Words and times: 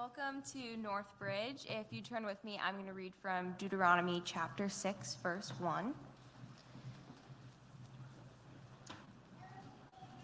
Welcome 0.00 0.40
to 0.52 0.78
Northbridge. 0.78 1.66
If 1.68 1.88
you 1.90 2.00
turn 2.00 2.24
with 2.24 2.42
me, 2.42 2.58
I'm 2.64 2.72
going 2.76 2.86
to 2.86 2.94
read 2.94 3.12
from 3.14 3.54
Deuteronomy 3.58 4.22
chapter 4.24 4.66
6, 4.66 5.18
verse 5.22 5.52
1. 5.58 5.92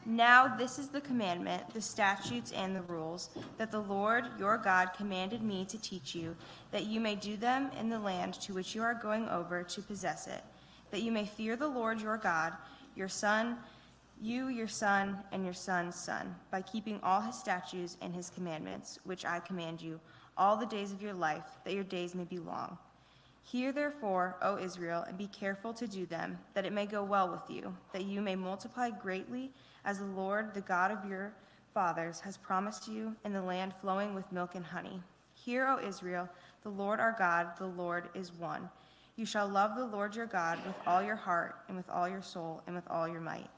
Now, 0.06 0.56
this 0.56 0.78
is 0.78 0.88
the 0.88 1.02
commandment, 1.02 1.74
the 1.74 1.82
statutes, 1.82 2.52
and 2.52 2.74
the 2.74 2.80
rules 2.80 3.28
that 3.58 3.70
the 3.70 3.80
Lord 3.80 4.24
your 4.38 4.56
God 4.56 4.94
commanded 4.96 5.42
me 5.42 5.66
to 5.66 5.78
teach 5.78 6.14
you, 6.14 6.34
that 6.70 6.86
you 6.86 6.98
may 6.98 7.14
do 7.14 7.36
them 7.36 7.70
in 7.78 7.90
the 7.90 7.98
land 7.98 8.32
to 8.40 8.54
which 8.54 8.74
you 8.74 8.82
are 8.82 8.94
going 8.94 9.28
over 9.28 9.62
to 9.62 9.82
possess 9.82 10.26
it, 10.26 10.42
that 10.90 11.02
you 11.02 11.12
may 11.12 11.26
fear 11.26 11.54
the 11.54 11.68
Lord 11.68 12.00
your 12.00 12.16
God, 12.16 12.54
your 12.94 13.08
son, 13.08 13.58
you, 14.20 14.48
your 14.48 14.68
son, 14.68 15.18
and 15.32 15.44
your 15.44 15.54
son's 15.54 15.94
son, 15.94 16.34
by 16.50 16.62
keeping 16.62 17.00
all 17.02 17.20
his 17.20 17.38
statutes 17.38 17.96
and 18.00 18.14
his 18.14 18.30
commandments, 18.30 18.98
which 19.04 19.24
I 19.24 19.40
command 19.40 19.82
you, 19.82 20.00
all 20.36 20.56
the 20.56 20.66
days 20.66 20.92
of 20.92 21.02
your 21.02 21.14
life, 21.14 21.44
that 21.64 21.74
your 21.74 21.84
days 21.84 22.14
may 22.14 22.24
be 22.24 22.38
long. 22.38 22.78
Hear 23.42 23.72
therefore, 23.72 24.36
O 24.42 24.58
Israel, 24.58 25.04
and 25.06 25.16
be 25.16 25.28
careful 25.28 25.72
to 25.74 25.86
do 25.86 26.04
them, 26.06 26.38
that 26.54 26.64
it 26.64 26.72
may 26.72 26.86
go 26.86 27.04
well 27.04 27.30
with 27.30 27.48
you, 27.48 27.74
that 27.92 28.04
you 28.04 28.20
may 28.20 28.34
multiply 28.34 28.90
greatly 28.90 29.52
as 29.84 29.98
the 29.98 30.04
Lord, 30.04 30.52
the 30.52 30.62
God 30.62 30.90
of 30.90 31.08
your 31.08 31.32
fathers, 31.72 32.18
has 32.20 32.36
promised 32.36 32.88
you 32.88 33.14
in 33.24 33.32
the 33.32 33.42
land 33.42 33.72
flowing 33.80 34.14
with 34.14 34.32
milk 34.32 34.56
and 34.56 34.64
honey. 34.64 35.00
Hear, 35.34 35.66
O 35.68 35.78
Israel, 35.78 36.28
the 36.62 36.70
Lord 36.70 36.98
our 36.98 37.14
God, 37.16 37.56
the 37.58 37.66
Lord 37.66 38.08
is 38.14 38.32
one. 38.32 38.68
You 39.14 39.24
shall 39.24 39.48
love 39.48 39.76
the 39.76 39.86
Lord 39.86 40.16
your 40.16 40.26
God 40.26 40.58
with 40.66 40.74
all 40.86 41.02
your 41.02 41.16
heart, 41.16 41.56
and 41.68 41.76
with 41.76 41.88
all 41.88 42.08
your 42.08 42.22
soul, 42.22 42.62
and 42.66 42.74
with 42.74 42.84
all 42.90 43.06
your 43.06 43.20
might. 43.20 43.48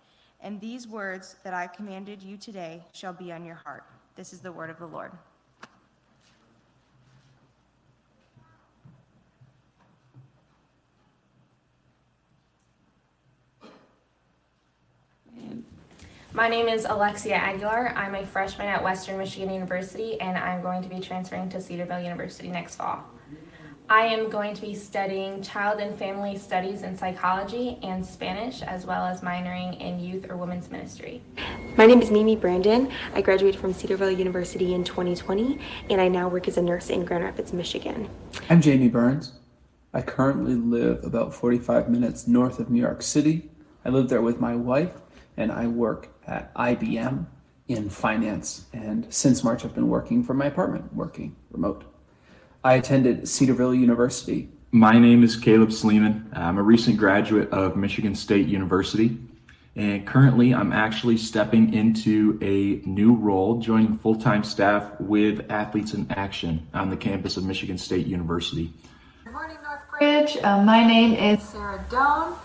And 0.41 0.61
these 0.61 0.87
words 0.87 1.37
that 1.43 1.53
I 1.53 1.67
commanded 1.67 2.23
you 2.23 2.37
today 2.37 2.85
shall 2.93 3.13
be 3.13 3.33
on 3.33 3.45
your 3.45 3.57
heart. 3.57 3.85
This 4.15 4.33
is 4.33 4.41
the 4.41 4.53
word 4.53 4.71
of 4.71 4.79
the 4.79 4.87
Lord. 4.87 5.13
My 16.35 16.47
name 16.47 16.69
is 16.69 16.85
Alexia 16.85 17.35
Aguilar. 17.35 17.95
I'm 17.97 18.15
a 18.15 18.25
freshman 18.25 18.69
at 18.69 18.85
Western 18.85 19.19
Michigan 19.19 19.53
University, 19.53 20.21
and 20.21 20.39
I'm 20.39 20.63
going 20.63 20.83
to 20.83 20.89
be 20.89 21.01
transferring 21.01 21.49
to 21.49 21.61
Cedarville 21.61 22.01
University 22.01 22.49
next 22.49 22.77
fall. 22.77 23.03
I 23.91 24.03
am 24.03 24.29
going 24.29 24.53
to 24.53 24.61
be 24.61 24.75
studying 24.75 25.43
child 25.43 25.81
and 25.81 25.99
family 25.99 26.37
studies 26.37 26.83
in 26.83 26.95
psychology 26.95 27.79
and 27.83 28.05
Spanish, 28.05 28.61
as 28.61 28.85
well 28.85 29.07
as 29.07 29.23
minoring 29.23 29.81
in 29.81 29.99
youth 29.99 30.27
or 30.29 30.37
women's 30.37 30.71
ministry. 30.71 31.23
My 31.79 31.87
name 31.87 32.03
is 32.03 32.11
Mimi 32.11 32.37
Brandon. 32.37 32.93
I 33.15 33.23
graduated 33.23 33.59
from 33.59 33.73
Cedarville 33.73 34.11
University 34.11 34.75
in 34.75 34.85
2020, 34.85 35.59
and 35.89 36.03
I 36.03 36.09
now 36.09 36.29
work 36.29 36.49
as 36.49 36.59
a 36.59 36.63
nurse 36.63 36.91
in 36.91 37.07
Grand 37.07 37.25
Rapids, 37.25 37.55
Michigan. 37.55 38.11
I'm 38.51 38.61
Jamie 38.61 38.89
Burns. 38.89 39.33
I 39.95 40.03
currently 40.03 40.55
live 40.55 41.03
about 41.03 41.33
45 41.33 41.89
minutes 41.89 42.29
north 42.29 42.59
of 42.59 42.69
New 42.69 42.83
York 42.83 43.01
City. 43.01 43.49
I 43.87 43.89
live 43.89 44.11
there 44.11 44.21
with 44.21 44.39
my 44.39 44.55
wife 44.55 45.01
and 45.39 45.51
I 45.51 45.67
work 45.67 46.11
at 46.27 46.53
IBM 46.53 47.25
in 47.69 47.89
finance. 47.89 48.67
And 48.75 49.07
since 49.09 49.43
March, 49.43 49.65
I've 49.65 49.75
been 49.75 49.89
working 49.89 50.23
from 50.23 50.37
my 50.37 50.47
apartment, 50.47 50.93
working 50.95 51.37
remote. 51.51 51.85
I 52.69 52.75
attended 52.75 53.27
Cedarville 53.27 53.75
University. 53.75 54.51
My 54.73 54.99
name 54.99 55.23
is 55.23 55.37
Caleb 55.37 55.73
Sleeman. 55.73 56.31
I'm 56.35 56.59
a 56.59 56.63
recent 56.63 56.99
graduate 56.99 57.51
of 57.51 57.77
Michigan 57.79 58.15
State 58.15 58.47
University. 58.47 59.17
And 59.75 60.07
currently, 60.07 60.53
I'm 60.53 60.75
actually 60.75 61.17
stepping 61.17 61.73
into 61.73 62.39
a 62.43 62.87
new 62.87 63.15
role, 63.15 63.59
joining 63.59 63.97
full 63.97 64.17
time 64.17 64.45
staff 64.45 64.85
with 65.01 65.51
Athletes 65.51 65.95
in 65.95 66.09
Action 66.11 66.69
on 66.75 66.91
the 66.91 66.97
campus 66.99 67.39
of 67.39 67.45
Michigan 67.47 67.79
State 67.79 68.07
University. 68.07 68.71
Good 69.25 69.33
morning, 69.33 69.57
Northbridge. 69.65 70.45
Uh, 70.45 70.63
my 70.63 70.87
name 70.87 71.15
is 71.15 71.43
Sarah 71.43 71.83
Doane. 71.89 72.37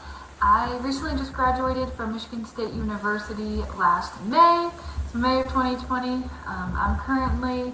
I 0.41 0.79
recently 0.83 1.17
just 1.17 1.33
graduated 1.33 1.89
from 1.95 2.13
Michigan 2.13 2.45
State 2.45 2.71
University 2.71 3.57
last 3.77 4.13
May, 4.23 4.71
it's 5.03 5.13
May 5.13 5.41
of 5.41 5.47
2020. 5.47 6.07
Um, 6.07 6.29
I'm 6.47 6.97
currently 6.99 7.73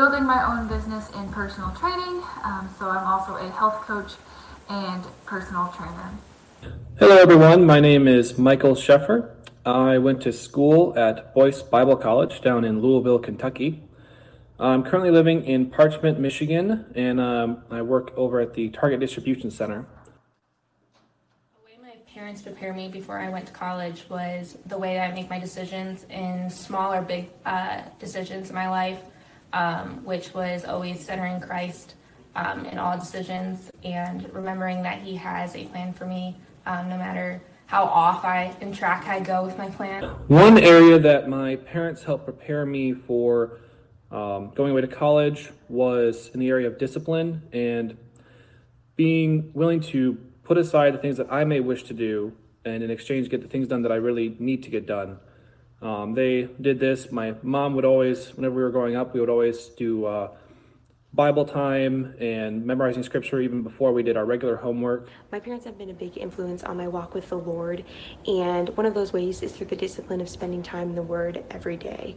building 0.00 0.24
my 0.24 0.42
own 0.50 0.66
business 0.66 1.10
in 1.10 1.28
personal 1.28 1.70
training, 1.72 2.22
um, 2.42 2.66
so 2.78 2.88
I'm 2.88 3.06
also 3.06 3.36
a 3.36 3.50
health 3.50 3.82
coach 3.82 4.12
and 4.70 5.04
personal 5.26 5.74
trainer. 5.76 6.10
Hello, 6.98 7.18
everyone. 7.18 7.66
My 7.66 7.80
name 7.80 8.08
is 8.08 8.38
Michael 8.38 8.74
Sheffer. 8.74 9.28
I 9.66 9.98
went 9.98 10.22
to 10.22 10.32
school 10.32 10.98
at 10.98 11.34
Boyce 11.34 11.60
Bible 11.60 11.96
College 11.96 12.40
down 12.40 12.64
in 12.64 12.80
Louisville, 12.80 13.18
Kentucky. 13.18 13.82
I'm 14.58 14.84
currently 14.84 15.10
living 15.10 15.44
in 15.44 15.66
Parchment, 15.66 16.18
Michigan, 16.18 16.86
and 16.94 17.20
um, 17.20 17.62
I 17.70 17.82
work 17.82 18.14
over 18.16 18.40
at 18.40 18.54
the 18.54 18.70
Target 18.70 19.00
Distribution 19.00 19.50
Center 19.50 19.84
The 21.52 21.66
way 21.66 21.78
my 21.82 21.96
parents 22.10 22.40
prepare 22.40 22.72
me 22.72 22.88
before 22.88 23.18
I 23.18 23.28
went 23.28 23.48
to 23.48 23.52
college 23.52 24.04
was 24.08 24.56
the 24.64 24.78
way 24.78 24.94
that 24.94 25.10
I 25.10 25.14
make 25.14 25.28
my 25.28 25.38
decisions 25.38 26.06
in 26.08 26.48
small 26.48 26.90
or 26.90 27.02
big 27.02 27.28
uh, 27.44 27.82
decisions 27.98 28.48
in 28.48 28.54
my 28.54 28.70
life, 28.70 29.00
um, 29.52 30.04
which 30.04 30.32
was 30.34 30.64
always 30.64 31.04
centering 31.04 31.40
Christ 31.40 31.94
um, 32.34 32.64
in 32.66 32.78
all 32.78 32.98
decisions 32.98 33.70
and 33.82 34.32
remembering 34.32 34.82
that 34.82 35.02
He 35.02 35.16
has 35.16 35.54
a 35.56 35.64
plan 35.66 35.92
for 35.92 36.06
me, 36.06 36.36
um, 36.66 36.88
no 36.88 36.96
matter 36.96 37.40
how 37.66 37.84
off 37.84 38.24
I 38.24 38.54
in 38.60 38.72
track 38.72 39.06
I 39.06 39.20
go 39.20 39.44
with 39.44 39.56
my 39.56 39.70
plan. 39.70 40.04
One 40.26 40.58
area 40.58 40.98
that 40.98 41.28
my 41.28 41.56
parents 41.56 42.02
helped 42.02 42.24
prepare 42.24 42.66
me 42.66 42.94
for 42.94 43.60
um, 44.10 44.50
going 44.54 44.72
away 44.72 44.80
to 44.80 44.88
college 44.88 45.50
was 45.68 46.30
in 46.34 46.40
the 46.40 46.48
area 46.48 46.66
of 46.66 46.78
discipline 46.78 47.42
and 47.52 47.96
being 48.96 49.52
willing 49.54 49.80
to 49.80 50.18
put 50.42 50.58
aside 50.58 50.94
the 50.94 50.98
things 50.98 51.16
that 51.16 51.32
I 51.32 51.44
may 51.44 51.60
wish 51.60 51.84
to 51.84 51.94
do, 51.94 52.32
and 52.64 52.82
in 52.82 52.90
exchange 52.90 53.28
get 53.28 53.40
the 53.40 53.48
things 53.48 53.68
done 53.68 53.82
that 53.82 53.92
I 53.92 53.96
really 53.96 54.36
need 54.40 54.64
to 54.64 54.70
get 54.70 54.84
done. 54.84 55.18
Um, 55.82 56.14
they 56.14 56.48
did 56.60 56.78
this. 56.78 57.10
My 57.10 57.34
mom 57.42 57.74
would 57.74 57.84
always, 57.84 58.36
whenever 58.36 58.54
we 58.54 58.62
were 58.62 58.70
growing 58.70 58.96
up, 58.96 59.14
we 59.14 59.20
would 59.20 59.30
always 59.30 59.68
do 59.68 60.04
uh, 60.04 60.30
Bible 61.12 61.44
time 61.44 62.14
and 62.20 62.64
memorizing 62.64 63.02
scripture 63.02 63.40
even 63.40 63.62
before 63.62 63.92
we 63.92 64.02
did 64.02 64.16
our 64.16 64.24
regular 64.24 64.56
homework. 64.56 65.08
My 65.32 65.40
parents 65.40 65.64
have 65.64 65.76
been 65.76 65.90
a 65.90 65.94
big 65.94 66.16
influence 66.16 66.62
on 66.62 66.76
my 66.76 66.86
walk 66.86 67.14
with 67.14 67.28
the 67.30 67.38
Lord, 67.38 67.84
and 68.28 68.68
one 68.76 68.86
of 68.86 68.94
those 68.94 69.12
ways 69.12 69.42
is 69.42 69.52
through 69.52 69.66
the 69.66 69.76
discipline 69.76 70.20
of 70.20 70.28
spending 70.28 70.62
time 70.62 70.90
in 70.90 70.94
the 70.94 71.02
Word 71.02 71.42
every 71.50 71.76
day. 71.76 72.16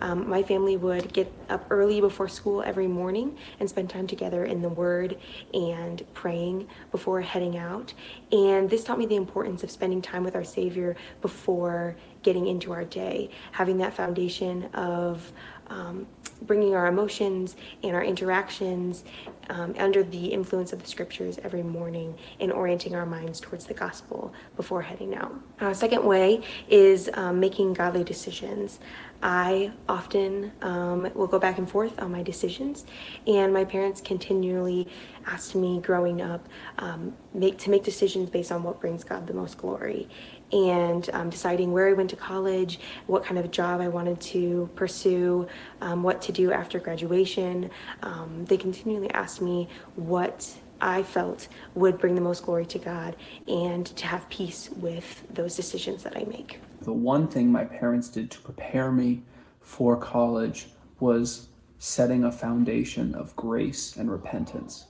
Um, 0.00 0.28
my 0.28 0.42
family 0.42 0.76
would 0.76 1.12
get 1.12 1.32
up 1.48 1.66
early 1.70 2.00
before 2.00 2.28
school 2.28 2.62
every 2.62 2.88
morning 2.88 3.38
and 3.60 3.70
spend 3.70 3.88
time 3.88 4.06
together 4.06 4.44
in 4.44 4.60
the 4.60 4.68
Word 4.68 5.16
and 5.54 6.04
praying 6.12 6.68
before 6.90 7.22
heading 7.22 7.56
out. 7.56 7.94
And 8.30 8.68
this 8.68 8.84
taught 8.84 8.98
me 8.98 9.06
the 9.06 9.16
importance 9.16 9.62
of 9.62 9.70
spending 9.70 10.02
time 10.02 10.22
with 10.24 10.34
our 10.34 10.44
Savior 10.44 10.96
before 11.22 11.96
getting 12.24 12.48
into 12.48 12.72
our 12.72 12.84
day, 12.84 13.30
having 13.52 13.78
that 13.78 13.94
foundation 13.94 14.64
of 14.74 15.32
um, 15.68 16.06
bringing 16.42 16.74
our 16.74 16.86
emotions 16.86 17.56
and 17.82 17.94
our 17.94 18.04
interactions 18.04 19.04
um, 19.50 19.74
under 19.78 20.02
the 20.02 20.26
influence 20.26 20.72
of 20.72 20.82
the 20.82 20.88
scriptures 20.88 21.38
every 21.42 21.62
morning 21.62 22.16
and 22.40 22.52
orienting 22.52 22.94
our 22.94 23.06
minds 23.06 23.40
towards 23.40 23.66
the 23.66 23.74
gospel 23.74 24.32
before 24.56 24.82
heading 24.82 25.14
out. 25.14 25.34
Our 25.60 25.70
uh, 25.70 25.74
second 25.74 26.04
way 26.04 26.42
is 26.68 27.10
um, 27.14 27.40
making 27.40 27.74
godly 27.74 28.04
decisions. 28.04 28.78
I 29.22 29.72
often 29.88 30.52
um, 30.60 31.10
will 31.14 31.26
go 31.26 31.38
back 31.38 31.56
and 31.58 31.70
forth 31.70 31.98
on 31.98 32.12
my 32.12 32.22
decisions, 32.22 32.84
and 33.26 33.54
my 33.54 33.64
parents 33.64 34.02
continually 34.02 34.86
asked 35.26 35.54
me 35.54 35.80
growing 35.80 36.20
up 36.20 36.46
um, 36.78 37.14
make 37.32 37.56
to 37.58 37.70
make 37.70 37.84
decisions 37.84 38.28
based 38.28 38.52
on 38.52 38.62
what 38.62 38.80
brings 38.80 39.02
God 39.02 39.26
the 39.26 39.32
most 39.32 39.56
glory 39.56 40.08
and 40.54 41.10
um, 41.12 41.28
deciding 41.28 41.72
where 41.72 41.88
I 41.88 41.92
went 41.92 42.08
to 42.10 42.16
college, 42.16 42.78
what 43.08 43.24
kind 43.24 43.38
of 43.38 43.50
job 43.50 43.80
I 43.80 43.88
wanted 43.88 44.20
to 44.20 44.70
pursue, 44.76 45.48
um, 45.80 46.04
what 46.04 46.22
to 46.22 46.32
do 46.32 46.52
after 46.52 46.78
graduation. 46.78 47.70
Um, 48.02 48.44
they 48.46 48.56
continually 48.56 49.10
asked 49.10 49.42
me 49.42 49.68
what 49.96 50.54
I 50.80 51.02
felt 51.02 51.48
would 51.74 51.98
bring 51.98 52.14
the 52.14 52.20
most 52.20 52.44
glory 52.44 52.66
to 52.66 52.78
God 52.78 53.16
and 53.48 53.84
to 53.84 54.06
have 54.06 54.28
peace 54.28 54.70
with 54.76 55.24
those 55.34 55.56
decisions 55.56 56.04
that 56.04 56.16
I 56.16 56.24
make. 56.24 56.60
The 56.82 56.92
one 56.92 57.26
thing 57.26 57.50
my 57.50 57.64
parents 57.64 58.08
did 58.08 58.30
to 58.30 58.40
prepare 58.40 58.92
me 58.92 59.22
for 59.60 59.96
college 59.96 60.68
was 61.00 61.48
setting 61.78 62.24
a 62.24 62.30
foundation 62.30 63.14
of 63.14 63.34
grace 63.34 63.96
and 63.96 64.10
repentance. 64.10 64.86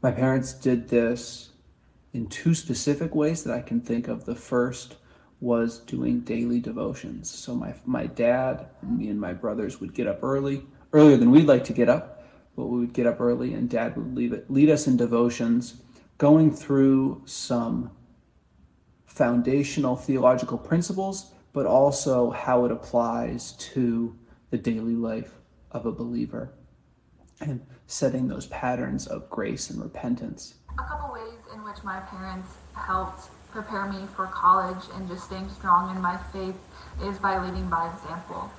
My 0.00 0.12
parents 0.12 0.52
did 0.54 0.88
this 0.88 1.50
in 2.14 2.26
two 2.28 2.54
specific 2.54 3.14
ways 3.14 3.44
that 3.44 3.54
I 3.54 3.60
can 3.60 3.80
think 3.80 4.08
of. 4.08 4.24
The 4.24 4.34
first 4.34 4.96
was 5.40 5.80
doing 5.80 6.20
daily 6.20 6.60
devotions. 6.60 7.28
So 7.28 7.54
my 7.54 7.74
my 7.84 8.06
dad 8.06 8.66
and 8.80 8.96
me 8.98 9.08
and 9.08 9.20
my 9.20 9.34
brothers 9.34 9.80
would 9.80 9.92
get 9.92 10.06
up 10.06 10.20
early, 10.22 10.64
earlier 10.92 11.18
than 11.18 11.30
we'd 11.30 11.46
like 11.46 11.64
to 11.64 11.72
get 11.74 11.88
up, 11.88 12.24
but 12.56 12.66
we 12.66 12.78
would 12.80 12.94
get 12.94 13.06
up 13.06 13.20
early 13.20 13.52
and 13.52 13.68
dad 13.68 13.96
would 13.96 14.14
leave 14.14 14.32
it, 14.32 14.50
lead 14.50 14.70
us 14.70 14.86
in 14.86 14.96
devotions, 14.96 15.82
going 16.16 16.50
through 16.54 17.20
some 17.26 17.90
foundational 19.06 19.96
theological 19.96 20.56
principles, 20.56 21.32
but 21.52 21.66
also 21.66 22.30
how 22.30 22.64
it 22.64 22.72
applies 22.72 23.52
to 23.52 24.16
the 24.50 24.58
daily 24.58 24.94
life 24.94 25.34
of 25.72 25.84
a 25.86 25.92
believer. 25.92 26.52
and 27.40 27.60
setting 27.86 28.28
those 28.28 28.46
patterns 28.46 29.06
of 29.06 29.28
grace 29.28 29.68
and 29.68 29.82
repentance. 29.82 30.54
A 30.70 30.82
couple 30.82 31.12
ways 31.12 31.34
which 31.74 31.84
my 31.84 32.00
parents 32.00 32.48
helped 32.74 33.30
prepare 33.50 33.86
me 33.86 34.06
for 34.14 34.26
college 34.26 34.84
and 34.94 35.08
just 35.08 35.24
staying 35.24 35.48
strong 35.48 35.94
in 35.94 36.00
my 36.00 36.16
faith 36.32 36.54
is 37.02 37.18
by 37.18 37.38
leading 37.38 37.68
by 37.68 37.90
example. 37.92 38.50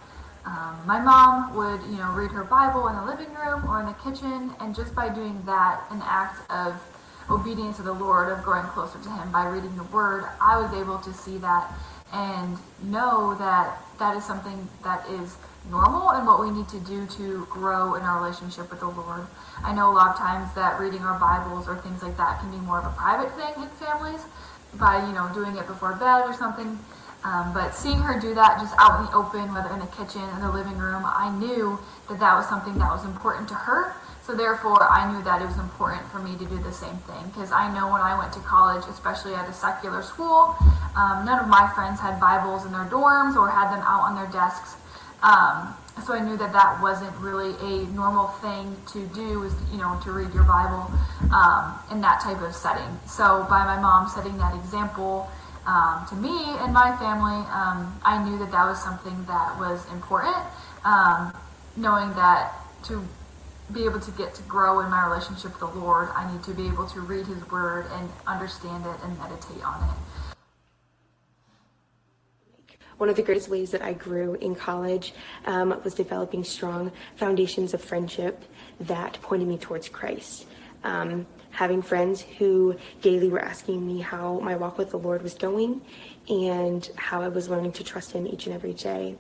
Um, 0.46 0.78
my 0.86 1.00
mom 1.00 1.56
would, 1.56 1.82
you 1.90 1.98
know, 1.98 2.12
read 2.12 2.32
her 2.32 2.44
Bible 2.44 2.88
in 2.88 2.96
the 2.96 3.06
living 3.06 3.34
room 3.34 3.68
or 3.68 3.80
in 3.80 3.88
the 3.88 3.94
kitchen, 3.94 4.52
and 4.60 4.76
just 4.76 4.94
by 4.94 5.10
doing 5.10 5.42
that, 5.46 5.82
an 5.92 6.02
act 6.04 6.50
of 6.52 6.76
obedience 7.30 7.78
to 7.78 7.84
the 7.84 7.94
Lord, 7.94 8.32
of 8.32 8.44
growing 8.44 8.68
closer 8.68 9.00
to 9.00 9.10
Him 9.10 9.32
by 9.32 9.48
reading 9.48 9.76
the 9.76 9.84
Word, 9.86 10.26
I 10.40 10.62
was 10.62 10.72
able 10.74 11.00
to 11.00 11.14
see 11.14 11.38
that 11.40 11.74
and 12.14 12.58
know 12.84 13.36
that 13.40 13.78
that 13.98 14.16
is 14.16 14.24
something 14.24 14.68
that 14.84 15.08
is 15.10 15.36
normal 15.70 16.12
and 16.12 16.26
what 16.28 16.40
we 16.40 16.52
need 16.52 16.68
to 16.70 16.80
do 16.82 17.06
to 17.18 17.48
grow 17.50 17.96
in 17.96 18.02
our 18.04 18.22
relationship 18.22 18.70
with 18.70 18.80
the 18.80 18.88
Lord. 18.88 19.26
I 19.64 19.74
know 19.74 19.92
a 19.92 19.96
lot 19.96 20.10
of 20.10 20.18
times 20.18 20.54
that 20.56 20.80
reading 20.80 21.02
our 21.02 21.20
Bibles 21.20 21.68
or 21.68 21.78
things 21.78 22.04
like 22.04 22.18
that 22.18 22.40
can 22.40 22.52
be 22.52 22.58
more 22.58 22.80
of 22.80 22.86
a 22.86 22.96
private 22.96 23.34
thing 23.36 23.64
in 23.64 23.70
families 23.82 24.22
by, 24.76 25.06
you 25.08 25.14
know, 25.14 25.30
doing 25.34 25.56
it 25.56 25.68
before 25.68 25.94
bed 25.96 26.24
or 26.26 26.34
something. 26.34 26.78
Um, 27.26 27.54
but 27.54 27.74
seeing 27.74 27.98
her 27.98 28.20
do 28.20 28.36
that 28.36 28.60
just 28.62 28.76
out 28.78 29.00
in 29.00 29.06
the 29.08 29.14
open, 29.18 29.52
whether 29.54 29.74
in 29.74 29.80
the 29.80 29.90
kitchen, 29.98 30.22
in 30.22 30.42
the 30.42 30.52
living 30.52 30.78
room, 30.78 31.02
I 31.06 31.34
knew 31.40 31.80
that 32.08 32.20
that 32.20 32.36
was 32.36 32.46
something 32.46 32.78
that 32.78 32.92
was 32.94 33.04
important 33.04 33.50
to 33.50 33.56
her. 33.56 33.96
So 34.26 34.34
therefore, 34.34 34.86
I 34.90 35.12
knew 35.12 35.24
that 35.24 35.42
it 35.42 35.46
was 35.46 35.58
important 35.58 36.06
for 36.10 36.18
me 36.18 36.38
to 36.38 36.46
do 36.46 36.58
the 36.58 36.74
same 36.74 36.98
thing 37.06 37.26
because 37.30 37.52
I 37.52 37.70
know 37.74 37.90
when 37.94 38.02
I 38.02 38.18
went 38.18 38.34
to 38.34 38.40
college, 38.40 38.84
especially 38.90 39.34
at 39.34 39.50
a 39.50 39.54
secular 39.54 40.02
school, 40.02 40.56
um, 40.98 41.26
none 41.26 41.38
of 41.38 41.48
my 41.48 41.70
friends 41.74 42.00
had 42.00 42.20
Bibles 42.20 42.66
in 42.66 42.72
their 42.72 42.86
dorms 42.86 43.38
or 43.38 43.50
had 43.50 43.70
them 43.74 43.86
out 43.86 44.02
on 44.02 44.16
their 44.16 44.26
desks. 44.34 44.78
Um, 45.24 45.76
so 46.06 46.14
I 46.14 46.20
knew 46.20 46.38
that 46.38 46.52
that 46.52 46.82
wasn't 46.82 47.16
really 47.18 47.56
a 47.62 47.88
normal 47.92 48.28
thing 48.44 48.76
to 48.94 49.08
do, 49.16 49.44
is 49.44 49.54
you 49.72 49.78
know 49.78 50.00
to 50.04 50.12
read 50.12 50.34
your 50.34 50.44
Bible 50.44 50.92
um, 51.34 51.80
in 51.92 52.02
that 52.02 52.22
type 52.22 52.42
of 52.42 52.54
setting. 52.54 53.00
So 53.08 53.46
by 53.50 53.64
my 53.66 53.80
mom 53.80 54.10
setting 54.10 54.38
that 54.38 54.56
example 54.56 55.30
um, 55.66 56.06
to 56.10 56.16
me 56.16 56.46
and 56.60 56.74
my 56.74 56.96
family, 56.98 57.42
um, 57.50 57.98
I 58.04 58.24
knew 58.24 58.38
that 58.40 58.52
that 58.52 58.66
was 58.66 58.82
something 58.84 59.26
that 59.26 59.58
was 59.58 59.86
important. 59.92 60.36
Um, 60.84 61.34
knowing 61.76 62.14
that 62.14 62.54
to 62.84 63.04
be 63.74 63.86
able 63.86 64.00
to 64.00 64.12
get 64.12 64.36
to 64.36 64.44
grow 64.44 64.82
in 64.82 64.90
my 64.90 65.06
relationship 65.08 65.60
with 65.60 65.74
the 65.74 65.80
Lord, 65.80 66.10
I 66.16 66.32
need 66.32 66.44
to 66.44 66.54
be 66.54 66.68
able 66.68 66.88
to 66.90 67.00
read 67.02 67.26
His 67.26 67.50
Word 67.50 67.88
and 67.92 68.10
understand 68.28 68.86
it 68.86 68.96
and 69.04 69.18
meditate 69.18 69.64
on 69.66 69.90
it. 69.90 69.96
One 72.98 73.10
of 73.10 73.16
the 73.18 73.24
greatest 73.24 73.50
ways 73.50 73.72
that 73.72 73.82
I 73.82 73.94
grew 73.94 74.36
in 74.36 74.56
college 74.56 75.14
um, 75.46 75.80
was 75.84 75.94
developing 75.94 76.44
strong 76.44 76.92
foundations 77.18 77.74
of 77.74 77.82
friendship 77.82 78.44
that 78.80 79.20
pointed 79.22 79.48
me 79.48 79.58
towards 79.58 79.90
Christ. 79.90 80.48
Um, 80.84 81.26
having 81.52 81.82
friends 81.82 82.22
who 82.22 82.76
daily 83.02 83.28
were 83.28 83.42
asking 83.42 83.86
me 83.86 84.00
how 84.00 84.40
my 84.40 84.56
walk 84.56 84.78
with 84.78 84.92
the 84.92 85.00
Lord 85.00 85.24
was 85.24 85.34
going 85.34 85.82
and 86.30 86.90
how 86.96 87.22
I 87.22 87.28
was 87.28 87.50
learning 87.50 87.74
to 87.74 87.84
trust 87.84 88.12
Him 88.12 88.28
each 88.28 88.46
and 88.46 88.56
every 88.56 88.74
day. 88.74 89.16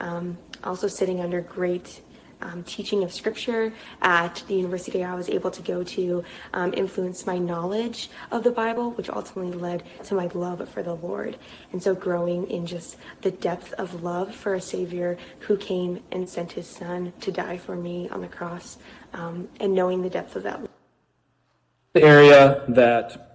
Um, 0.00 0.36
also, 0.62 0.86
sitting 0.86 1.20
under 1.20 1.40
great 1.40 2.02
um, 2.42 2.62
teaching 2.64 3.02
of 3.04 3.12
scripture 3.12 3.72
at 4.02 4.42
the 4.48 4.54
university 4.54 5.02
I 5.04 5.14
was 5.14 5.28
able 5.28 5.50
to 5.50 5.62
go 5.62 5.82
to 5.82 6.24
um, 6.52 6.74
influenced 6.76 7.26
my 7.26 7.38
knowledge 7.38 8.10
of 8.30 8.44
the 8.44 8.50
Bible, 8.50 8.92
which 8.92 9.08
ultimately 9.10 9.56
led 9.56 9.82
to 10.04 10.14
my 10.14 10.28
love 10.34 10.68
for 10.68 10.82
the 10.82 10.94
Lord. 10.94 11.36
And 11.72 11.82
so 11.82 11.94
growing 11.94 12.48
in 12.50 12.66
just 12.66 12.96
the 13.22 13.30
depth 13.30 13.72
of 13.74 14.02
love 14.02 14.34
for 14.34 14.54
a 14.54 14.60
Savior 14.60 15.16
who 15.40 15.56
came 15.56 16.02
and 16.12 16.28
sent 16.28 16.52
his 16.52 16.66
Son 16.66 17.12
to 17.20 17.32
die 17.32 17.58
for 17.58 17.76
me 17.76 18.08
on 18.10 18.20
the 18.20 18.28
cross, 18.28 18.78
um, 19.12 19.48
and 19.60 19.74
knowing 19.74 20.02
the 20.02 20.10
depth 20.10 20.36
of 20.36 20.42
that. 20.42 20.60
The 21.92 22.02
area 22.02 22.64
that 22.68 23.34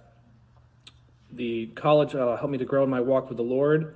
the 1.32 1.68
college 1.68 2.14
uh, 2.14 2.36
helped 2.36 2.52
me 2.52 2.58
to 2.58 2.64
grow 2.64 2.84
in 2.84 2.90
my 2.90 3.00
walk 3.00 3.28
with 3.28 3.36
the 3.36 3.44
Lord 3.44 3.94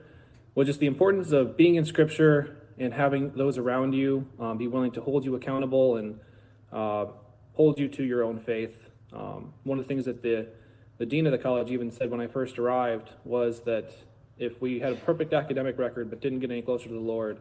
was 0.55 0.67
just 0.67 0.81
the 0.81 0.87
importance 0.87 1.33
of 1.33 1.57
being 1.57 1.75
in 1.75 1.85
Scripture 1.85 2.57
and 2.79 2.93
having 2.93 3.33
those 3.33 3.59
around 3.59 3.93
you 3.93 4.27
um, 4.41 4.59
be 4.59 4.67
willing 4.67 4.91
to 4.93 5.01
hold 5.01 5.25
you 5.25 5.35
accountable 5.37 5.97
and 5.97 6.19
uh, 6.73 7.07
hold 7.55 7.79
you 7.79 7.89
to 7.89 8.03
your 8.03 8.25
own 8.25 8.41
faith. 8.41 8.91
Um, 9.13 9.53
one 9.63 9.79
of 9.79 9.85
the 9.85 9.89
things 9.89 10.07
that 10.07 10.23
the, 10.23 10.49
the 10.99 11.07
dean 11.07 11.27
of 11.27 11.33
the 11.33 11.39
college 11.39 11.71
even 11.71 11.91
said 11.91 12.11
when 12.11 12.21
I 12.21 12.27
first 12.27 12.59
arrived 12.59 13.11
was 13.25 13.61
that 13.61 13.93
if 14.39 14.61
we 14.61 14.81
had 14.81 14.93
a 14.93 14.97
perfect 14.97 15.33
academic 15.33 15.79
record 15.79 16.11
but 16.11 16.21
didn't 16.21 16.41
get 16.41 16.51
any 16.51 16.63
closer 16.63 16.89
to 16.89 16.95
the 16.95 17.01
Lord, 17.01 17.41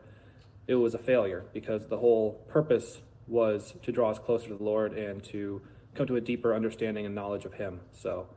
it 0.68 0.76
was 0.76 0.94
a 0.94 1.00
failure 1.00 1.44
because 1.54 1.88
the 1.88 1.98
whole 1.98 2.46
purpose 2.50 3.02
was 3.28 3.74
to 3.82 3.92
draw 3.92 4.12
us 4.12 4.20
closer 4.20 4.50
to 4.50 4.56
the 4.56 4.64
Lord 4.64 4.94
and 4.94 5.24
to 5.26 5.62
come 5.96 6.06
to 6.08 6.16
a 6.16 6.22
deeper 6.22 6.54
understanding 6.54 7.06
and 7.06 7.16
knowledge 7.16 7.46
of 7.46 7.54
Him. 7.54 7.80
So, 7.92 8.28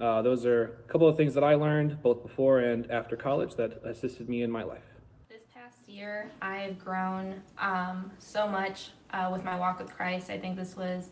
uh, 0.00 0.22
those 0.22 0.46
are 0.46 0.64
a 0.64 0.92
couple 0.92 1.08
of 1.08 1.16
things 1.16 1.34
that 1.34 1.42
I 1.42 1.54
learned 1.54 2.02
both 2.02 2.22
before 2.22 2.60
and 2.60 2.88
after 2.90 3.16
college 3.16 3.56
that 3.56 3.82
assisted 3.84 4.28
me 4.28 4.42
in 4.42 4.50
my 4.50 4.62
life 4.62 4.87
year, 5.88 6.30
I've 6.42 6.78
grown 6.78 7.42
um, 7.58 8.10
so 8.18 8.46
much 8.46 8.90
uh, 9.12 9.30
with 9.32 9.44
my 9.44 9.58
walk 9.58 9.78
with 9.78 9.94
Christ. 9.94 10.30
I 10.30 10.38
think 10.38 10.56
this 10.56 10.76
was 10.76 11.08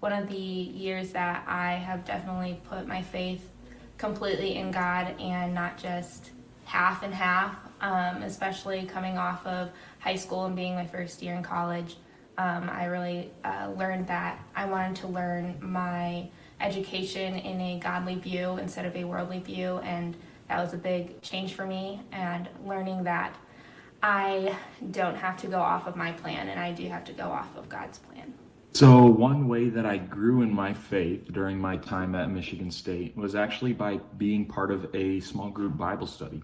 one 0.00 0.12
of 0.12 0.28
the 0.28 0.36
years 0.36 1.12
that 1.12 1.44
I 1.48 1.72
have 1.72 2.04
definitely 2.04 2.60
put 2.68 2.86
my 2.86 3.02
faith 3.02 3.50
completely 3.96 4.56
in 4.56 4.70
God 4.70 5.18
and 5.18 5.54
not 5.54 5.78
just 5.78 6.30
half 6.64 7.02
and 7.02 7.14
half, 7.14 7.56
um, 7.80 8.22
especially 8.22 8.84
coming 8.84 9.16
off 9.16 9.46
of 9.46 9.70
high 9.98 10.16
school 10.16 10.44
and 10.44 10.54
being 10.54 10.74
my 10.74 10.86
first 10.86 11.22
year 11.22 11.34
in 11.34 11.42
college. 11.42 11.96
Um, 12.36 12.70
I 12.70 12.84
really 12.84 13.32
uh, 13.44 13.72
learned 13.76 14.06
that 14.08 14.38
I 14.54 14.66
wanted 14.66 14.96
to 14.96 15.08
learn 15.08 15.56
my 15.60 16.28
education 16.60 17.34
in 17.36 17.60
a 17.60 17.78
godly 17.80 18.16
view 18.16 18.58
instead 18.58 18.84
of 18.84 18.94
a 18.94 19.04
worldly 19.04 19.40
view, 19.40 19.78
and 19.78 20.16
that 20.48 20.60
was 20.60 20.74
a 20.74 20.76
big 20.76 21.20
change 21.22 21.54
for 21.54 21.66
me. 21.66 22.02
And 22.12 22.48
learning 22.64 23.04
that 23.04 23.34
I 24.02 24.56
don't 24.90 25.16
have 25.16 25.36
to 25.38 25.46
go 25.48 25.58
off 25.58 25.86
of 25.86 25.96
my 25.96 26.12
plan 26.12 26.48
and 26.48 26.60
I 26.60 26.72
do 26.72 26.88
have 26.88 27.04
to 27.04 27.12
go 27.12 27.24
off 27.24 27.56
of 27.56 27.68
God's 27.68 27.98
plan. 27.98 28.34
So, 28.72 29.06
one 29.06 29.48
way 29.48 29.70
that 29.70 29.86
I 29.86 29.96
grew 29.96 30.42
in 30.42 30.54
my 30.54 30.72
faith 30.72 31.32
during 31.32 31.58
my 31.58 31.78
time 31.78 32.14
at 32.14 32.30
Michigan 32.30 32.70
State 32.70 33.16
was 33.16 33.34
actually 33.34 33.72
by 33.72 33.96
being 34.18 34.44
part 34.46 34.70
of 34.70 34.94
a 34.94 35.20
small 35.20 35.50
group 35.50 35.76
Bible 35.76 36.06
study. 36.06 36.42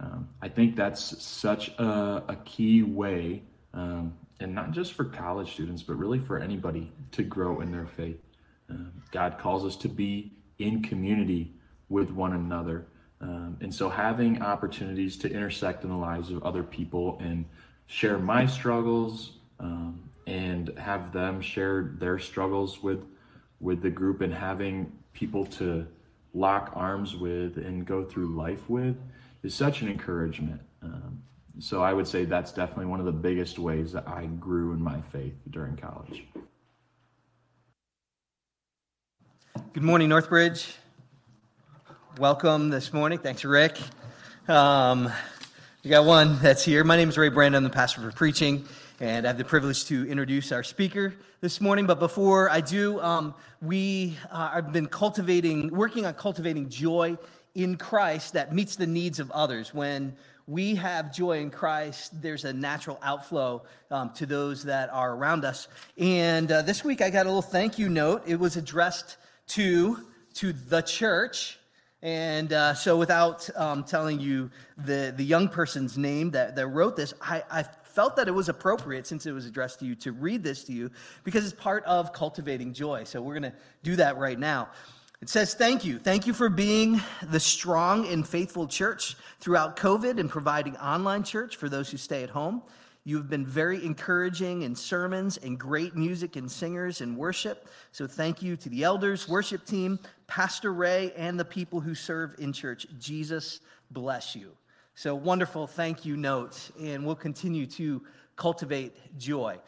Um, 0.00 0.28
I 0.40 0.48
think 0.48 0.74
that's 0.74 1.22
such 1.22 1.68
a, 1.78 2.24
a 2.28 2.36
key 2.44 2.82
way, 2.82 3.42
um, 3.74 4.14
and 4.40 4.54
not 4.54 4.72
just 4.72 4.94
for 4.94 5.04
college 5.04 5.52
students, 5.52 5.82
but 5.82 5.94
really 5.94 6.18
for 6.18 6.38
anybody 6.38 6.90
to 7.12 7.22
grow 7.22 7.60
in 7.60 7.70
their 7.70 7.86
faith. 7.86 8.18
Um, 8.70 8.92
God 9.12 9.38
calls 9.38 9.64
us 9.64 9.76
to 9.76 9.88
be 9.88 10.32
in 10.58 10.82
community 10.82 11.52
with 11.88 12.10
one 12.10 12.32
another. 12.32 12.86
Um, 13.20 13.58
and 13.60 13.74
so 13.74 13.88
having 13.88 14.40
opportunities 14.40 15.16
to 15.18 15.30
intersect 15.30 15.84
in 15.84 15.90
the 15.90 15.96
lives 15.96 16.30
of 16.30 16.42
other 16.42 16.62
people 16.62 17.18
and 17.20 17.44
share 17.86 18.18
my 18.18 18.46
struggles 18.46 19.32
um, 19.58 20.00
and 20.26 20.70
have 20.78 21.12
them 21.12 21.40
share 21.40 21.94
their 21.98 22.18
struggles 22.18 22.82
with 22.82 23.04
with 23.60 23.82
the 23.82 23.90
group 23.90 24.22
and 24.22 24.32
having 24.32 24.90
people 25.12 25.44
to 25.44 25.86
lock 26.32 26.72
arms 26.74 27.14
with 27.14 27.58
and 27.58 27.84
go 27.84 28.02
through 28.02 28.34
life 28.34 28.70
with 28.70 28.96
is 29.42 29.54
such 29.54 29.82
an 29.82 29.88
encouragement. 29.88 30.60
Um, 30.82 31.22
so 31.58 31.82
I 31.82 31.92
would 31.92 32.08
say 32.08 32.24
that's 32.24 32.52
definitely 32.52 32.86
one 32.86 33.00
of 33.00 33.06
the 33.06 33.12
biggest 33.12 33.58
ways 33.58 33.92
that 33.92 34.08
I 34.08 34.26
grew 34.26 34.72
in 34.72 34.82
my 34.82 34.98
faith 35.12 35.34
during 35.50 35.76
college. 35.76 36.24
Good 39.74 39.82
morning, 39.82 40.08
Northbridge 40.08 40.79
welcome 42.18 42.70
this 42.70 42.92
morning. 42.92 43.18
Thanks, 43.18 43.44
Rick. 43.44 43.78
Um, 44.48 45.10
we 45.84 45.90
got 45.90 46.04
one 46.04 46.38
that's 46.40 46.64
here. 46.64 46.82
My 46.82 46.96
name 46.96 47.08
is 47.08 47.16
Ray 47.16 47.28
Brandon. 47.28 47.58
I'm 47.58 47.64
the 47.64 47.74
pastor 47.74 48.00
for 48.00 48.10
preaching, 48.10 48.66
and 48.98 49.26
I 49.26 49.28
have 49.28 49.38
the 49.38 49.44
privilege 49.44 49.84
to 49.86 50.08
introduce 50.08 50.50
our 50.52 50.62
speaker 50.62 51.14
this 51.40 51.60
morning. 51.60 51.86
But 51.86 52.00
before 52.00 52.50
I 52.50 52.60
do, 52.60 53.00
um, 53.00 53.34
we 53.62 54.16
uh, 54.30 54.50
have 54.50 54.72
been 54.72 54.86
cultivating, 54.86 55.68
working 55.68 56.04
on 56.04 56.14
cultivating 56.14 56.68
joy 56.68 57.16
in 57.54 57.76
Christ 57.76 58.32
that 58.32 58.54
meets 58.54 58.76
the 58.76 58.86
needs 58.86 59.20
of 59.20 59.30
others. 59.30 59.72
When 59.72 60.16
we 60.46 60.74
have 60.74 61.14
joy 61.14 61.38
in 61.38 61.50
Christ, 61.50 62.20
there's 62.20 62.44
a 62.44 62.52
natural 62.52 62.98
outflow 63.02 63.62
um, 63.90 64.10
to 64.14 64.26
those 64.26 64.64
that 64.64 64.90
are 64.92 65.14
around 65.14 65.44
us. 65.44 65.68
And 65.96 66.50
uh, 66.50 66.62
this 66.62 66.82
week 66.82 67.02
I 67.02 67.10
got 67.10 67.26
a 67.26 67.28
little 67.28 67.40
thank 67.40 67.78
you 67.78 67.88
note. 67.88 68.22
It 68.26 68.38
was 68.38 68.56
addressed 68.56 69.16
to 69.48 70.06
to 70.34 70.52
the 70.52 70.80
church 70.80 71.59
and 72.02 72.52
uh, 72.52 72.72
so, 72.74 72.96
without 72.96 73.48
um, 73.56 73.84
telling 73.84 74.20
you 74.20 74.50
the, 74.78 75.12
the 75.14 75.24
young 75.24 75.48
person's 75.48 75.98
name 75.98 76.30
that, 76.30 76.56
that 76.56 76.66
wrote 76.68 76.96
this, 76.96 77.12
I, 77.20 77.42
I 77.50 77.62
felt 77.62 78.16
that 78.16 78.26
it 78.26 78.30
was 78.30 78.48
appropriate, 78.48 79.06
since 79.06 79.26
it 79.26 79.32
was 79.32 79.44
addressed 79.44 79.80
to 79.80 79.84
you, 79.84 79.94
to 79.96 80.12
read 80.12 80.42
this 80.42 80.64
to 80.64 80.72
you 80.72 80.90
because 81.24 81.44
it's 81.44 81.52
part 81.52 81.84
of 81.84 82.14
cultivating 82.14 82.72
joy. 82.72 83.04
So, 83.04 83.20
we're 83.20 83.38
going 83.38 83.52
to 83.52 83.58
do 83.82 83.96
that 83.96 84.16
right 84.16 84.38
now. 84.38 84.70
It 85.20 85.28
says, 85.28 85.52
Thank 85.52 85.84
you. 85.84 85.98
Thank 85.98 86.26
you 86.26 86.32
for 86.32 86.48
being 86.48 87.02
the 87.22 87.40
strong 87.40 88.06
and 88.08 88.26
faithful 88.26 88.66
church 88.66 89.16
throughout 89.38 89.76
COVID 89.76 90.18
and 90.18 90.30
providing 90.30 90.78
online 90.78 91.22
church 91.22 91.56
for 91.56 91.68
those 91.68 91.90
who 91.90 91.98
stay 91.98 92.22
at 92.22 92.30
home. 92.30 92.62
You 93.04 93.16
have 93.16 93.30
been 93.30 93.46
very 93.46 93.84
encouraging 93.84 94.62
in 94.62 94.76
sermons 94.76 95.38
and 95.38 95.58
great 95.58 95.96
music 95.96 96.36
and 96.36 96.50
singers 96.50 97.00
and 97.00 97.16
worship. 97.16 97.68
So 97.92 98.06
thank 98.06 98.42
you 98.42 98.56
to 98.56 98.68
the 98.68 98.84
elders, 98.84 99.26
worship 99.26 99.64
team, 99.64 99.98
Pastor 100.26 100.72
Ray, 100.72 101.12
and 101.16 101.40
the 101.40 101.44
people 101.44 101.80
who 101.80 101.94
serve 101.94 102.34
in 102.38 102.52
church. 102.52 102.86
Jesus 102.98 103.60
bless 103.90 104.36
you. 104.36 104.52
So 104.94 105.14
wonderful 105.14 105.66
thank 105.66 106.04
you 106.04 106.16
note, 106.16 106.70
and 106.78 107.06
we'll 107.06 107.14
continue 107.14 107.64
to 107.66 108.02
cultivate 108.36 108.94
joy. 109.18 109.58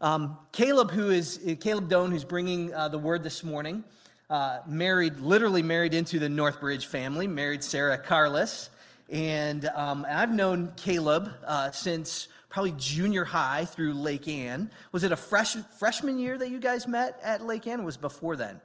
Um, 0.00 0.38
Caleb, 0.52 0.92
who 0.92 1.10
is 1.10 1.40
Caleb 1.60 1.90
Doane, 1.90 2.10
who's 2.10 2.24
bringing 2.24 2.72
uh, 2.72 2.88
the 2.88 2.98
word 2.98 3.24
this 3.24 3.42
morning, 3.42 3.82
uh, 4.30 4.60
married, 4.66 5.18
literally 5.18 5.62
married 5.62 5.92
into 5.92 6.20
the 6.20 6.28
Northbridge 6.28 6.86
family, 6.86 7.26
married 7.26 7.64
Sarah 7.64 7.98
Carlos. 7.98 8.70
And 9.10 9.68
um, 9.74 10.06
I've 10.08 10.32
known 10.32 10.72
Caleb 10.76 11.32
uh, 11.44 11.72
since 11.72 12.28
probably 12.50 12.74
junior 12.76 13.24
high 13.24 13.64
through 13.64 13.94
Lake 13.94 14.28
Ann. 14.28 14.70
Was 14.92 15.04
it 15.04 15.12
a 15.12 15.16
fresh, 15.16 15.56
freshman 15.78 16.18
year 16.18 16.36
that 16.36 16.50
you 16.50 16.58
guys 16.58 16.86
met 16.86 17.18
at 17.22 17.46
Lake 17.46 17.66
Ann? 17.66 17.84
Was 17.84 17.96
before 17.96 18.36
then? 18.36 18.60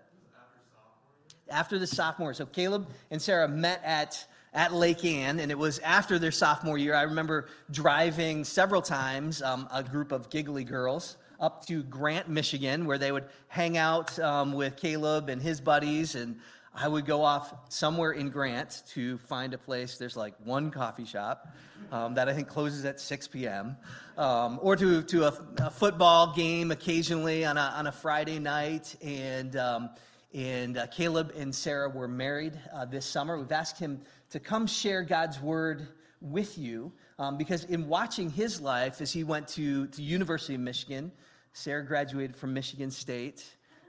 After 1.49 1.79
the 1.79 1.87
sophomore. 1.87 2.33
So 2.33 2.45
Caleb 2.45 2.89
and 3.11 3.21
Sarah 3.21 3.47
met 3.47 3.81
at 3.83 4.27
at 4.55 4.73
Lake 4.73 5.03
Ann, 5.03 5.41
and 5.41 5.51
it 5.51 5.57
was 5.57 5.79
after 5.79 6.17
their 6.17 6.31
sophomore 6.31 6.77
year. 6.77 6.95
I 6.95 7.01
remember 7.01 7.49
driving 7.71 8.45
several 8.45 8.81
times 8.81 9.41
um, 9.41 9.67
a 9.71 9.83
group 9.83 10.13
of 10.13 10.29
giggly 10.29 10.63
girls 10.63 11.17
up 11.41 11.65
to 11.65 11.83
Grant, 11.83 12.29
Michigan, 12.29 12.85
where 12.85 12.97
they 12.97 13.11
would 13.11 13.25
hang 13.49 13.77
out 13.77 14.17
um, 14.19 14.53
with 14.53 14.77
Caleb 14.77 15.27
and 15.27 15.41
his 15.41 15.59
buddies, 15.59 16.15
and 16.15 16.39
I 16.77 16.89
would 16.89 17.05
go 17.05 17.23
off 17.23 17.53
somewhere 17.69 18.11
in 18.11 18.29
Grant 18.29 18.83
to 18.89 19.17
find 19.19 19.53
a 19.53 19.57
place. 19.57 19.97
There's 19.97 20.17
like 20.17 20.33
one 20.43 20.71
coffee 20.71 21.05
shop 21.05 21.47
um, 21.91 22.15
that 22.15 22.27
I 22.27 22.33
think 22.33 22.49
closes 22.49 22.83
at 22.83 22.99
6 22.99 23.29
p.m., 23.29 23.77
um, 24.17 24.59
or 24.61 24.75
to, 24.75 25.01
to 25.03 25.23
a, 25.23 25.33
a, 25.57 25.69
football 25.69 26.33
game 26.33 26.71
occasionally 26.71 27.45
on 27.45 27.57
a, 27.57 27.73
on 27.77 27.87
a 27.87 27.91
Friday 27.91 28.39
night. 28.39 28.95
And, 29.01 29.55
um, 29.55 29.89
and 30.33 30.77
uh, 30.77 30.87
Caleb 30.87 31.31
and 31.37 31.53
Sarah 31.53 31.89
were 31.89 32.09
married 32.09 32.59
uh, 32.73 32.83
this 32.83 33.05
summer. 33.05 33.37
We've 33.37 33.51
asked 33.51 33.79
him 33.79 34.01
to 34.31 34.39
come 34.39 34.67
share 34.67 35.01
God's 35.03 35.39
word 35.39 35.87
with 36.19 36.57
you 36.57 36.91
um, 37.19 37.37
because 37.37 37.63
in 37.65 37.87
watching 37.87 38.29
his 38.29 38.59
life 38.59 38.99
as 38.99 39.13
he 39.13 39.23
went 39.23 39.47
to, 39.49 39.87
to 39.87 40.01
University 40.01 40.55
of 40.55 40.61
Michigan, 40.61 41.11
Sarah 41.53 41.85
graduated 41.85 42.35
from 42.35 42.53
Michigan 42.53 42.91
State. 42.91 43.45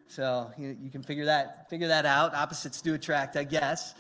So 0.09 0.51
you, 0.57 0.77
you, 0.83 0.91
can 0.91 1.03
figure 1.03 1.25
that, 1.25 1.69
figure 1.69 1.89
that 1.89 2.07
out. 2.07 2.35
Opposites 2.35 2.81
do 2.81 2.95
attract, 2.95 3.37
I 3.37 3.45
guess. 3.45 3.95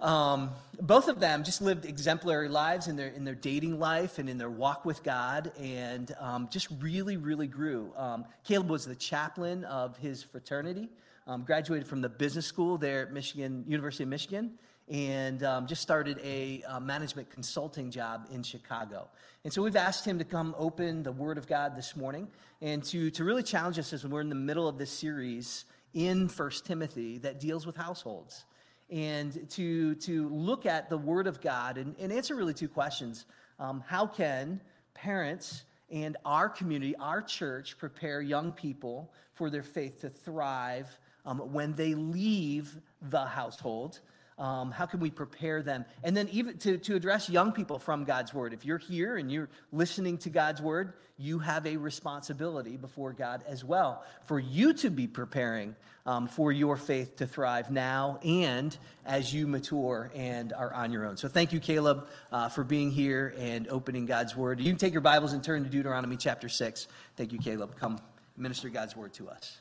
Um, 0.00 0.50
both 0.80 1.08
of 1.08 1.20
them 1.20 1.44
just 1.44 1.60
lived 1.60 1.84
exemplary 1.84 2.48
lives 2.48 2.88
in 2.88 2.96
their, 2.96 3.08
in 3.08 3.24
their 3.24 3.34
dating 3.34 3.78
life 3.78 4.18
and 4.18 4.30
in 4.30 4.38
their 4.38 4.48
walk 4.48 4.86
with 4.86 5.02
God 5.02 5.52
and 5.60 6.14
um, 6.18 6.48
just 6.50 6.68
really, 6.80 7.18
really 7.18 7.46
grew. 7.46 7.92
Um, 7.96 8.24
Caleb 8.44 8.70
was 8.70 8.86
the 8.86 8.94
chaplain 8.94 9.64
of 9.64 9.98
his 9.98 10.22
fraternity, 10.22 10.88
um, 11.26 11.42
graduated 11.42 11.86
from 11.86 12.00
the 12.00 12.08
business 12.08 12.46
school 12.46 12.78
there 12.78 13.02
at 13.02 13.12
Michigan, 13.12 13.64
University 13.68 14.04
of 14.04 14.08
Michigan, 14.08 14.52
and 14.90 15.44
um, 15.44 15.66
just 15.68 15.80
started 15.80 16.18
a 16.24 16.62
uh, 16.64 16.80
management 16.80 17.30
consulting 17.30 17.90
job 17.90 18.26
in 18.32 18.42
Chicago. 18.42 19.08
And 19.44 19.52
so 19.52 19.62
we've 19.62 19.76
asked 19.76 20.04
him 20.04 20.18
to 20.18 20.24
come 20.24 20.54
open 20.58 21.04
the 21.04 21.12
Word 21.12 21.38
of 21.38 21.46
God 21.46 21.76
this 21.76 21.94
morning 21.94 22.26
and 22.60 22.82
to, 22.84 23.10
to 23.12 23.24
really 23.24 23.44
challenge 23.44 23.78
us 23.78 23.92
as 23.92 24.04
we're 24.04 24.20
in 24.20 24.28
the 24.28 24.34
middle 24.34 24.68
of 24.68 24.78
this 24.78 24.90
series 24.90 25.64
in 25.94 26.28
First 26.28 26.66
Timothy 26.66 27.18
that 27.18 27.38
deals 27.38 27.66
with 27.66 27.76
households. 27.76 28.44
And 28.90 29.48
to, 29.50 29.94
to 29.94 30.28
look 30.28 30.66
at 30.66 30.90
the 30.90 30.98
Word 30.98 31.28
of 31.28 31.40
God 31.40 31.78
and, 31.78 31.94
and 32.00 32.12
answer 32.12 32.34
really 32.34 32.54
two 32.54 32.68
questions. 32.68 33.26
Um, 33.60 33.84
how 33.86 34.08
can 34.08 34.60
parents 34.94 35.62
and 35.90 36.16
our 36.24 36.48
community, 36.48 36.96
our 36.96 37.22
church, 37.22 37.78
prepare 37.78 38.20
young 38.20 38.50
people 38.50 39.12
for 39.34 39.50
their 39.50 39.62
faith 39.62 40.00
to 40.00 40.10
thrive 40.10 40.88
um, 41.24 41.38
when 41.52 41.74
they 41.74 41.94
leave 41.94 42.76
the 43.02 43.24
household? 43.24 44.00
Um, 44.40 44.70
how 44.70 44.86
can 44.86 45.00
we 45.00 45.10
prepare 45.10 45.62
them? 45.62 45.84
And 46.02 46.16
then, 46.16 46.28
even 46.30 46.56
to, 46.58 46.78
to 46.78 46.96
address 46.96 47.28
young 47.28 47.52
people 47.52 47.78
from 47.78 48.04
God's 48.04 48.32
word. 48.32 48.54
If 48.54 48.64
you're 48.64 48.78
here 48.78 49.18
and 49.18 49.30
you're 49.30 49.50
listening 49.70 50.16
to 50.18 50.30
God's 50.30 50.62
word, 50.62 50.94
you 51.18 51.38
have 51.40 51.66
a 51.66 51.76
responsibility 51.76 52.78
before 52.78 53.12
God 53.12 53.44
as 53.46 53.62
well 53.62 54.02
for 54.24 54.40
you 54.40 54.72
to 54.72 54.88
be 54.88 55.06
preparing 55.06 55.76
um, 56.06 56.26
for 56.26 56.50
your 56.52 56.78
faith 56.78 57.16
to 57.16 57.26
thrive 57.26 57.70
now 57.70 58.18
and 58.24 58.74
as 59.04 59.32
you 59.32 59.46
mature 59.46 60.10
and 60.14 60.54
are 60.54 60.72
on 60.72 60.90
your 60.90 61.04
own. 61.04 61.18
So, 61.18 61.28
thank 61.28 61.52
you, 61.52 61.60
Caleb, 61.60 62.08
uh, 62.32 62.48
for 62.48 62.64
being 62.64 62.90
here 62.90 63.34
and 63.38 63.68
opening 63.68 64.06
God's 64.06 64.34
word. 64.34 64.58
You 64.58 64.70
can 64.70 64.78
take 64.78 64.94
your 64.94 65.02
Bibles 65.02 65.34
and 65.34 65.44
turn 65.44 65.64
to 65.64 65.68
Deuteronomy 65.68 66.16
chapter 66.16 66.48
6. 66.48 66.88
Thank 67.14 67.32
you, 67.32 67.38
Caleb. 67.38 67.76
Come 67.76 68.00
minister 68.38 68.70
God's 68.70 68.96
word 68.96 69.12
to 69.14 69.28
us. 69.28 69.60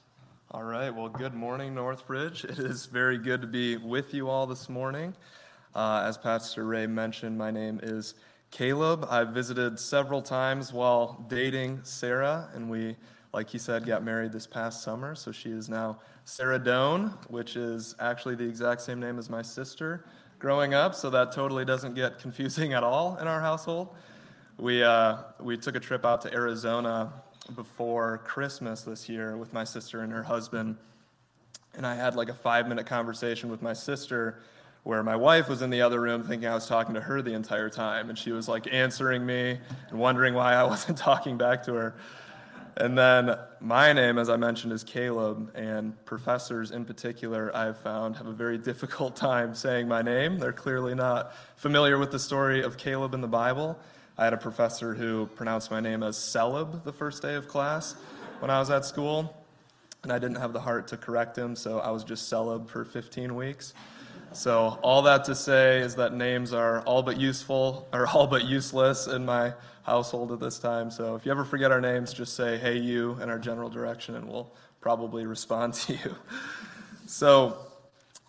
All 0.51 0.63
right. 0.63 0.89
Well, 0.89 1.09
good 1.09 1.35
morning, 1.35 1.75
Northbridge. 1.75 2.43
It 2.43 2.57
is 2.57 2.87
very 2.87 3.19
good 3.19 3.39
to 3.41 3.47
be 3.47 3.77
with 3.77 4.15
you 4.15 4.29
all 4.29 4.47
this 4.47 4.67
morning. 4.67 5.13
Uh, 5.75 6.03
as 6.07 6.17
Pastor 6.17 6.65
Ray 6.65 6.87
mentioned, 6.87 7.37
my 7.37 7.51
name 7.51 7.79
is 7.83 8.15
Caleb. 8.49 9.05
I've 9.11 9.27
visited 9.27 9.79
several 9.79 10.23
times 10.23 10.73
while 10.73 11.23
dating 11.29 11.81
Sarah, 11.83 12.49
and 12.55 12.67
we, 12.67 12.95
like 13.31 13.47
he 13.47 13.59
said, 13.59 13.85
got 13.85 14.03
married 14.03 14.31
this 14.31 14.47
past 14.47 14.81
summer. 14.81 15.13
So 15.13 15.31
she 15.31 15.51
is 15.51 15.69
now 15.69 15.99
Sarah 16.25 16.59
Doane, 16.59 17.11
which 17.29 17.55
is 17.55 17.93
actually 17.99 18.33
the 18.33 18.45
exact 18.45 18.81
same 18.81 18.99
name 18.99 19.19
as 19.19 19.29
my 19.29 19.43
sister 19.43 20.03
growing 20.39 20.73
up. 20.73 20.95
So 20.95 21.11
that 21.11 21.31
totally 21.31 21.63
doesn't 21.63 21.93
get 21.93 22.17
confusing 22.23 22.73
at 22.73 22.81
all 22.83 23.17
in 23.17 23.27
our 23.27 23.39
household. 23.39 23.89
We, 24.57 24.81
uh, 24.81 25.17
we 25.39 25.57
took 25.57 25.75
a 25.75 25.79
trip 25.79 26.05
out 26.05 26.21
to 26.21 26.33
Arizona 26.33 27.13
before 27.55 28.19
Christmas 28.19 28.81
this 28.81 29.09
year 29.09 29.37
with 29.37 29.53
my 29.53 29.63
sister 29.63 30.01
and 30.01 30.11
her 30.11 30.23
husband. 30.23 30.77
And 31.75 31.85
I 31.85 31.95
had 31.95 32.15
like 32.15 32.29
a 32.29 32.33
five 32.33 32.67
minute 32.67 32.85
conversation 32.85 33.49
with 33.49 33.61
my 33.61 33.73
sister 33.73 34.39
where 34.83 35.03
my 35.03 35.15
wife 35.15 35.49
was 35.49 35.61
in 35.61 35.69
the 35.69 35.81
other 35.81 35.99
room 35.99 36.23
thinking 36.23 36.47
I 36.47 36.53
was 36.53 36.67
talking 36.67 36.95
to 36.95 37.01
her 37.01 37.21
the 37.21 37.33
entire 37.33 37.69
time. 37.69 38.09
And 38.09 38.17
she 38.17 38.31
was 38.31 38.47
like 38.47 38.71
answering 38.71 39.25
me 39.25 39.59
and 39.89 39.99
wondering 39.99 40.33
why 40.33 40.53
I 40.53 40.63
wasn't 40.65 40.97
talking 40.97 41.37
back 41.37 41.63
to 41.63 41.73
her. 41.73 41.95
And 42.77 42.97
then 42.97 43.37
my 43.59 43.91
name, 43.91 44.17
as 44.17 44.29
I 44.29 44.37
mentioned, 44.37 44.71
is 44.71 44.85
Caleb, 44.85 45.51
and 45.53 45.93
professors 46.05 46.71
in 46.71 46.85
particular, 46.85 47.53
I've 47.53 47.77
found, 47.77 48.15
have 48.15 48.27
a 48.27 48.31
very 48.31 48.57
difficult 48.57 49.17
time 49.17 49.53
saying 49.53 49.87
my 49.87 50.01
name. 50.01 50.39
They're 50.39 50.53
clearly 50.53 50.95
not 50.95 51.33
familiar 51.57 51.97
with 51.97 52.11
the 52.11 52.19
story 52.19 52.63
of 52.63 52.77
Caleb 52.77 53.13
in 53.13 53.19
the 53.19 53.27
Bible. 53.27 53.77
I 54.19 54.25
had 54.25 54.33
a 54.33 54.37
professor 54.37 54.93
who 54.93 55.27
pronounced 55.27 55.71
my 55.71 55.79
name 55.79 56.03
as 56.03 56.17
Celeb 56.17 56.83
the 56.83 56.91
first 56.91 57.21
day 57.21 57.35
of 57.35 57.47
class 57.47 57.95
when 58.39 58.51
I 58.51 58.59
was 58.59 58.69
at 58.69 58.83
school, 58.83 59.33
and 60.03 60.11
I 60.11 60.19
didn't 60.19 60.35
have 60.35 60.51
the 60.51 60.59
heart 60.59 60.89
to 60.89 60.97
correct 60.97 61.37
him, 61.37 61.55
so 61.55 61.79
I 61.79 61.89
was 61.89 62.03
just 62.03 62.29
Celeb 62.29 62.67
for 62.67 62.83
15 62.83 63.33
weeks. 63.33 63.73
So, 64.33 64.77
all 64.83 65.01
that 65.03 65.23
to 65.23 65.35
say 65.35 65.79
is 65.79 65.95
that 65.95 66.13
names 66.13 66.51
are 66.51 66.81
all 66.81 67.01
but 67.01 67.17
useful, 67.17 67.87
or 67.93 68.07
all 68.07 68.27
but 68.27 68.43
useless 68.43 69.07
in 69.07 69.25
my 69.25 69.53
household 69.83 70.33
at 70.33 70.41
this 70.41 70.59
time. 70.59 70.91
So, 70.91 71.15
if 71.15 71.25
you 71.25 71.31
ever 71.31 71.45
forget 71.45 71.71
our 71.71 71.79
names, 71.79 72.11
just 72.13 72.35
say, 72.35 72.57
hey, 72.57 72.77
you, 72.77 73.17
in 73.21 73.29
our 73.29 73.39
general 73.39 73.69
direction, 73.69 74.15
and 74.15 74.27
we'll 74.27 74.51
probably 74.81 75.25
respond 75.27 75.73
to 75.85 75.93
you. 75.93 76.15
So, 77.07 77.57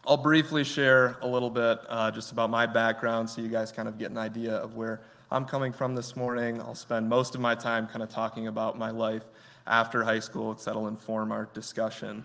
I'll 0.07 0.17
briefly 0.17 0.63
share 0.63 1.19
a 1.21 1.27
little 1.27 1.51
bit 1.51 1.81
uh, 1.89 2.13
just 2.13 2.31
about 2.31 2.49
my 2.49 2.65
background 2.65 3.29
so 3.29 3.43
you 3.43 3.49
guys 3.49 3.73
kind 3.73 3.89
of 3.89 3.99
get 3.99 4.13
an 4.13 4.19
idea 4.19 4.55
of 4.55 4.77
where 4.77 5.01
I'm 5.33 5.45
coming 5.45 5.73
from 5.73 5.95
this 5.95 6.17
morning. 6.17 6.61
I'll 6.61 6.75
spend 6.75 7.09
most 7.09 7.37
of 7.37 7.41
my 7.41 7.55
time 7.55 7.87
kind 7.87 8.03
of 8.03 8.09
talking 8.09 8.49
about 8.49 8.77
my 8.77 8.91
life 8.91 9.23
after 9.65 10.03
high 10.03 10.19
school, 10.19 10.51
because 10.51 10.65
that'll 10.65 10.89
inform 10.89 11.31
our 11.31 11.49
discussion. 11.55 12.25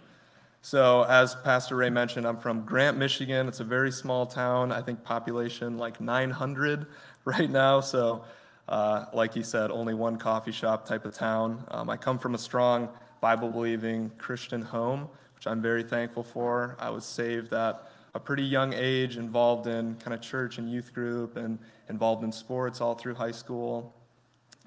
So, 0.64 1.04
as 1.04 1.36
Pastor 1.44 1.76
Ray 1.76 1.92
mentioned, 1.92 2.26
I'm 2.26 2.38
from 2.38 2.66
Grant, 2.66 2.98
Michigan. 2.98 3.48
It's 3.48 3.60
a 3.60 3.64
very 3.64 3.92
small 3.92 4.26
town, 4.26 4.72
I 4.72 4.82
think 4.82 5.04
population 5.04 5.78
like 5.78 6.02
900 6.02 6.88
right 7.26 7.48
now. 7.48 7.80
So, 7.80 8.24
uh, 8.68 9.06
like 9.14 9.36
he 9.36 9.44
said, 9.44 9.70
only 9.70 9.94
one 9.94 10.18
coffee 10.18 10.52
shop 10.52 10.88
type 10.88 11.06
of 11.06 11.14
town. 11.14 11.64
Um, 11.70 11.92
I 11.92 11.98
come 11.98 12.18
from 12.18 12.34
a 12.34 12.40
strong 12.40 12.90
Bible 13.22 13.52
believing 13.52 14.10
Christian 14.18 14.64
home, 14.64 15.10
which 15.36 15.46
I'm 15.46 15.62
very 15.62 15.84
thankful 15.84 16.24
for. 16.24 16.76
I 16.80 16.90
was 16.90 17.06
saved 17.06 17.54
at 17.54 17.88
a 18.16 18.20
pretty 18.20 18.44
young 18.44 18.74
age, 18.74 19.18
involved 19.18 19.68
in 19.68 19.94
kind 19.96 20.14
of 20.14 20.22
church 20.22 20.58
and 20.58 20.72
youth 20.72 20.94
group 20.94 21.36
and 21.36 21.60
involved 21.90 22.24
in 22.24 22.32
sports 22.32 22.80
all 22.80 22.96
through 22.96 23.14
high 23.14 23.32
school. 23.32 23.94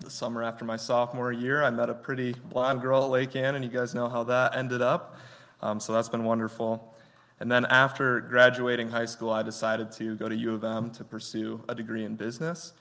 The 0.01 0.11
summer 0.11 0.45
after 0.45 0.67
my 0.67 0.77
sophomore 0.77 1.33
year, 1.33 1.65
I 1.65 1.71
met 1.71 1.89
a 1.89 1.95
pretty 1.95 2.35
blonde 2.51 2.83
girl 2.83 3.03
at 3.03 3.11
Lake 3.11 3.35
Ann, 3.35 3.55
and 3.55 3.65
you 3.65 3.71
guys 3.71 3.95
know 3.95 4.07
how 4.07 4.23
that 4.25 4.55
ended 4.55 4.83
up. 4.83 5.17
Um, 5.63 5.81
so 5.81 5.95
that's 5.95 6.11
been 6.11 6.25
wonderful. 6.25 6.95
And 7.41 7.51
then 7.51 7.65
after 7.65 8.21
graduating 8.21 8.91
high 8.91 9.07
school, 9.07 9.31
I 9.31 9.43
decided 9.43 9.91
to 9.93 10.15
go 10.17 10.29
to 10.29 10.37
U 10.37 10.55
of 10.55 10.63
M 10.63 10.91
to 10.91 11.03
pursue 11.03 11.65
a 11.71 11.75
degree 11.75 12.05
in 12.05 12.17
business. 12.17 12.75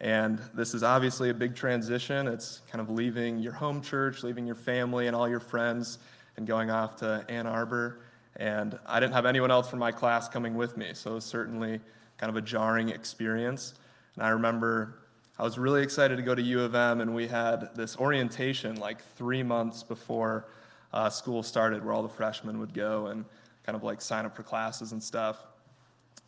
And 0.00 0.40
this 0.52 0.74
is 0.74 0.82
obviously 0.82 1.30
a 1.30 1.34
big 1.34 1.54
transition. 1.54 2.26
It's 2.26 2.62
kind 2.70 2.80
of 2.80 2.90
leaving 2.90 3.38
your 3.38 3.52
home 3.52 3.80
church, 3.80 4.24
leaving 4.24 4.46
your 4.46 4.56
family 4.56 5.06
and 5.06 5.14
all 5.14 5.28
your 5.28 5.40
friends, 5.40 5.98
and 6.36 6.46
going 6.46 6.70
off 6.70 6.96
to 6.96 7.24
Ann 7.28 7.46
Arbor. 7.46 8.00
And 8.38 8.78
I 8.86 9.00
didn't 9.00 9.14
have 9.14 9.26
anyone 9.26 9.50
else 9.50 9.68
from 9.68 9.80
my 9.80 9.90
class 9.90 10.28
coming 10.28 10.54
with 10.54 10.76
me, 10.76 10.90
so 10.94 11.12
it 11.12 11.14
was 11.14 11.24
certainly 11.24 11.80
kind 12.18 12.30
of 12.30 12.36
a 12.36 12.40
jarring 12.40 12.90
experience. 12.90 13.74
And 14.14 14.24
I 14.24 14.30
remember 14.30 14.98
I 15.38 15.42
was 15.42 15.58
really 15.58 15.82
excited 15.82 16.16
to 16.16 16.22
go 16.22 16.34
to 16.34 16.42
U 16.42 16.60
of 16.62 16.74
M, 16.74 17.00
and 17.00 17.14
we 17.14 17.26
had 17.26 17.70
this 17.74 17.96
orientation 17.96 18.76
like 18.76 19.02
three 19.16 19.42
months 19.42 19.82
before 19.82 20.46
uh, 20.92 21.10
school 21.10 21.42
started, 21.42 21.84
where 21.84 21.92
all 21.92 22.02
the 22.02 22.08
freshmen 22.08 22.58
would 22.58 22.74
go 22.74 23.06
and 23.06 23.24
kind 23.64 23.76
of 23.76 23.82
like 23.82 24.00
sign 24.00 24.24
up 24.24 24.34
for 24.34 24.42
classes 24.42 24.92
and 24.92 25.02
stuff. 25.02 25.46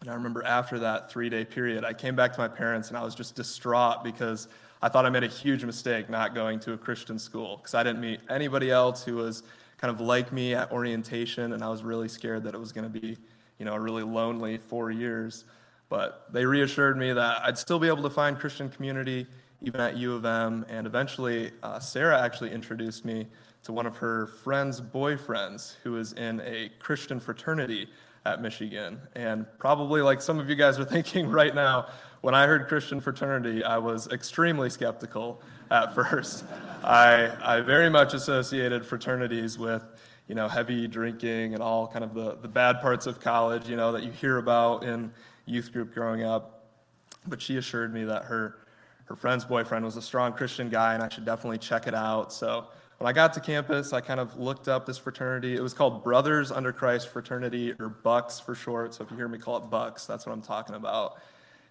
And 0.00 0.10
I 0.10 0.14
remember 0.14 0.44
after 0.44 0.78
that 0.78 1.10
three 1.10 1.28
day 1.28 1.44
period, 1.44 1.84
I 1.84 1.92
came 1.92 2.16
back 2.16 2.32
to 2.32 2.38
my 2.38 2.48
parents 2.48 2.88
and 2.88 2.96
I 2.96 3.02
was 3.02 3.14
just 3.14 3.34
distraught 3.34 4.02
because 4.02 4.48
I 4.82 4.88
thought 4.88 5.04
I 5.04 5.10
made 5.10 5.24
a 5.24 5.28
huge 5.28 5.64
mistake 5.64 6.08
not 6.08 6.34
going 6.34 6.58
to 6.60 6.72
a 6.72 6.78
Christian 6.78 7.18
school 7.18 7.58
because 7.58 7.74
I 7.74 7.82
didn't 7.82 8.00
meet 8.00 8.20
anybody 8.30 8.70
else 8.70 9.04
who 9.04 9.16
was 9.16 9.42
kind 9.80 9.94
of 9.94 10.00
like 10.00 10.30
me 10.30 10.54
at 10.54 10.70
orientation, 10.70 11.54
and 11.54 11.64
I 11.64 11.68
was 11.68 11.82
really 11.82 12.08
scared 12.08 12.44
that 12.44 12.54
it 12.54 12.60
was 12.60 12.70
going 12.70 12.92
to 12.92 13.00
be, 13.00 13.16
you 13.58 13.64
know, 13.64 13.72
a 13.72 13.80
really 13.80 14.02
lonely 14.02 14.58
four 14.58 14.90
years. 14.90 15.44
But 15.88 16.26
they 16.30 16.44
reassured 16.44 16.98
me 16.98 17.12
that 17.14 17.42
I'd 17.42 17.56
still 17.56 17.78
be 17.78 17.88
able 17.88 18.02
to 18.02 18.10
find 18.10 18.38
Christian 18.38 18.68
community 18.68 19.26
even 19.62 19.80
at 19.80 19.96
U 19.96 20.14
of 20.14 20.24
M. 20.24 20.64
And 20.68 20.86
eventually, 20.86 21.50
uh, 21.62 21.78
Sarah 21.78 22.20
actually 22.20 22.50
introduced 22.52 23.04
me 23.04 23.26
to 23.62 23.72
one 23.72 23.86
of 23.86 23.96
her 23.98 24.26
friend's 24.26 24.80
boyfriends 24.80 25.76
who 25.82 25.96
is 25.96 26.12
in 26.12 26.40
a 26.42 26.70
Christian 26.78 27.20
fraternity 27.20 27.88
at 28.24 28.40
Michigan. 28.40 29.00
And 29.14 29.46
probably 29.58 30.02
like 30.02 30.20
some 30.22 30.38
of 30.38 30.48
you 30.48 30.56
guys 30.56 30.78
are 30.78 30.84
thinking 30.96 31.28
right 31.28 31.54
now, 31.54 31.86
when 32.20 32.34
I 32.34 32.46
heard 32.46 32.68
Christian 32.68 33.00
fraternity, 33.00 33.64
I 33.64 33.78
was 33.78 34.08
extremely 34.08 34.68
skeptical 34.70 35.40
at 35.70 35.94
first. 35.94 36.44
I, 36.84 37.30
I 37.42 37.60
very 37.60 37.88
much 37.88 38.14
associated 38.14 38.84
fraternities 38.84 39.58
with, 39.58 39.84
you 40.28 40.34
know, 40.34 40.48
heavy 40.48 40.86
drinking 40.86 41.54
and 41.54 41.62
all 41.62 41.86
kind 41.88 42.04
of 42.04 42.14
the, 42.14 42.36
the 42.36 42.48
bad 42.48 42.80
parts 42.80 43.06
of 43.06 43.20
college, 43.20 43.68
you 43.68 43.76
know, 43.76 43.92
that 43.92 44.02
you 44.02 44.10
hear 44.10 44.38
about 44.38 44.84
in 44.84 45.12
youth 45.46 45.72
group 45.72 45.94
growing 45.94 46.22
up. 46.22 46.64
But 47.26 47.40
she 47.40 47.56
assured 47.56 47.92
me 47.92 48.04
that 48.04 48.24
her, 48.24 48.58
her 49.06 49.16
friend's 49.16 49.44
boyfriend 49.44 49.84
was 49.84 49.96
a 49.96 50.02
strong 50.02 50.32
Christian 50.32 50.68
guy 50.68 50.94
and 50.94 51.02
I 51.02 51.08
should 51.08 51.24
definitely 51.24 51.58
check 51.58 51.86
it 51.86 51.94
out. 51.94 52.32
So 52.32 52.66
when 52.98 53.08
I 53.08 53.12
got 53.14 53.32
to 53.32 53.40
campus, 53.40 53.94
I 53.94 54.02
kind 54.02 54.20
of 54.20 54.38
looked 54.38 54.68
up 54.68 54.84
this 54.84 54.98
fraternity. 54.98 55.54
It 55.54 55.62
was 55.62 55.72
called 55.72 56.04
Brothers 56.04 56.52
Under 56.52 56.70
Christ 56.70 57.08
Fraternity, 57.08 57.72
or 57.72 57.96
BYX 58.04 58.42
for 58.42 58.54
short. 58.54 58.94
So 58.94 59.04
if 59.04 59.10
you 59.10 59.16
hear 59.16 59.26
me 59.26 59.38
call 59.38 59.56
it 59.56 59.70
BYX, 59.70 60.06
that's 60.06 60.26
what 60.26 60.32
I'm 60.32 60.42
talking 60.42 60.74
about. 60.74 61.18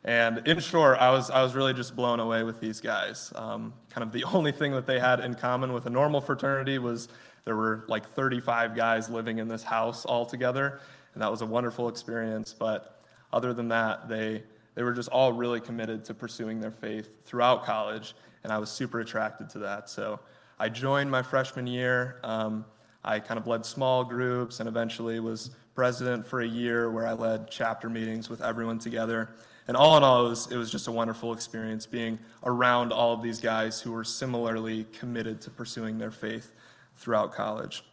And 0.06 0.48
in 0.48 0.60
short, 0.60 0.98
I 1.00 1.12
was, 1.12 1.30
I 1.30 1.44
was 1.44 1.56
really 1.56 1.74
just 1.74 1.96
blown 1.96 2.20
away 2.20 2.44
with 2.44 2.60
these 2.60 2.80
guys. 2.80 3.34
Um, 3.36 3.74
kind 3.90 4.04
of 4.04 4.12
the 4.14 4.24
only 4.34 4.52
thing 4.52 4.72
that 4.74 4.86
they 4.86 5.00
had 5.00 5.20
in 5.20 5.36
common 5.36 5.74
with 5.74 5.86
a 5.86 5.90
normal 5.90 6.22
fraternity 6.22 6.78
was 6.80 7.10
there 7.46 7.56
were 7.56 7.86
like 7.88 8.08
35 8.10 8.76
guys 8.76 9.10
living 9.10 9.40
in 9.40 9.48
this 9.48 9.64
house 9.64 10.06
all 10.06 10.26
together, 10.26 10.80
and 11.14 11.22
that 11.22 11.32
was 11.32 11.42
a 11.42 11.46
wonderful 11.46 11.90
experience. 11.90 12.56
But 12.58 13.02
other 13.34 13.54
than 13.54 13.68
that, 13.70 14.08
they, 14.08 14.44
they 14.76 14.84
were 14.84 14.94
just 14.94 15.10
all 15.10 15.34
really 15.34 15.60
committed 15.60 16.06
to 16.06 16.14
pursuing 16.14 16.60
their 16.60 16.72
faith 16.72 17.26
throughout 17.26 17.66
college, 17.66 18.16
and 18.44 18.54
I 18.54 18.58
was 18.58 18.70
super 18.70 19.02
attracted 19.02 19.50
to 19.52 19.60
that. 19.60 19.90
So 19.90 20.20
I 20.60 20.70
joined 20.70 21.12
my 21.12 21.22
freshman 21.22 21.68
year. 21.68 22.20
Um, 22.24 22.66
I 23.04 23.20
kind 23.20 23.40
of 23.40 23.48
led 23.48 23.66
small 23.66 24.04
groups 24.04 24.60
and 24.60 24.68
eventually 24.68 25.20
was 25.20 25.52
president 25.74 26.26
for 26.26 26.42
a 26.42 26.48
year 26.48 26.92
where 26.92 27.08
I 27.08 27.14
led 27.14 27.50
chapter 27.50 27.90
meetings 27.90 28.30
with 28.30 28.42
everyone 28.42 28.78
together. 28.78 29.30
And 29.70 29.78
all 29.78 29.96
in 29.98 30.04
all, 30.04 30.26
it 30.26 30.30
was, 30.30 30.52
it 30.52 30.58
was 30.58 30.72
just 30.72 30.88
a 30.88 30.92
wonderful 30.92 31.32
experience 31.32 31.86
being 31.86 32.18
around 32.44 32.92
all 32.92 33.14
of 33.14 33.22
these 33.22 33.40
guys 33.40 33.80
who 33.80 33.92
were 33.92 34.04
similarly 34.04 34.88
committed 34.92 35.40
to 35.42 35.52
pursuing 35.52 36.00
their 36.00 36.10
faith 36.10 36.54
throughout 36.96 37.32
college. 37.32 37.84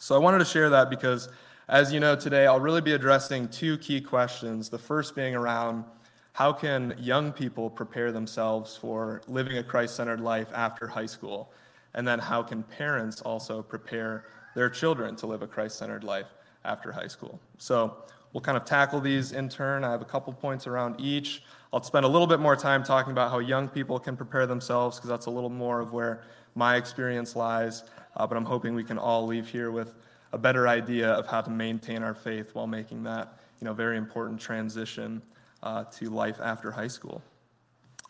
So 0.00 0.16
I 0.16 0.18
wanted 0.18 0.40
to 0.40 0.44
share 0.44 0.68
that 0.70 0.90
because, 0.90 1.28
as 1.68 1.92
you 1.92 2.00
know, 2.00 2.16
today 2.16 2.48
I'll 2.48 2.58
really 2.58 2.80
be 2.80 2.94
addressing 2.94 3.46
two 3.46 3.78
key 3.78 4.00
questions. 4.00 4.68
The 4.68 4.80
first 4.80 5.14
being 5.14 5.36
around 5.36 5.84
how 6.32 6.52
can 6.52 6.96
young 6.98 7.30
people 7.30 7.70
prepare 7.70 8.10
themselves 8.10 8.76
for 8.76 9.22
living 9.28 9.58
a 9.58 9.62
Christ 9.62 9.94
centered 9.94 10.20
life 10.20 10.48
after 10.52 10.88
high 10.88 11.06
school? 11.06 11.52
And 11.94 12.06
then 12.06 12.18
how 12.18 12.42
can 12.42 12.64
parents 12.64 13.22
also 13.22 13.62
prepare 13.62 14.24
their 14.56 14.68
children 14.68 15.14
to 15.16 15.28
live 15.28 15.42
a 15.42 15.46
Christ 15.46 15.78
centered 15.78 16.02
life 16.02 16.34
after 16.64 16.90
high 16.90 17.06
school? 17.06 17.38
So 17.58 17.96
we'll 18.32 18.40
kind 18.40 18.56
of 18.56 18.64
tackle 18.64 19.00
these 19.00 19.32
in 19.32 19.48
turn. 19.48 19.84
I 19.84 19.90
have 19.90 20.02
a 20.02 20.06
couple 20.06 20.32
points 20.32 20.66
around 20.66 21.00
each. 21.00 21.42
I'll 21.72 21.82
spend 21.82 22.04
a 22.04 22.08
little 22.08 22.26
bit 22.26 22.40
more 22.40 22.56
time 22.56 22.82
talking 22.82 23.12
about 23.12 23.30
how 23.30 23.38
young 23.38 23.68
people 23.68 23.98
can 23.98 24.16
prepare 24.16 24.46
themselves 24.46 24.96
because 24.96 25.08
that's 25.08 25.26
a 25.26 25.30
little 25.30 25.50
more 25.50 25.80
of 25.80 25.92
where 25.92 26.22
my 26.54 26.76
experience 26.76 27.36
lies. 27.36 27.84
Uh, 28.16 28.26
but 28.26 28.36
I'm 28.36 28.44
hoping 28.44 28.74
we 28.74 28.84
can 28.84 28.98
all 28.98 29.26
leave 29.26 29.48
here 29.48 29.70
with 29.70 29.94
a 30.32 30.38
better 30.38 30.68
idea 30.68 31.10
of 31.10 31.26
how 31.26 31.40
to 31.40 31.50
maintain 31.50 32.02
our 32.02 32.14
faith 32.14 32.54
while 32.54 32.66
making 32.66 33.04
that 33.04 33.38
you 33.60 33.66
know, 33.66 33.74
very 33.74 33.96
important 33.96 34.40
transition 34.40 35.22
uh, 35.62 35.84
to 35.84 36.10
life 36.10 36.40
after 36.42 36.70
high 36.70 36.88
school. 36.88 37.22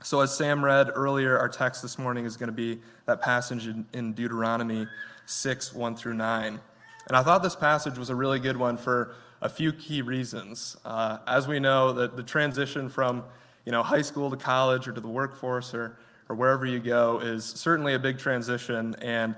So, 0.03 0.21
as 0.21 0.35
Sam 0.35 0.65
read 0.65 0.91
earlier, 0.95 1.39
our 1.39 1.49
text 1.49 1.83
this 1.83 1.99
morning 1.99 2.25
is 2.25 2.37
going 2.37 2.49
to 2.49 2.53
be 2.53 2.81
that 3.05 3.21
passage 3.21 3.69
in, 3.93 4.13
Deuteronomy 4.15 4.87
6 5.27 5.75
1 5.75 5.97
through 5.97 6.15
9. 6.15 6.61
And 7.09 7.17
I 7.17 7.23
thought 7.23 7.43
this 7.43 7.57
passage 7.57 7.99
was 7.99 8.09
a 8.09 8.15
really 8.15 8.39
good 8.39 8.57
one 8.57 8.79
for 8.79 9.15
a 9.42 9.48
few 9.48 9.72
key 9.72 10.03
reasons. 10.03 10.76
Uh, 10.85 11.18
as 11.26 11.48
we 11.48 11.59
know, 11.59 11.92
that 11.92 12.16
the 12.16 12.22
transition 12.22 12.88
from 12.88 13.24
you 13.64 13.72
know, 13.72 13.83
high 13.83 14.03
school 14.03 14.31
to 14.31 14.37
college 14.37 14.88
or 14.88 14.92
to 14.92 15.00
the 15.00 15.09
workforce 15.09 15.74
or, 15.74 15.98
or 16.29 16.37
wherever 16.37 16.66
you 16.66 16.79
go 16.79 17.20
is 17.20 17.44
certainly 17.44 17.94
a 17.94 17.98
big 17.98 18.18
transition. 18.18 18.94
And 19.00 19.35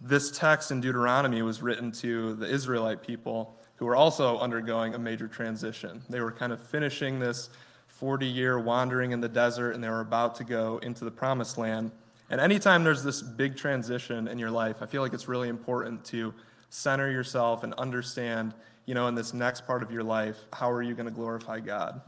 this 0.00 0.30
text 0.30 0.70
in 0.70 0.80
Deuteronomy 0.80 1.42
was 1.42 1.62
written 1.62 1.92
to 1.92 2.34
the 2.34 2.46
Israelite 2.46 3.02
people 3.02 3.56
who 3.76 3.86
were 3.86 3.96
also 3.96 4.38
undergoing 4.38 4.94
a 4.94 4.98
major 4.98 5.28
transition. 5.28 6.02
They 6.08 6.20
were 6.20 6.32
kind 6.32 6.52
of 6.52 6.60
finishing 6.60 7.18
this 7.18 7.50
40 7.86 8.26
year 8.26 8.58
wandering 8.58 9.12
in 9.12 9.20
the 9.20 9.28
desert 9.28 9.72
and 9.72 9.82
they 9.82 9.88
were 9.88 10.00
about 10.00 10.34
to 10.36 10.44
go 10.44 10.78
into 10.78 11.04
the 11.04 11.10
promised 11.10 11.58
land. 11.58 11.90
And 12.30 12.40
anytime 12.40 12.84
there's 12.84 13.02
this 13.02 13.20
big 13.22 13.56
transition 13.56 14.28
in 14.28 14.38
your 14.38 14.50
life, 14.50 14.82
I 14.82 14.86
feel 14.86 15.02
like 15.02 15.12
it's 15.12 15.28
really 15.28 15.48
important 15.48 16.04
to 16.06 16.32
center 16.70 17.10
yourself 17.10 17.64
and 17.64 17.74
understand, 17.74 18.54
you 18.90 18.94
know, 18.94 19.06
in 19.06 19.14
this 19.14 19.32
next 19.32 19.68
part 19.68 19.84
of 19.84 19.92
your 19.92 20.02
life, 20.02 20.36
how 20.52 20.68
are 20.68 20.82
you 20.82 20.94
going 20.94 21.06
to 21.06 21.12
glorify 21.12 21.60
God? 21.60 22.00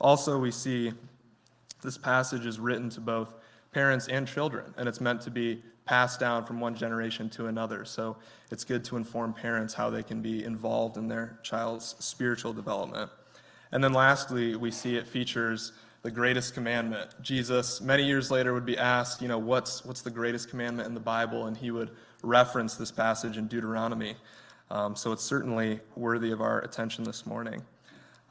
Also, 0.00 0.36
we 0.40 0.50
see 0.50 0.92
this 1.84 1.96
passage 1.96 2.46
is 2.46 2.58
written 2.58 2.90
to 2.90 3.00
both 3.00 3.32
parents 3.72 4.08
and 4.08 4.26
children, 4.26 4.74
and 4.76 4.88
it's 4.88 5.00
meant 5.00 5.20
to 5.20 5.30
be 5.30 5.62
passed 5.84 6.18
down 6.18 6.44
from 6.44 6.58
one 6.58 6.74
generation 6.74 7.30
to 7.30 7.46
another. 7.46 7.84
So 7.84 8.16
it's 8.50 8.64
good 8.64 8.82
to 8.86 8.96
inform 8.96 9.34
parents 9.34 9.72
how 9.72 9.88
they 9.88 10.02
can 10.02 10.20
be 10.20 10.42
involved 10.42 10.96
in 10.96 11.06
their 11.06 11.38
child's 11.44 11.94
spiritual 12.00 12.52
development. 12.52 13.08
And 13.70 13.84
then 13.84 13.92
lastly, 13.92 14.56
we 14.56 14.72
see 14.72 14.96
it 14.96 15.06
features 15.06 15.74
the 16.02 16.10
greatest 16.10 16.54
commandment. 16.54 17.08
Jesus, 17.22 17.80
many 17.80 18.04
years 18.04 18.32
later, 18.32 18.52
would 18.52 18.66
be 18.66 18.76
asked, 18.76 19.22
you 19.22 19.28
know, 19.28 19.38
what's, 19.38 19.84
what's 19.84 20.02
the 20.02 20.10
greatest 20.10 20.50
commandment 20.50 20.88
in 20.88 20.94
the 20.94 20.98
Bible? 20.98 21.46
And 21.46 21.56
he 21.56 21.70
would 21.70 21.92
reference 22.24 22.74
this 22.74 22.90
passage 22.90 23.36
in 23.36 23.46
Deuteronomy. 23.46 24.16
Um, 24.70 24.96
so 24.96 25.12
it's 25.12 25.22
certainly 25.22 25.80
worthy 25.94 26.32
of 26.32 26.40
our 26.40 26.60
attention 26.60 27.04
this 27.04 27.24
morning. 27.24 27.62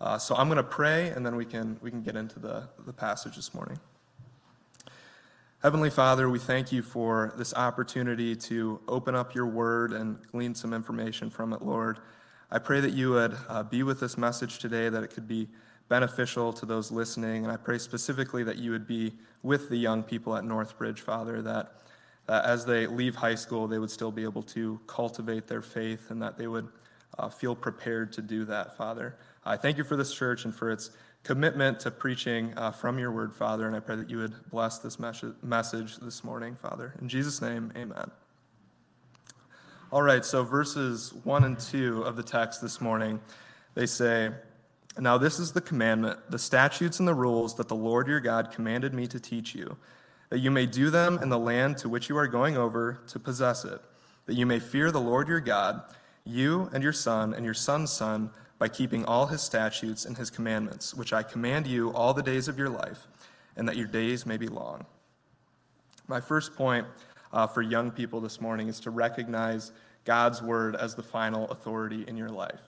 Uh, 0.02 0.18
so 0.18 0.36
I'm 0.36 0.48
going 0.48 0.58
to 0.58 0.64
pray, 0.64 1.10
and 1.10 1.26
then 1.26 1.36
we 1.36 1.46
can, 1.46 1.78
we 1.82 1.90
can 1.90 2.02
get 2.02 2.18
into 2.18 2.40
the, 2.40 2.68
the 2.86 2.92
passage 2.92 3.38
this 3.38 3.54
morning. 3.54 3.80
Heavenly 5.64 5.90
Father, 5.90 6.30
we 6.30 6.38
thank 6.38 6.72
you 6.72 6.82
for 6.82 7.34
this 7.38 7.54
opportunity 7.54 8.36
to 8.36 8.82
open 8.88 9.16
up 9.16 9.34
your 9.34 9.48
word 9.48 9.94
and 9.94 10.18
glean 10.32 10.54
some 10.54 10.74
information 10.74 11.30
from 11.30 11.54
it, 11.54 11.62
Lord. 11.62 12.00
I 12.52 12.60
pray 12.60 12.82
that 12.82 12.92
you 12.92 13.12
would 13.12 13.38
uh, 13.48 13.64
be 13.64 13.84
with 13.84 14.00
this 14.00 14.18
message 14.18 14.60
today, 14.60 14.90
that 14.90 15.04
it 15.04 15.12
could 15.12 15.28
be 15.28 15.48
beneficial 15.88 16.52
to 16.54 16.66
those 16.66 16.92
listening. 16.92 17.44
And 17.44 17.52
I 17.52 17.58
pray 17.58 17.78
specifically 17.78 18.44
that 18.44 18.58
you 18.58 18.72
would 18.72 18.86
be 18.86 19.14
with 19.42 19.70
the 19.70 19.78
young 19.78 20.04
people 20.04 20.36
at 20.36 20.44
Northbridge, 20.44 21.00
Father, 21.00 21.42
that 21.44 21.78
uh, 22.28 22.42
as 22.44 22.66
they 22.66 22.88
leave 22.88 23.16
high 23.16 23.36
school, 23.36 23.68
they 23.68 23.80
would 23.80 23.92
still 23.92 24.12
be 24.12 24.24
able 24.24 24.44
to 24.44 24.80
cultivate 24.88 25.48
their 25.48 25.62
faith 25.62 26.10
and 26.12 26.22
that 26.22 26.38
they 26.38 26.48
would 26.48 26.68
uh, 27.18 27.30
feel 27.30 27.56
prepared 27.56 28.12
to 28.14 28.22
do 28.22 28.46
that, 28.46 28.76
Father. 28.76 29.16
I 29.46 29.58
thank 29.58 29.78
you 29.78 29.84
for 29.84 29.96
this 29.96 30.14
church 30.14 30.46
and 30.46 30.54
for 30.54 30.72
its 30.72 30.92
commitment 31.24 31.80
to 31.82 31.92
preaching 31.92 32.54
uh, 32.58 32.72
from 32.72 33.00
your 33.00 33.12
word, 33.12 33.34
Father. 33.34 33.68
And 33.68 33.76
I 33.76 33.80
pray 33.80 33.96
that 33.96 34.10
you 34.10 34.18
would 34.18 34.34
bless 34.50 34.80
this 34.80 35.00
mes- 35.00 35.24
message 35.42 35.98
this 35.98 36.24
morning, 36.24 36.56
Father. 36.56 36.94
In 37.02 37.10
Jesus' 37.10 37.42
name, 37.42 37.72
amen. 37.76 38.12
All 39.92 40.02
right, 40.02 40.26
so 40.26 40.44
verses 40.44 41.14
1 41.24 41.44
and 41.44 41.60
2 41.60 42.02
of 42.02 42.16
the 42.16 42.24
text 42.24 42.62
this 42.62 42.82
morning, 42.82 43.20
they 43.76 43.86
say, 43.86 44.32
Now 45.00 45.18
this 45.18 45.40
is 45.40 45.52
the 45.52 45.62
commandment, 45.62 46.20
the 46.30 46.40
statutes 46.40 47.00
and 47.00 47.08
the 47.08 47.14
rules 47.14 47.56
that 47.56 47.70
the 47.70 47.76
Lord 47.76 48.08
your 48.08 48.20
God 48.20 48.52
commanded 48.52 48.94
me 48.94 49.08
to 49.08 49.20
teach 49.20 49.56
you, 49.56 49.78
that 50.30 50.40
you 50.40 50.52
may 50.52 50.66
do 50.66 50.90
them 50.90 51.20
in 51.22 51.30
the 51.30 51.40
land 51.40 51.78
to 51.78 51.90
which 51.90 52.10
you 52.10 52.18
are 52.18 52.28
going 52.28 52.58
over 52.58 53.00
to 53.08 53.20
possess 53.20 53.66
it, 53.66 53.82
that 54.26 54.36
you 54.36 54.46
may 54.46 54.60
fear 54.60 54.92
the 54.92 55.02
Lord 55.02 55.28
your 55.28 55.40
God, 55.40 55.82
you 56.26 56.70
and 56.74 56.84
your 56.84 56.94
son 56.94 57.34
and 57.34 57.46
your 57.46 57.54
son's 57.54 57.92
son, 57.92 58.32
by 58.58 58.68
keeping 58.70 59.04
all 59.06 59.26
his 59.28 59.42
statutes 59.42 60.06
and 60.06 60.18
his 60.18 60.30
commandments, 60.30 60.94
which 60.94 61.12
I 61.12 61.24
command 61.24 61.68
you 61.68 61.92
all 61.94 62.14
the 62.14 62.24
days 62.24 62.48
of 62.48 62.58
your 62.58 62.70
life, 62.70 63.08
and 63.58 63.68
that 63.68 63.76
your 63.76 63.88
days 63.88 64.26
may 64.26 64.38
be 64.38 64.48
long. 64.48 64.86
My 66.08 66.22
first 66.22 66.56
point 66.56 66.88
uh, 67.34 67.48
for 67.48 67.62
young 67.62 67.92
people 67.92 68.22
this 68.22 68.40
morning 68.40 68.70
is 68.70 68.80
to 68.82 68.92
recognize 68.92 69.72
God's 70.06 70.42
word 70.42 70.76
as 70.76 70.96
the 70.96 71.04
final 71.04 71.50
authority 71.50 72.06
in 72.08 72.16
your 72.16 72.30
life. 72.30 72.62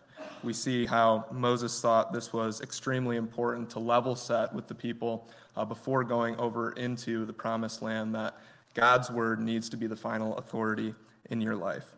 We 0.43 0.53
see 0.53 0.85
how 0.85 1.25
Moses 1.31 1.79
thought 1.81 2.13
this 2.13 2.31
was 2.31 2.61
extremely 2.61 3.17
important 3.17 3.69
to 3.71 3.79
level 3.79 4.15
set 4.15 4.53
with 4.53 4.67
the 4.67 4.75
people 4.75 5.27
uh, 5.55 5.65
before 5.65 6.03
going 6.03 6.35
over 6.37 6.71
into 6.73 7.25
the 7.25 7.33
promised 7.33 7.81
land, 7.81 8.15
that 8.15 8.37
God's 8.73 9.09
word 9.09 9.39
needs 9.39 9.69
to 9.69 9.77
be 9.77 9.87
the 9.87 9.95
final 9.95 10.37
authority 10.37 10.93
in 11.29 11.41
your 11.41 11.55
life. 11.55 11.95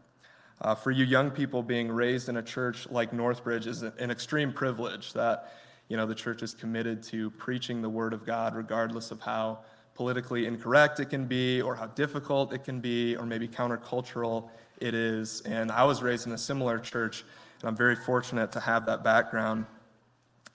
Uh, 0.62 0.75
for 0.75 0.91
you 0.91 1.06
young 1.06 1.32
people, 1.32 1.63
being 1.63 1.89
raised 1.89 2.28
in 2.30 2.38
a 2.38 2.43
church 2.43 2.89
like 2.89 3.12
Northbridge 3.12 3.65
is 3.65 3.82
an 3.82 4.12
extreme 4.12 4.52
privilege 4.52 5.13
that 5.13 5.54
you 5.88 5.97
know 5.97 6.06
the 6.06 6.15
church 6.15 6.43
is 6.43 6.54
committed 6.54 7.02
to 7.04 7.32
preaching 7.32 7.82
the 7.82 7.89
word 7.89 8.13
of 8.13 8.25
God, 8.25 8.56
regardless 8.56 9.12
of 9.12 9.21
how 9.21 9.60
politically 9.95 10.45
incorrect 10.45 10.99
it 10.99 11.10
can 11.10 11.25
be, 11.25 11.62
or 11.62 11.75
how 11.75 11.88
difficult 11.88 12.54
it 12.54 12.63
can 12.63 12.80
be, 12.80 13.15
or 13.15 13.25
maybe 13.25 13.47
countercultural 13.47 14.49
it 14.80 14.93
is. 14.93 15.41
And 15.41 15.71
I 15.71 15.84
was 15.84 16.02
raised 16.02 16.28
in 16.28 16.34
a 16.34 16.38
similar 16.38 16.80
church, 16.80 17.23
and 17.62 17.69
I'm 17.69 17.76
very 17.76 17.95
fortunate 17.95 18.52
to 18.54 18.60
have 18.60 18.86
that 18.86 19.04
background. 19.04 19.65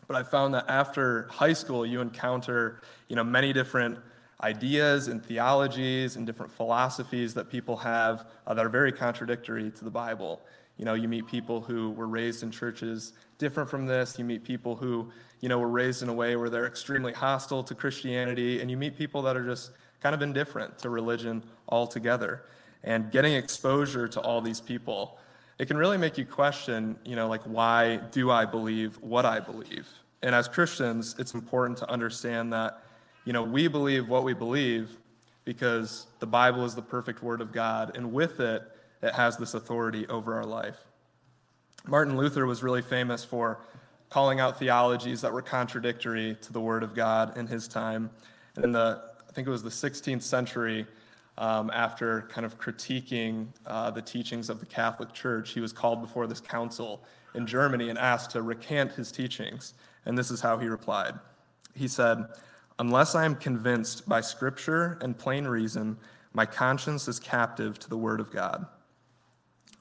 But 0.06 0.16
I 0.16 0.22
found 0.22 0.54
that 0.54 0.66
after 0.68 1.28
high 1.30 1.52
school, 1.52 1.86
you 1.86 2.00
encounter, 2.00 2.82
you 3.08 3.16
know, 3.16 3.24
many 3.24 3.52
different 3.52 3.98
ideas 4.42 5.08
and 5.08 5.24
theologies 5.24 6.16
and 6.16 6.26
different 6.26 6.52
philosophies 6.52 7.34
that 7.34 7.48
people 7.48 7.76
have 7.76 8.26
uh, 8.46 8.54
that 8.54 8.64
are 8.64 8.68
very 8.68 8.92
contradictory 8.92 9.70
to 9.70 9.84
the 9.84 9.90
Bible. 9.90 10.42
You 10.76 10.84
know, 10.84 10.94
you 10.94 11.08
meet 11.08 11.26
people 11.26 11.60
who 11.60 11.92
were 11.92 12.08
raised 12.08 12.42
in 12.42 12.50
churches 12.50 13.12
different 13.38 13.70
from 13.70 13.86
this. 13.86 14.18
You 14.18 14.24
meet 14.24 14.44
people 14.44 14.74
who, 14.74 15.10
you 15.40 15.48
know, 15.48 15.58
were 15.58 15.68
raised 15.68 16.02
in 16.02 16.08
a 16.08 16.12
way 16.12 16.36
where 16.36 16.50
they're 16.50 16.66
extremely 16.66 17.12
hostile 17.12 17.62
to 17.62 17.74
Christianity, 17.74 18.60
and 18.60 18.70
you 18.70 18.76
meet 18.76 18.98
people 18.98 19.22
that 19.22 19.36
are 19.36 19.44
just 19.44 19.70
kind 20.02 20.14
of 20.14 20.20
indifferent 20.20 20.76
to 20.78 20.90
religion 20.90 21.42
altogether. 21.68 22.44
And 22.82 23.10
getting 23.10 23.32
exposure 23.32 24.06
to 24.08 24.20
all 24.20 24.42
these 24.42 24.60
people, 24.60 25.16
it 25.58 25.66
can 25.66 25.76
really 25.76 25.98
make 25.98 26.18
you 26.18 26.24
question, 26.24 26.96
you 27.04 27.16
know, 27.16 27.28
like, 27.28 27.42
why 27.42 27.96
do 28.10 28.30
I 28.30 28.44
believe 28.44 28.96
what 29.00 29.24
I 29.24 29.40
believe? 29.40 29.88
And 30.22 30.34
as 30.34 30.48
Christians, 30.48 31.14
it's 31.18 31.34
important 31.34 31.78
to 31.78 31.90
understand 31.90 32.52
that, 32.52 32.82
you 33.24 33.32
know, 33.32 33.42
we 33.42 33.68
believe 33.68 34.08
what 34.08 34.24
we 34.24 34.34
believe 34.34 34.90
because 35.44 36.06
the 36.18 36.26
Bible 36.26 36.64
is 36.64 36.74
the 36.74 36.82
perfect 36.82 37.22
word 37.22 37.40
of 37.40 37.52
God, 37.52 37.96
and 37.96 38.12
with 38.12 38.40
it, 38.40 38.62
it 39.02 39.12
has 39.12 39.36
this 39.36 39.54
authority 39.54 40.06
over 40.08 40.34
our 40.34 40.46
life. 40.46 40.78
Martin 41.86 42.16
Luther 42.16 42.46
was 42.46 42.62
really 42.62 42.80
famous 42.80 43.22
for 43.22 43.60
calling 44.08 44.40
out 44.40 44.58
theologies 44.58 45.20
that 45.20 45.32
were 45.32 45.42
contradictory 45.42 46.36
to 46.40 46.52
the 46.52 46.60
word 46.60 46.82
of 46.82 46.94
God 46.94 47.36
in 47.36 47.46
his 47.46 47.68
time. 47.68 48.10
And 48.56 48.64
in 48.64 48.72
the, 48.72 49.02
I 49.28 49.32
think 49.32 49.46
it 49.46 49.50
was 49.50 49.62
the 49.62 49.68
16th 49.68 50.22
century, 50.22 50.86
um, 51.38 51.70
after 51.72 52.22
kind 52.22 52.44
of 52.44 52.58
critiquing 52.58 53.48
uh, 53.66 53.90
the 53.90 54.02
teachings 54.02 54.48
of 54.50 54.60
the 54.60 54.66
Catholic 54.66 55.12
Church, 55.12 55.50
he 55.50 55.60
was 55.60 55.72
called 55.72 56.00
before 56.00 56.26
this 56.26 56.40
council 56.40 57.02
in 57.34 57.46
Germany 57.46 57.90
and 57.90 57.98
asked 57.98 58.30
to 58.30 58.42
recant 58.42 58.92
his 58.92 59.10
teachings. 59.10 59.74
And 60.06 60.16
this 60.16 60.30
is 60.30 60.40
how 60.40 60.58
he 60.58 60.68
replied. 60.68 61.14
He 61.74 61.88
said, 61.88 62.26
Unless 62.78 63.14
I 63.14 63.24
am 63.24 63.36
convinced 63.36 64.08
by 64.08 64.20
scripture 64.20 64.98
and 65.00 65.16
plain 65.16 65.46
reason, 65.46 65.96
my 66.32 66.46
conscience 66.46 67.08
is 67.08 67.20
captive 67.20 67.78
to 67.80 67.88
the 67.88 67.96
word 67.96 68.20
of 68.20 68.30
God. 68.30 68.66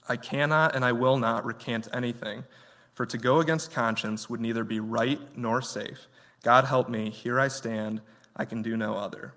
I 0.07 0.17
cannot 0.17 0.75
and 0.75 0.83
I 0.83 0.91
will 0.91 1.17
not 1.17 1.45
recant 1.45 1.87
anything, 1.93 2.43
for 2.93 3.05
to 3.05 3.17
go 3.17 3.39
against 3.39 3.71
conscience 3.71 4.29
would 4.29 4.41
neither 4.41 4.63
be 4.63 4.79
right 4.79 5.19
nor 5.35 5.61
safe. 5.61 6.07
God 6.43 6.65
help 6.65 6.89
me, 6.89 7.09
here 7.09 7.39
I 7.39 7.47
stand, 7.47 8.01
I 8.35 8.45
can 8.45 8.61
do 8.61 8.75
no 8.75 8.95
other. 8.95 9.33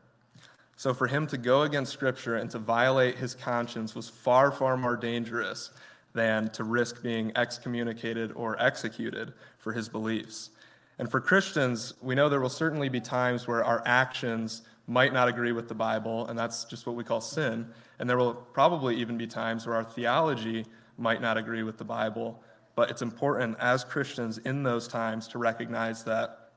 So 0.76 0.92
for 0.92 1.06
him 1.06 1.26
to 1.28 1.38
go 1.38 1.62
against 1.62 1.92
Scripture 1.92 2.36
and 2.36 2.50
to 2.50 2.58
violate 2.58 3.16
his 3.16 3.34
conscience 3.34 3.94
was 3.94 4.08
far, 4.08 4.52
far 4.52 4.76
more 4.76 4.96
dangerous 4.96 5.70
than 6.12 6.50
to 6.50 6.64
risk 6.64 7.02
being 7.02 7.32
excommunicated 7.34 8.32
or 8.32 8.60
executed 8.62 9.32
for 9.58 9.72
his 9.72 9.88
beliefs. 9.88 10.50
And 10.98 11.10
for 11.10 11.20
Christians, 11.20 11.94
we 12.02 12.14
know 12.14 12.28
there 12.28 12.40
will 12.40 12.48
certainly 12.48 12.88
be 12.88 13.00
times 13.00 13.46
where 13.46 13.64
our 13.64 13.82
actions 13.86 14.62
might 14.86 15.12
not 15.12 15.28
agree 15.28 15.52
with 15.52 15.68
the 15.68 15.74
Bible, 15.74 16.26
and 16.28 16.38
that's 16.38 16.64
just 16.64 16.86
what 16.86 16.94
we 16.94 17.04
call 17.04 17.20
sin. 17.20 17.68
And 17.98 18.08
there 18.08 18.16
will 18.16 18.34
probably 18.34 18.96
even 18.96 19.18
be 19.18 19.26
times 19.26 19.66
where 19.66 19.76
our 19.76 19.84
theology 19.84 20.64
might 20.98 21.20
not 21.20 21.36
agree 21.36 21.62
with 21.62 21.76
the 21.76 21.84
Bible. 21.84 22.42
But 22.74 22.90
it's 22.90 23.02
important 23.02 23.56
as 23.60 23.84
Christians 23.84 24.38
in 24.38 24.62
those 24.62 24.86
times 24.86 25.28
to 25.28 25.38
recognize 25.38 26.04
that 26.04 26.50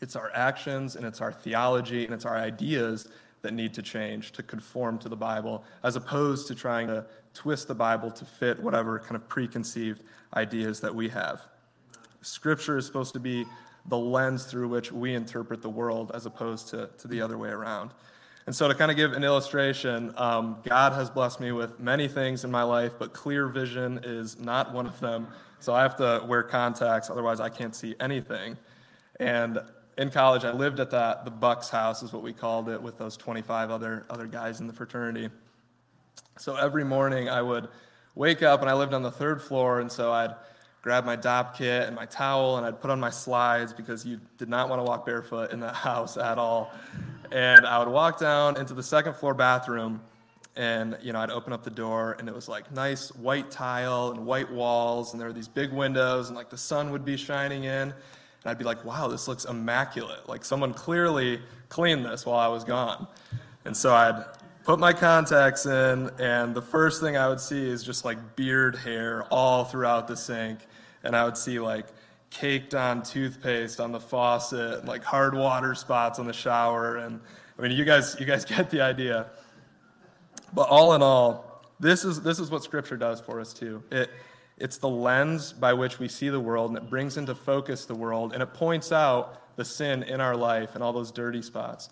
it's 0.00 0.16
our 0.16 0.30
actions 0.34 0.96
and 0.96 1.04
it's 1.04 1.20
our 1.20 1.32
theology 1.32 2.04
and 2.04 2.14
it's 2.14 2.24
our 2.24 2.36
ideas 2.36 3.08
that 3.42 3.54
need 3.54 3.74
to 3.74 3.82
change 3.82 4.32
to 4.32 4.42
conform 4.42 4.98
to 4.98 5.08
the 5.08 5.16
Bible, 5.16 5.64
as 5.82 5.96
opposed 5.96 6.46
to 6.48 6.54
trying 6.54 6.86
to 6.88 7.06
twist 7.34 7.68
the 7.68 7.74
Bible 7.74 8.10
to 8.10 8.24
fit 8.24 8.60
whatever 8.60 8.98
kind 8.98 9.16
of 9.16 9.28
preconceived 9.28 10.02
ideas 10.34 10.80
that 10.80 10.94
we 10.94 11.08
have. 11.08 11.42
Scripture 12.22 12.76
is 12.76 12.86
supposed 12.86 13.14
to 13.14 13.20
be 13.20 13.46
the 13.86 13.96
lens 13.96 14.44
through 14.44 14.68
which 14.68 14.92
we 14.92 15.14
interpret 15.14 15.62
the 15.62 15.70
world, 15.70 16.10
as 16.14 16.26
opposed 16.26 16.68
to, 16.68 16.90
to 16.98 17.08
the 17.08 17.20
other 17.20 17.38
way 17.38 17.48
around. 17.48 17.92
And 18.46 18.54
so, 18.54 18.68
to 18.68 18.74
kind 18.74 18.90
of 18.90 18.96
give 18.96 19.12
an 19.12 19.22
illustration, 19.22 20.12
um, 20.16 20.58
God 20.64 20.92
has 20.92 21.08
blessed 21.08 21.40
me 21.40 21.52
with 21.52 21.78
many 21.78 22.08
things 22.08 22.44
in 22.44 22.50
my 22.50 22.62
life, 22.62 22.92
but 22.98 23.12
clear 23.12 23.46
vision 23.48 24.00
is 24.02 24.38
not 24.38 24.72
one 24.72 24.86
of 24.86 24.98
them. 25.00 25.28
So, 25.60 25.74
I 25.74 25.82
have 25.82 25.96
to 25.96 26.24
wear 26.26 26.42
contacts, 26.42 27.10
otherwise, 27.10 27.38
I 27.40 27.48
can't 27.48 27.74
see 27.74 27.94
anything. 28.00 28.56
And 29.18 29.60
in 29.98 30.10
college, 30.10 30.44
I 30.44 30.52
lived 30.52 30.80
at 30.80 30.90
that 30.90 31.24
the 31.24 31.30
BYX 31.30 31.70
house 31.70 32.02
is 32.02 32.12
what 32.12 32.22
we 32.22 32.32
called 32.32 32.68
it, 32.68 32.80
with 32.80 32.98
those 32.98 33.16
25 33.16 33.70
other 33.70 34.06
other 34.10 34.26
guys 34.26 34.60
in 34.60 34.66
the 34.66 34.72
fraternity. 34.72 35.30
So 36.38 36.56
every 36.56 36.84
morning 36.84 37.28
I 37.28 37.42
would 37.42 37.68
wake 38.14 38.42
up, 38.42 38.60
and 38.60 38.70
I 38.70 38.74
lived 38.74 38.94
on 38.94 39.02
the 39.02 39.10
third 39.10 39.42
floor, 39.42 39.80
and 39.80 39.90
so 39.90 40.12
I'd 40.12 40.34
grab 40.82 41.04
my 41.04 41.16
Dopp 41.16 41.54
kit 41.54 41.86
and 41.86 41.94
my 41.94 42.06
towel, 42.06 42.56
and 42.56 42.66
I'd 42.66 42.80
put 42.80 42.90
on 42.90 42.98
my 42.98 43.10
slides 43.10 43.72
because 43.72 44.06
you 44.06 44.20
did 44.38 44.48
not 44.48 44.68
want 44.68 44.80
to 44.80 44.84
walk 44.84 45.04
barefoot 45.04 45.52
in 45.52 45.60
that 45.60 45.74
house 45.88 46.16
at 46.16 46.38
all. 46.38 46.72
And 47.30 47.66
I 47.66 47.78
would 47.78 47.88
walk 47.88 48.18
down 48.18 48.56
into 48.56 48.74
the 48.74 48.82
second 48.82 49.14
floor 49.14 49.34
bathroom, 49.34 50.00
and 50.56 50.98
you 51.02 51.12
know 51.12 51.20
I'd 51.20 51.30
open 51.30 51.52
up 51.52 51.62
the 51.62 51.70
door, 51.70 52.16
and 52.18 52.28
it 52.28 52.34
was 52.34 52.48
like 52.48 52.72
nice 52.72 53.14
white 53.14 53.50
tile 53.50 54.10
and 54.10 54.26
white 54.26 54.50
walls, 54.50 55.12
and 55.12 55.20
there 55.20 55.28
were 55.28 55.34
these 55.34 55.48
big 55.48 55.72
windows, 55.72 56.28
and 56.28 56.36
like 56.36 56.50
the 56.50 56.58
sun 56.58 56.90
would 56.90 57.04
be 57.04 57.16
shining 57.16 57.64
in. 57.64 57.92
And 58.42 58.50
I'd 58.50 58.58
be 58.58 58.64
like, 58.64 58.84
wow, 58.84 59.08
this 59.08 59.28
looks 59.28 59.44
immaculate. 59.44 60.28
Like 60.28 60.44
someone 60.44 60.72
clearly 60.72 61.40
cleaned 61.68 62.04
this 62.04 62.24
while 62.24 62.38
I 62.38 62.48
was 62.48 62.64
gone. 62.64 63.06
And 63.64 63.76
so 63.76 63.94
I'd 63.94 64.24
put 64.64 64.78
my 64.78 64.92
contacts 64.92 65.66
in, 65.66 66.10
and 66.18 66.54
the 66.54 66.62
first 66.62 67.00
thing 67.00 67.16
I 67.16 67.28
would 67.28 67.40
see 67.40 67.68
is 67.68 67.82
just 67.82 68.04
like 68.04 68.36
beard 68.36 68.76
hair 68.76 69.24
all 69.24 69.64
throughout 69.64 70.08
the 70.08 70.16
sink. 70.16 70.60
And 71.02 71.14
I 71.16 71.24
would 71.24 71.36
see 71.36 71.58
like 71.58 71.86
caked 72.30 72.74
on 72.74 73.02
toothpaste 73.02 73.80
on 73.80 73.92
the 73.92 74.00
faucet, 74.00 74.84
like 74.84 75.02
hard 75.02 75.34
water 75.34 75.74
spots 75.74 76.18
on 76.18 76.26
the 76.26 76.32
shower. 76.32 76.96
And 76.96 77.20
I 77.58 77.62
mean, 77.62 77.72
you 77.72 77.84
guys, 77.84 78.16
you 78.18 78.26
guys 78.26 78.44
get 78.56 78.70
the 78.70 78.80
idea. 78.80 79.26
But 80.54 80.68
all 80.68 80.94
in 80.94 81.02
all, 81.02 81.62
this 81.78 82.04
is, 82.04 82.20
this 82.22 82.38
is 82.38 82.50
what 82.50 82.62
Scripture 82.62 82.96
does 82.96 83.20
for 83.20 83.40
us 83.40 83.52
too. 83.52 83.82
It, 83.90 84.10
it's 84.60 84.76
the 84.76 84.88
lens 84.88 85.52
by 85.52 85.72
which 85.72 85.98
we 85.98 86.06
see 86.06 86.28
the 86.28 86.38
world, 86.38 86.70
and 86.70 86.78
it 86.78 86.88
brings 86.88 87.16
into 87.16 87.34
focus 87.34 87.86
the 87.86 87.94
world, 87.94 88.32
and 88.32 88.42
it 88.42 88.52
points 88.54 88.92
out 88.92 89.56
the 89.56 89.64
sin 89.64 90.02
in 90.02 90.20
our 90.20 90.36
life 90.36 90.74
and 90.74 90.84
all 90.84 90.92
those 90.92 91.10
dirty 91.10 91.42
spots. 91.42 91.88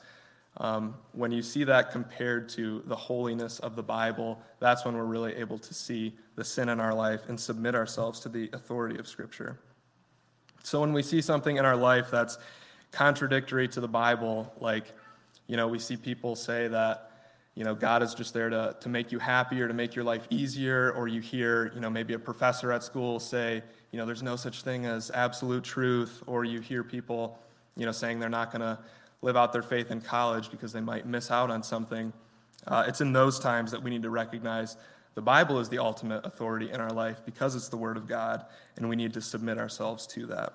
Um, 0.59 0.95
when 1.13 1.31
you 1.31 1.43
see 1.43 1.65
that 1.65 1.93
compared 1.93 2.49
to 2.51 2.83
the 2.87 2.97
holiness 2.97 3.59
of 3.61 3.77
the 3.77 3.83
Bible, 3.83 4.41
that's 4.61 4.85
when 4.85 4.97
we're 4.97 5.05
really 5.05 5.35
able 5.37 5.59
to 5.59 5.73
see 5.73 6.15
the 6.37 6.45
sin 6.45 6.69
in 6.69 6.81
our 6.81 6.95
life 6.95 7.29
and 7.29 7.39
submit 7.39 7.75
ourselves 7.75 8.21
to 8.21 8.29
the 8.29 8.51
authority 8.53 8.99
of 8.99 9.07
Scripture. 9.07 9.59
So 10.63 10.81
when 10.81 10.93
we 10.93 11.03
see 11.03 11.23
something 11.23 11.57
in 11.57 11.65
our 11.65 11.77
life 11.77 12.11
that's 12.11 12.39
contradictory 12.91 13.69
to 13.69 13.81
the 13.81 13.89
Bible, 13.89 14.53
like, 14.61 14.93
you 15.47 15.57
know, 15.57 15.69
we 15.69 15.79
see 15.79 15.97
people 15.97 16.35
say 16.37 16.69
that 16.69 17.08
you 17.59 17.65
know, 17.65 17.75
God 17.75 18.05
is 18.05 18.15
just 18.15 18.33
there 18.35 18.49
to, 18.49 18.77
to 18.79 18.89
make 18.89 19.11
you 19.11 19.19
happier, 19.19 19.67
to 19.67 19.75
make 19.75 19.97
your 19.97 20.05
life 20.05 20.29
easier, 20.31 20.93
or 20.93 21.09
you 21.09 21.21
hear, 21.21 21.73
you 21.75 21.81
know, 21.81 21.91
maybe 21.91 22.15
a 22.15 22.19
professor 22.19 22.71
at 22.71 22.85
school 22.85 23.19
say, 23.19 23.65
you 23.91 23.99
know, 23.99 24.07
there's 24.07 24.23
no 24.23 24.37
such 24.37 24.63
thing 24.63 24.87
as 24.87 25.11
absolute 25.11 25.65
truth, 25.65 26.23
or 26.29 26.45
you 26.45 26.61
hear 26.61 26.85
people, 26.85 27.37
you 27.77 27.85
know, 27.85 27.91
saying 27.91 28.21
they're 28.21 28.29
not 28.29 28.53
going 28.53 28.61
to 28.61 28.79
live 29.23 29.37
out 29.37 29.53
their 29.53 29.65
faith 29.65 29.91
in 29.91 30.01
college 30.01 30.53
because 30.53 30.73
they 30.73 30.81
might 30.81 31.05
miss 31.05 31.33
out 31.33 31.51
on 31.51 31.65
something. 31.65 32.13
Uh, 32.69 32.85
it's 32.87 33.01
in 33.01 33.13
those 33.13 33.41
times 33.41 33.73
that 33.73 33.83
we 33.83 33.91
need 33.91 34.03
to 34.03 34.11
recognize 34.11 34.77
the 35.17 35.23
Bible 35.23 35.59
is 35.59 35.69
the 35.69 35.79
ultimate 35.79 36.25
authority 36.25 36.71
in 36.71 36.81
our 36.81 36.93
life 36.93 37.23
because 37.27 37.57
it's 37.57 37.69
the 37.69 37.77
Word 37.77 37.97
of 37.97 38.07
God, 38.07 38.47
and 38.77 38.89
we 38.89 38.95
need 38.95 39.13
to 39.15 39.21
submit 39.21 39.59
ourselves 39.59 40.07
to 40.07 40.27
that. 40.27 40.53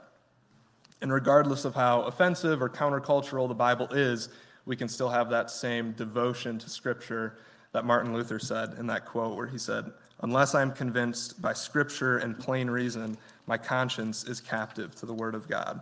And 1.02 1.12
regardless 1.12 1.66
of 1.66 1.76
how 1.76 2.04
offensive 2.04 2.62
or 2.62 2.70
countercultural 2.70 3.50
the 3.50 3.56
Bible 3.56 3.90
is, 3.92 4.30
we 4.66 4.76
can 4.76 4.88
still 4.88 5.10
have 5.10 5.30
that 5.30 5.52
same 5.52 5.92
devotion 5.94 6.58
to 6.60 6.70
Scripture 6.70 7.38
that 7.74 7.86
Martin 7.86 8.14
Luther 8.14 8.40
said 8.40 8.76
in 8.78 8.88
that 8.88 9.06
quote, 9.06 9.36
where 9.36 9.48
he 9.48 9.58
said, 9.58 9.92
Unless 10.22 10.56
I 10.56 10.62
am 10.62 10.72
convinced 10.72 11.42
by 11.42 11.54
Scripture 11.54 12.18
and 12.18 12.38
plain 12.38 12.70
reason, 12.70 13.18
my 13.46 13.58
conscience 13.58 14.24
is 14.24 14.40
captive 14.40 14.96
to 14.96 15.06
the 15.06 15.14
Word 15.14 15.36
of 15.36 15.50
God. 15.50 15.82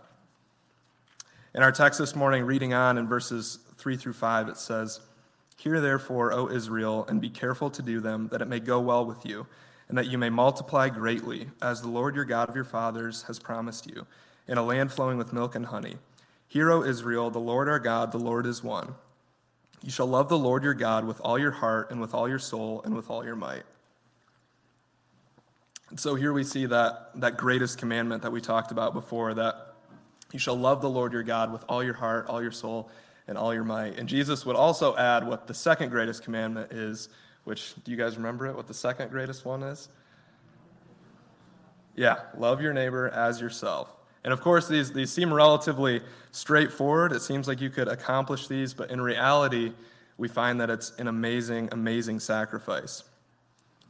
In 1.54 1.64
our 1.64 1.72
text 1.72 2.00
this 2.00 2.16
morning, 2.16 2.46
reading 2.46 2.74
on 2.74 2.98
in 2.98 3.08
verses 3.08 3.60
3 3.78 3.98
through 3.98 4.14
5, 4.14 4.48
it 4.48 4.58
says, 4.58 5.02
Hear 5.58 5.80
therefore, 5.80 6.34
O 6.34 6.50
Israel, 6.50 7.06
and 7.08 7.22
be 7.22 7.30
careful 7.30 7.70
to 7.70 7.84
do 7.84 8.00
them, 8.00 8.30
that 8.32 8.42
it 8.42 8.48
may 8.48 8.60
go 8.60 8.80
well 8.80 9.06
with 9.06 9.26
you, 9.26 9.46
and 9.90 9.98
that 9.98 10.08
you 10.08 10.18
may 10.18 10.30
multiply 10.30 10.90
greatly, 10.90 11.50
as 11.62 11.82
the 11.82 11.90
Lord 11.90 12.16
your 12.16 12.26
God 12.26 12.50
of 12.50 12.56
your 12.56 12.64
fathers 12.64 13.24
has 13.24 13.38
promised 13.38 13.86
you, 13.86 14.08
in 14.48 14.58
a 14.58 14.64
land 14.64 14.92
flowing 14.92 15.18
with 15.18 15.34
milk 15.34 15.54
and 15.54 15.66
honey. 15.66 15.98
Hear, 16.52 16.70
O 16.70 16.84
Israel, 16.84 17.30
the 17.30 17.40
Lord 17.40 17.70
our 17.70 17.80
God, 17.80 18.12
the 18.12 18.18
Lord 18.18 18.46
is 18.46 18.62
one. 18.62 18.94
You 19.82 19.90
shall 19.90 20.06
love 20.06 20.28
the 20.28 20.38
Lord 20.38 20.64
your 20.64 20.74
God 20.74 21.06
with 21.06 21.22
all 21.22 21.40
your 21.40 21.52
heart, 21.52 21.92
and 21.92 22.02
with 22.02 22.14
all 22.14 22.28
your 22.28 22.40
soul, 22.40 22.82
and 22.84 22.94
with 22.94 23.10
all 23.10 23.24
your 23.24 23.38
might. 23.38 23.64
And 25.92 25.98
so 25.98 26.14
here 26.14 26.34
we 26.34 26.44
see 26.44 26.66
that, 26.66 27.12
that 27.16 27.38
greatest 27.38 27.78
commandment 27.78 28.24
that 28.24 28.34
we 28.34 28.42
talked 28.42 28.72
about 28.72 28.94
before 28.94 29.34
that 29.36 29.76
you 30.34 30.40
shall 30.40 30.58
love 30.58 30.82
the 30.82 30.90
Lord 30.90 31.14
your 31.14 31.24
God 31.24 31.54
with 31.54 31.64
all 31.70 31.82
your 31.82 31.94
heart, 31.94 32.28
all 32.28 32.42
your 32.42 32.52
soul, 32.52 32.92
and 33.30 33.38
all 33.38 33.54
your 33.54 33.64
might. 33.64 33.98
And 33.98 34.10
Jesus 34.10 34.46
would 34.46 34.58
also 34.58 34.94
add 34.98 35.26
what 35.26 35.48
the 35.48 35.54
second 35.54 35.88
greatest 35.88 36.22
commandment 36.22 36.74
is, 36.74 37.08
which, 37.46 37.76
do 37.86 37.92
you 37.92 37.98
guys 37.98 38.18
remember 38.18 38.48
it? 38.48 38.58
What 38.58 38.68
the 38.68 38.74
second 38.74 39.10
greatest 39.10 39.46
one 39.46 39.64
is? 39.64 39.88
Yeah, 41.96 42.18
love 42.38 42.62
your 42.62 42.74
neighbor 42.74 43.08
as 43.08 43.40
yourself. 43.40 43.88
And 44.24 44.32
of 44.32 44.42
course, 44.42 44.68
these, 44.68 44.92
these 44.92 45.12
seem 45.12 45.34
relatively 45.34 46.02
straightforward. 46.32 47.12
It 47.12 47.22
seems 47.22 47.48
like 47.48 47.60
you 47.60 47.70
could 47.70 47.88
accomplish 47.88 48.48
these, 48.48 48.74
but 48.74 48.92
in 48.92 49.02
reality, 49.02 49.74
we 50.18 50.28
find 50.28 50.62
that 50.62 50.70
it's 50.70 50.92
an 51.00 51.08
amazing, 51.08 51.70
amazing 51.72 52.20
sacrifice. 52.20 53.04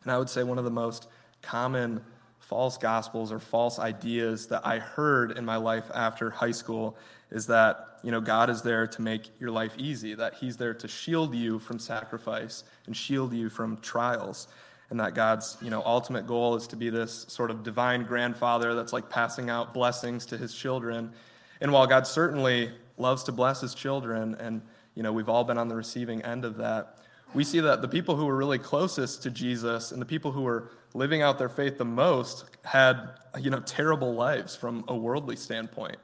And 0.04 0.12
I 0.12 0.18
would 0.18 0.30
say 0.30 0.44
one 0.44 0.58
of 0.58 0.64
the 0.64 0.72
most 0.72 1.08
common 1.42 2.02
false 2.40 2.78
gospels 2.78 3.32
or 3.32 3.40
false 3.40 3.80
ideas 3.80 4.48
that 4.48 4.66
I 4.66 4.80
heard 4.80 5.38
in 5.38 5.46
my 5.46 5.56
life 5.58 5.86
after 5.94 6.30
high 6.30 6.52
school 6.52 6.98
is 7.32 7.48
that, 7.48 8.00
you 8.04 8.12
know, 8.12 8.20
God 8.20 8.50
is 8.50 8.62
there 8.62 8.88
to 8.88 9.02
make 9.02 9.30
your 9.40 9.52
life 9.52 9.74
easy, 9.78 10.16
that 10.16 10.34
He's 10.36 10.58
there 10.58 10.74
to 10.74 10.88
shield 10.88 11.34
you 11.34 11.60
from 11.60 11.80
sacrifice 11.80 12.64
and 12.88 12.96
shield 12.96 13.34
you 13.34 13.50
from 13.50 13.78
trials. 13.78 14.48
And 14.92 15.00
that 15.00 15.16
God's, 15.16 15.58
you 15.62 15.72
know, 15.72 15.82
ultimate 15.84 16.28
goal 16.28 16.56
is 16.56 16.68
to 16.68 16.76
be 16.76 16.90
this 16.92 17.26
sort 17.30 17.50
of 17.50 17.64
divine 17.64 18.04
grandfather 18.04 18.76
that's 18.76 18.94
like 18.94 19.10
passing 19.10 19.50
out 19.50 19.74
blessings 19.74 20.28
to 20.28 20.38
his 20.38 20.54
children. 20.54 21.14
And 21.62 21.72
while 21.72 21.88
God 21.88 22.06
certainly 22.06 22.72
loves 22.98 23.24
to 23.24 23.32
bless 23.32 23.62
his 23.62 23.74
children, 23.74 24.36
and, 24.36 24.62
you 24.94 25.02
know, 25.02 25.14
we've 25.14 25.30
all 25.30 25.44
been 25.44 25.58
on 25.58 25.70
the 25.70 25.76
receiving 25.76 26.22
end 26.22 26.46
of 26.46 26.58
that, 26.58 26.98
we 27.34 27.44
see 27.44 27.62
that 27.62 27.82
the 27.82 27.88
people 27.88 28.16
who 28.16 28.26
were 28.26 28.36
really 28.36 28.60
closest 28.60 29.24
to 29.24 29.32
Jesus 29.32 29.92
and 29.92 30.02
the 30.02 30.06
people 30.06 30.32
who 30.32 30.42
were 30.42 30.72
living 30.94 31.22
out 31.22 31.40
their 31.40 31.50
faith 31.50 31.78
the 31.78 31.86
most 31.86 32.46
had 32.64 33.12
you 33.40 33.50
know 33.50 33.62
terrible 33.62 34.14
lives 34.14 34.56
from 34.56 34.84
a 34.88 34.96
worldly 34.96 35.36
standpoint. 35.36 35.98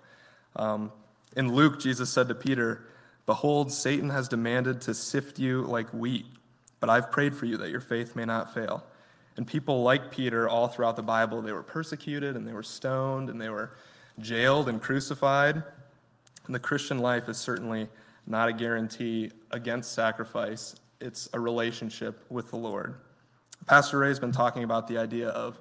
Um, 0.56 0.91
in 1.36 1.54
Luke, 1.54 1.80
Jesus 1.80 2.10
said 2.10 2.30
to 2.30 2.36
Peter, 2.36 2.88
"Behold, 3.26 3.71
Satan 3.71 4.10
has 4.10 4.28
demanded 4.28 4.82
to 4.82 4.93
sift 4.93 5.39
you 5.39 5.63
like 5.63 5.89
wheat, 5.93 6.26
but 6.79 6.89
I've 6.89 7.11
prayed 7.11 7.35
for 7.35 7.45
you 7.45 7.57
that 7.57 7.69
your 7.69 7.81
faith 7.81 8.15
may 8.15 8.25
not 8.25 8.53
fail." 8.53 8.83
And 9.35 9.45
people 9.45 9.83
like 9.83 10.11
Peter, 10.11 10.49
all 10.49 10.67
throughout 10.67 10.95
the 10.95 11.03
Bible, 11.03 11.41
they 11.41 11.51
were 11.51 11.63
persecuted 11.63 12.35
and 12.35 12.47
they 12.47 12.53
were 12.53 12.63
stoned 12.63 13.29
and 13.29 13.39
they 13.39 13.49
were 13.49 13.71
jailed 14.19 14.67
and 14.67 14.81
crucified. 14.81 15.63
And 16.45 16.55
the 16.55 16.59
Christian 16.59 16.99
life 16.99 17.29
is 17.29 17.37
certainly 17.37 17.87
not 18.25 18.49
a 18.49 18.53
guarantee 18.53 19.31
against 19.51 19.91
sacrifice 19.93 20.75
it's 20.99 21.29
a 21.33 21.39
relationship 21.39 22.25
with 22.29 22.49
the 22.49 22.57
Lord. 22.57 22.95
Pastor 23.65 23.99
Ray 23.99 24.07
has 24.07 24.19
been 24.19 24.31
talking 24.31 24.63
about 24.63 24.87
the 24.87 24.97
idea 24.97 25.29
of 25.29 25.59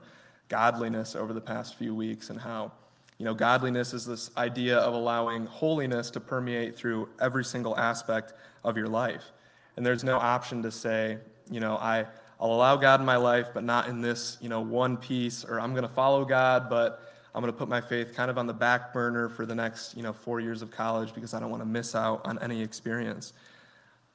godliness 0.48 1.16
over 1.16 1.32
the 1.32 1.40
past 1.40 1.74
few 1.76 1.94
weeks 1.94 2.30
and 2.30 2.40
how, 2.40 2.72
you 3.18 3.24
know, 3.24 3.34
godliness 3.34 3.92
is 3.92 4.06
this 4.06 4.30
idea 4.36 4.78
of 4.78 4.94
allowing 4.94 5.46
holiness 5.46 6.10
to 6.10 6.20
permeate 6.20 6.76
through 6.76 7.08
every 7.20 7.44
single 7.44 7.76
aspect 7.76 8.32
of 8.64 8.76
your 8.76 8.88
life. 8.88 9.32
And 9.76 9.84
there's 9.84 10.04
no 10.04 10.16
option 10.16 10.62
to 10.62 10.70
say, 10.70 11.18
you 11.50 11.60
know, 11.60 11.76
I, 11.76 12.06
I'll 12.40 12.52
allow 12.52 12.76
God 12.76 13.00
in 13.00 13.06
my 13.06 13.16
life, 13.16 13.48
but 13.54 13.64
not 13.64 13.88
in 13.88 14.00
this, 14.00 14.38
you 14.40 14.48
know, 14.48 14.60
one 14.60 14.96
piece, 14.96 15.44
or 15.44 15.60
I'm 15.60 15.72
going 15.72 15.82
to 15.82 15.88
follow 15.88 16.24
God, 16.24 16.68
but 16.68 17.12
I'm 17.34 17.42
going 17.42 17.52
to 17.52 17.58
put 17.58 17.68
my 17.68 17.80
faith 17.80 18.14
kind 18.14 18.30
of 18.30 18.38
on 18.38 18.46
the 18.46 18.54
back 18.54 18.92
burner 18.92 19.28
for 19.28 19.44
the 19.44 19.54
next, 19.54 19.96
you 19.96 20.02
know, 20.02 20.12
four 20.12 20.40
years 20.40 20.62
of 20.62 20.70
college 20.70 21.14
because 21.14 21.34
I 21.34 21.40
don't 21.40 21.50
want 21.50 21.62
to 21.62 21.68
miss 21.68 21.94
out 21.94 22.22
on 22.24 22.38
any 22.38 22.62
experience. 22.62 23.34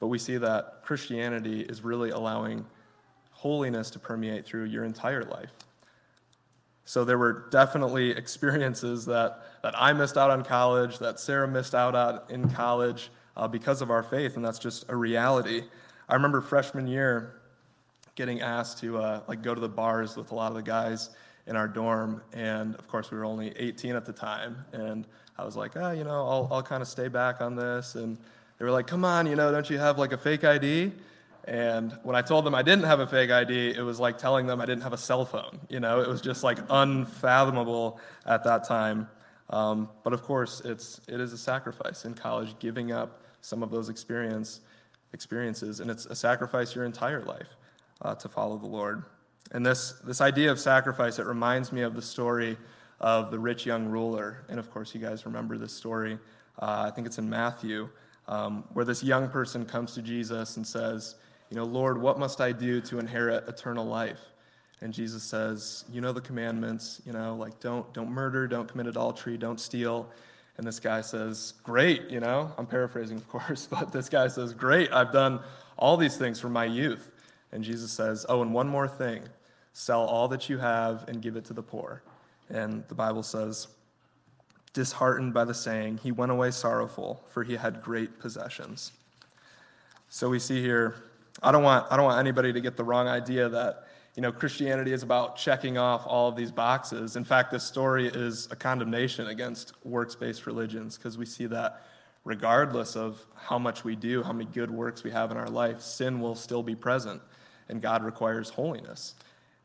But 0.00 0.08
we 0.08 0.18
see 0.18 0.36
that 0.38 0.80
Christianity 0.82 1.60
is 1.60 1.82
really 1.82 2.10
allowing 2.10 2.64
holiness 3.30 3.90
to 3.90 4.00
permeate 4.00 4.44
through 4.44 4.64
your 4.64 4.84
entire 4.84 5.22
life. 5.24 5.52
So 6.84 7.04
there 7.04 7.18
were 7.18 7.46
definitely 7.50 8.10
experiences 8.16 9.04
that, 9.06 9.42
that 9.62 9.74
I 9.80 9.92
missed 9.92 10.16
out 10.18 10.30
on 10.30 10.42
college, 10.44 10.98
that 10.98 11.20
Sarah 11.20 11.46
missed 11.46 11.74
out 11.74 11.94
on 11.94 12.20
in 12.28 12.48
college 12.50 13.10
uh, 13.36 13.48
because 13.48 13.82
of 13.82 13.90
our 13.90 14.02
faith, 14.02 14.36
and 14.36 14.44
that's 14.44 14.58
just 14.58 14.84
a 14.88 14.96
reality. 14.96 15.64
I 16.08 16.14
remember 16.14 16.40
freshman 16.40 16.86
year 16.86 17.40
getting 18.14 18.40
asked 18.40 18.78
to 18.78 18.98
uh, 18.98 19.20
like 19.28 19.42
go 19.42 19.54
to 19.54 19.60
the 19.60 19.68
bars 19.68 20.16
with 20.16 20.32
a 20.32 20.34
lot 20.34 20.50
of 20.50 20.56
the 20.56 20.62
guys 20.62 21.10
in 21.46 21.56
our 21.56 21.68
dorm, 21.68 22.22
and 22.32 22.74
of 22.76 22.86
course 22.88 23.10
we 23.10 23.18
were 23.18 23.24
only 23.24 23.52
18 23.56 23.96
at 23.96 24.04
the 24.04 24.12
time, 24.12 24.64
and 24.72 25.06
I 25.38 25.44
was 25.44 25.56
like, 25.56 25.72
ah, 25.76 25.92
you 25.92 26.04
know, 26.04 26.10
I'll, 26.28 26.48
I'll 26.52 26.62
kind 26.62 26.82
of 26.82 26.88
stay 26.88 27.08
back 27.08 27.40
on 27.40 27.56
this, 27.56 27.94
and 27.94 28.18
they 28.58 28.64
were 28.64 28.70
like, 28.70 28.86
come 28.86 29.04
on, 29.04 29.26
you 29.26 29.34
know, 29.34 29.50
don't 29.50 29.68
you 29.68 29.78
have 29.78 29.98
like 29.98 30.12
a 30.12 30.18
fake 30.18 30.44
ID? 30.44 30.92
And 31.44 31.98
when 32.04 32.14
I 32.14 32.22
told 32.22 32.44
them 32.44 32.54
I 32.54 32.62
didn't 32.62 32.84
have 32.84 33.00
a 33.00 33.06
fake 33.06 33.30
ID, 33.30 33.70
it 33.70 33.82
was 33.82 33.98
like 33.98 34.18
telling 34.18 34.46
them 34.46 34.60
I 34.60 34.66
didn't 34.66 34.82
have 34.82 34.92
a 34.92 34.98
cell 34.98 35.24
phone. 35.24 35.58
You 35.68 35.80
know, 35.80 36.00
it 36.00 36.08
was 36.08 36.20
just 36.20 36.44
like 36.44 36.58
unfathomable 36.70 37.98
at 38.26 38.44
that 38.44 38.64
time. 38.64 39.08
Um, 39.52 39.90
but 40.02 40.12
of 40.12 40.22
course, 40.22 40.60
it's 40.64 41.00
it 41.06 41.20
is 41.20 41.32
a 41.32 41.38
sacrifice 41.38 42.04
in 42.04 42.14
college, 42.14 42.58
giving 42.58 42.90
up 42.90 43.22
some 43.40 43.62
of 43.62 43.70
those 43.70 43.88
experience 43.88 44.60
experiences, 45.12 45.80
and 45.80 45.90
it's 45.90 46.06
a 46.06 46.16
sacrifice 46.16 46.74
your 46.74 46.84
entire 46.84 47.22
life 47.22 47.54
uh, 48.00 48.14
to 48.16 48.28
follow 48.28 48.56
the 48.56 48.66
Lord. 48.66 49.04
And 49.52 49.64
this 49.64 49.92
this 50.04 50.20
idea 50.20 50.50
of 50.50 50.58
sacrifice, 50.58 51.18
it 51.18 51.26
reminds 51.26 51.70
me 51.70 51.82
of 51.82 51.94
the 51.94 52.02
story 52.02 52.56
of 53.00 53.30
the 53.30 53.38
rich 53.38 53.66
young 53.66 53.86
ruler. 53.88 54.44
And 54.48 54.58
of 54.58 54.70
course, 54.70 54.94
you 54.94 55.00
guys 55.00 55.26
remember 55.26 55.58
this 55.58 55.72
story. 55.72 56.18
Uh, 56.58 56.86
I 56.88 56.90
think 56.90 57.06
it's 57.06 57.18
in 57.18 57.28
Matthew 57.28 57.88
um, 58.28 58.64
where 58.72 58.84
this 58.84 59.02
young 59.02 59.28
person 59.28 59.66
comes 59.66 59.94
to 59.94 60.02
Jesus 60.02 60.56
and 60.56 60.66
says, 60.66 61.16
You 61.50 61.56
know, 61.56 61.64
Lord, 61.64 62.00
what 62.00 62.18
must 62.18 62.40
I 62.40 62.52
do 62.52 62.80
to 62.82 62.98
inherit 62.98 63.48
eternal 63.48 63.84
life? 63.84 64.20
And 64.82 64.92
Jesus 64.92 65.22
says, 65.22 65.84
You 65.92 66.00
know 66.00 66.12
the 66.12 66.20
commandments, 66.20 67.00
you 67.06 67.12
know, 67.12 67.36
like 67.36 67.60
don't, 67.60 67.90
don't 67.94 68.10
murder, 68.10 68.48
don't 68.48 68.68
commit 68.68 68.88
adultery, 68.88 69.38
don't 69.38 69.60
steal. 69.60 70.10
And 70.58 70.66
this 70.66 70.80
guy 70.80 71.00
says, 71.02 71.54
Great, 71.62 72.10
you 72.10 72.18
know, 72.18 72.52
I'm 72.58 72.66
paraphrasing, 72.66 73.16
of 73.16 73.28
course, 73.28 73.66
but 73.70 73.92
this 73.92 74.08
guy 74.08 74.26
says, 74.26 74.52
Great, 74.52 74.92
I've 74.92 75.12
done 75.12 75.40
all 75.78 75.96
these 75.96 76.16
things 76.16 76.40
from 76.40 76.52
my 76.52 76.64
youth. 76.64 77.10
And 77.52 77.62
Jesus 77.62 77.92
says, 77.92 78.26
Oh, 78.28 78.42
and 78.42 78.52
one 78.52 78.68
more 78.68 78.88
thing 78.88 79.22
sell 79.72 80.04
all 80.04 80.28
that 80.28 80.50
you 80.50 80.58
have 80.58 81.08
and 81.08 81.22
give 81.22 81.36
it 81.36 81.44
to 81.46 81.54
the 81.54 81.62
poor. 81.62 82.02
And 82.50 82.84
the 82.88 82.94
Bible 82.94 83.22
says, 83.22 83.68
Disheartened 84.72 85.32
by 85.32 85.44
the 85.44 85.54
saying, 85.54 86.00
he 86.02 86.10
went 86.10 86.32
away 86.32 86.50
sorrowful, 86.50 87.22
for 87.28 87.44
he 87.44 87.54
had 87.54 87.82
great 87.82 88.18
possessions. 88.18 88.92
So 90.08 90.28
we 90.28 90.38
see 90.38 90.60
here, 90.60 90.96
I 91.42 91.52
don't 91.52 91.62
want, 91.62 91.86
I 91.90 91.96
don't 91.96 92.06
want 92.06 92.18
anybody 92.18 92.52
to 92.52 92.60
get 92.60 92.76
the 92.76 92.84
wrong 92.84 93.06
idea 93.06 93.48
that 93.48 93.86
you 94.14 94.22
know, 94.22 94.30
Christianity 94.30 94.92
is 94.92 95.02
about 95.02 95.36
checking 95.36 95.78
off 95.78 96.06
all 96.06 96.28
of 96.28 96.36
these 96.36 96.52
boxes. 96.52 97.16
In 97.16 97.24
fact, 97.24 97.50
this 97.50 97.64
story 97.64 98.06
is 98.06 98.46
a 98.50 98.56
condemnation 98.56 99.28
against 99.28 99.72
works 99.84 100.14
based 100.14 100.46
religions 100.46 100.98
because 100.98 101.16
we 101.16 101.24
see 101.24 101.46
that 101.46 101.82
regardless 102.24 102.94
of 102.94 103.24
how 103.34 103.58
much 103.58 103.84
we 103.84 103.96
do, 103.96 104.22
how 104.22 104.32
many 104.32 104.48
good 104.50 104.70
works 104.70 105.02
we 105.02 105.10
have 105.10 105.30
in 105.30 105.36
our 105.36 105.48
life, 105.48 105.80
sin 105.80 106.20
will 106.20 106.34
still 106.34 106.62
be 106.62 106.74
present, 106.74 107.20
and 107.68 107.80
God 107.80 108.04
requires 108.04 108.50
holiness. 108.50 109.14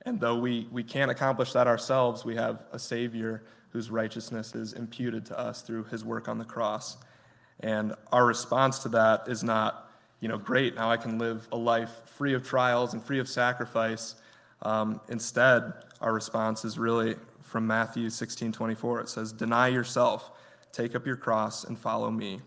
And 0.05 0.19
though 0.19 0.37
we, 0.37 0.67
we 0.71 0.83
can't 0.83 1.11
accomplish 1.11 1.51
that 1.51 1.67
ourselves, 1.67 2.23
we 2.23 2.35
have 2.35 2.63
a 2.71 2.79
Savior 2.79 3.43
whose 3.71 3.91
righteousness 3.91 4.55
is 4.55 4.73
imputed 4.73 5.25
to 5.25 5.37
us 5.37 5.61
through 5.61 5.83
his 5.85 6.05
work 6.05 6.27
on 6.29 6.37
the 6.37 6.45
cross. 6.45 6.97
And 7.59 7.93
our 8.11 8.25
response 8.25 8.79
to 8.79 8.89
that 8.89 9.27
is 9.27 9.43
not, 9.43 9.91
you 10.21 10.29
know, 10.29 10.37
great, 10.37 10.75
now 10.75 10.89
I 10.89 10.97
can 10.97 11.19
live 11.19 11.47
a 11.51 11.57
life 11.57 11.91
free 12.15 12.33
of 12.33 12.47
trials 12.47 12.93
and 12.93 13.03
free 13.03 13.19
of 13.19 13.27
sacrifice. 13.27 14.15
Um, 14.61 15.01
instead, 15.09 15.73
our 16.01 16.13
response 16.13 16.65
is 16.65 16.77
really 16.77 17.15
from 17.41 17.67
Matthew 17.67 18.09
16 18.09 18.51
24. 18.51 19.01
It 19.01 19.09
says, 19.09 19.31
Deny 19.31 19.67
yourself, 19.67 20.31
take 20.71 20.95
up 20.95 21.05
your 21.05 21.15
cross, 21.15 21.63
and 21.63 21.77
follow 21.77 22.11
me. 22.11 22.41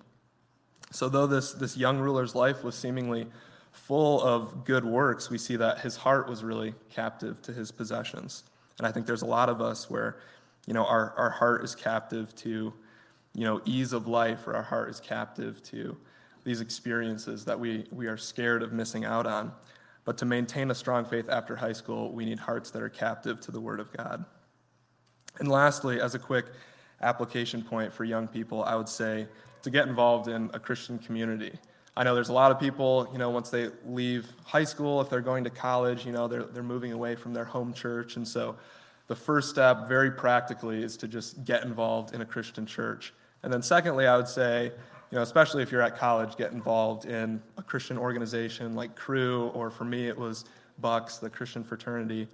So, 0.92 1.08
though 1.08 1.26
this, 1.26 1.52
this 1.52 1.76
young 1.76 1.98
ruler's 1.98 2.34
life 2.34 2.64
was 2.64 2.74
seemingly 2.74 3.26
full 3.72 4.22
of 4.22 4.64
good 4.64 4.84
works, 4.84 5.30
we 5.30 5.38
see 5.38 5.56
that 5.56 5.80
his 5.80 5.96
heart 5.96 6.28
was 6.28 6.42
really 6.42 6.74
captive 6.90 7.40
to 7.42 7.52
his 7.52 7.70
possessions. 7.70 8.44
And 8.78 8.86
I 8.86 8.92
think 8.92 9.06
there's 9.06 9.22
a 9.22 9.26
lot 9.26 9.48
of 9.48 9.60
us 9.60 9.88
where 9.88 10.16
you 10.66 10.74
know, 10.74 10.84
our, 10.84 11.14
our 11.16 11.30
heart 11.30 11.64
is 11.64 11.74
captive 11.74 12.34
to, 12.36 12.72
you 13.34 13.44
know, 13.44 13.60
ease 13.64 13.92
of 13.92 14.06
life, 14.06 14.46
or 14.46 14.54
our 14.54 14.62
heart 14.62 14.88
is 14.90 15.00
captive 15.00 15.62
to 15.64 15.96
these 16.44 16.60
experiences 16.60 17.44
that 17.44 17.58
we, 17.58 17.84
we 17.90 18.06
are 18.06 18.16
scared 18.16 18.62
of 18.62 18.72
missing 18.72 19.04
out 19.04 19.26
on. 19.26 19.52
But 20.10 20.18
to 20.18 20.24
maintain 20.24 20.72
a 20.72 20.74
strong 20.74 21.04
faith 21.04 21.28
after 21.28 21.54
high 21.54 21.72
school, 21.72 22.10
we 22.10 22.24
need 22.24 22.40
hearts 22.40 22.72
that 22.72 22.82
are 22.82 22.88
captive 22.88 23.40
to 23.42 23.52
the 23.52 23.60
Word 23.60 23.78
of 23.78 23.92
God. 23.92 24.24
And 25.38 25.46
lastly, 25.46 26.00
as 26.00 26.16
a 26.16 26.18
quick 26.18 26.46
application 27.00 27.62
point 27.62 27.92
for 27.92 28.02
young 28.02 28.26
people, 28.26 28.64
I 28.64 28.74
would 28.74 28.88
say 28.88 29.28
to 29.62 29.70
get 29.70 29.86
involved 29.86 30.26
in 30.26 30.50
a 30.52 30.58
Christian 30.58 30.98
community. 30.98 31.56
I 31.96 32.02
know 32.02 32.16
there's 32.16 32.28
a 32.28 32.32
lot 32.32 32.50
of 32.50 32.58
people, 32.58 33.08
you 33.12 33.18
know, 33.18 33.30
once 33.30 33.50
they 33.50 33.68
leave 33.86 34.26
high 34.42 34.64
school, 34.64 35.00
if 35.00 35.08
they're 35.08 35.20
going 35.20 35.44
to 35.44 35.50
college, 35.50 36.04
you 36.04 36.10
know, 36.10 36.26
they're, 36.26 36.42
they're 36.42 36.64
moving 36.64 36.90
away 36.90 37.14
from 37.14 37.32
their 37.32 37.44
home 37.44 37.72
church. 37.72 38.16
And 38.16 38.26
so 38.26 38.56
the 39.06 39.14
first 39.14 39.48
step, 39.48 39.86
very 39.86 40.10
practically, 40.10 40.82
is 40.82 40.96
to 40.96 41.06
just 41.06 41.44
get 41.44 41.62
involved 41.62 42.16
in 42.16 42.20
a 42.20 42.26
Christian 42.26 42.66
church. 42.66 43.14
And 43.44 43.52
then, 43.52 43.62
secondly, 43.62 44.08
I 44.08 44.16
would 44.16 44.26
say, 44.26 44.72
you 45.10 45.16
know, 45.16 45.22
especially 45.22 45.62
if 45.62 45.72
you're 45.72 45.82
at 45.82 45.96
college, 45.96 46.36
get 46.36 46.52
involved 46.52 47.04
in 47.04 47.42
a 47.56 47.62
Christian 47.62 47.98
organization 47.98 48.74
like 48.74 48.94
Cru, 48.94 49.48
or 49.48 49.70
for 49.70 49.84
me, 49.84 50.06
it 50.06 50.16
was 50.16 50.44
BYX, 50.80 51.20
the 51.20 51.30
Christian 51.30 51.64
fraternity. 51.64 52.28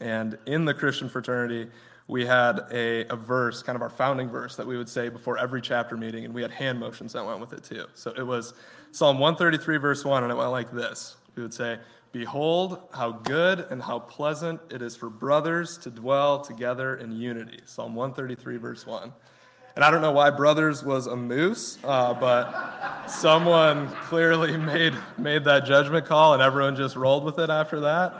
And 0.00 0.36
in 0.46 0.64
the 0.64 0.74
Christian 0.74 1.08
fraternity, 1.08 1.68
we 2.08 2.24
had 2.26 2.60
a, 2.72 3.06
a 3.08 3.16
verse, 3.16 3.62
kind 3.62 3.76
of 3.76 3.82
our 3.82 3.90
founding 3.90 4.28
verse, 4.28 4.56
that 4.56 4.66
we 4.66 4.76
would 4.76 4.88
say 4.88 5.08
before 5.10 5.38
every 5.38 5.60
chapter 5.60 5.96
meeting, 5.96 6.24
and 6.24 6.34
we 6.34 6.42
had 6.42 6.50
hand 6.50 6.80
motions 6.80 7.12
that 7.12 7.24
went 7.24 7.38
with 7.38 7.52
it 7.52 7.62
too. 7.62 7.84
So 7.94 8.12
it 8.16 8.26
was 8.26 8.54
Psalm 8.90 9.18
133, 9.18 9.76
verse 9.76 10.04
1, 10.04 10.22
and 10.22 10.32
it 10.32 10.34
went 10.34 10.50
like 10.50 10.72
this 10.72 11.16
We 11.36 11.42
would 11.42 11.54
say, 11.54 11.78
Behold, 12.10 12.88
how 12.94 13.12
good 13.12 13.66
and 13.70 13.82
how 13.82 13.98
pleasant 13.98 14.60
it 14.70 14.80
is 14.80 14.96
for 14.96 15.10
brothers 15.10 15.76
to 15.78 15.90
dwell 15.90 16.40
together 16.40 16.96
in 16.96 17.12
unity. 17.12 17.60
Psalm 17.66 17.94
133, 17.94 18.56
verse 18.56 18.86
1. 18.86 19.12
And 19.78 19.84
I 19.84 19.92
don't 19.92 20.02
know 20.02 20.10
why 20.10 20.30
brothers 20.30 20.82
was 20.82 21.06
a 21.06 21.14
moose, 21.14 21.78
uh, 21.84 22.12
but 22.12 23.08
someone 23.08 23.86
clearly 23.86 24.56
made, 24.56 24.92
made 25.16 25.44
that 25.44 25.66
judgment 25.66 26.04
call, 26.04 26.34
and 26.34 26.42
everyone 26.42 26.74
just 26.74 26.96
rolled 26.96 27.22
with 27.22 27.38
it 27.38 27.48
after 27.48 27.78
that. 27.78 28.12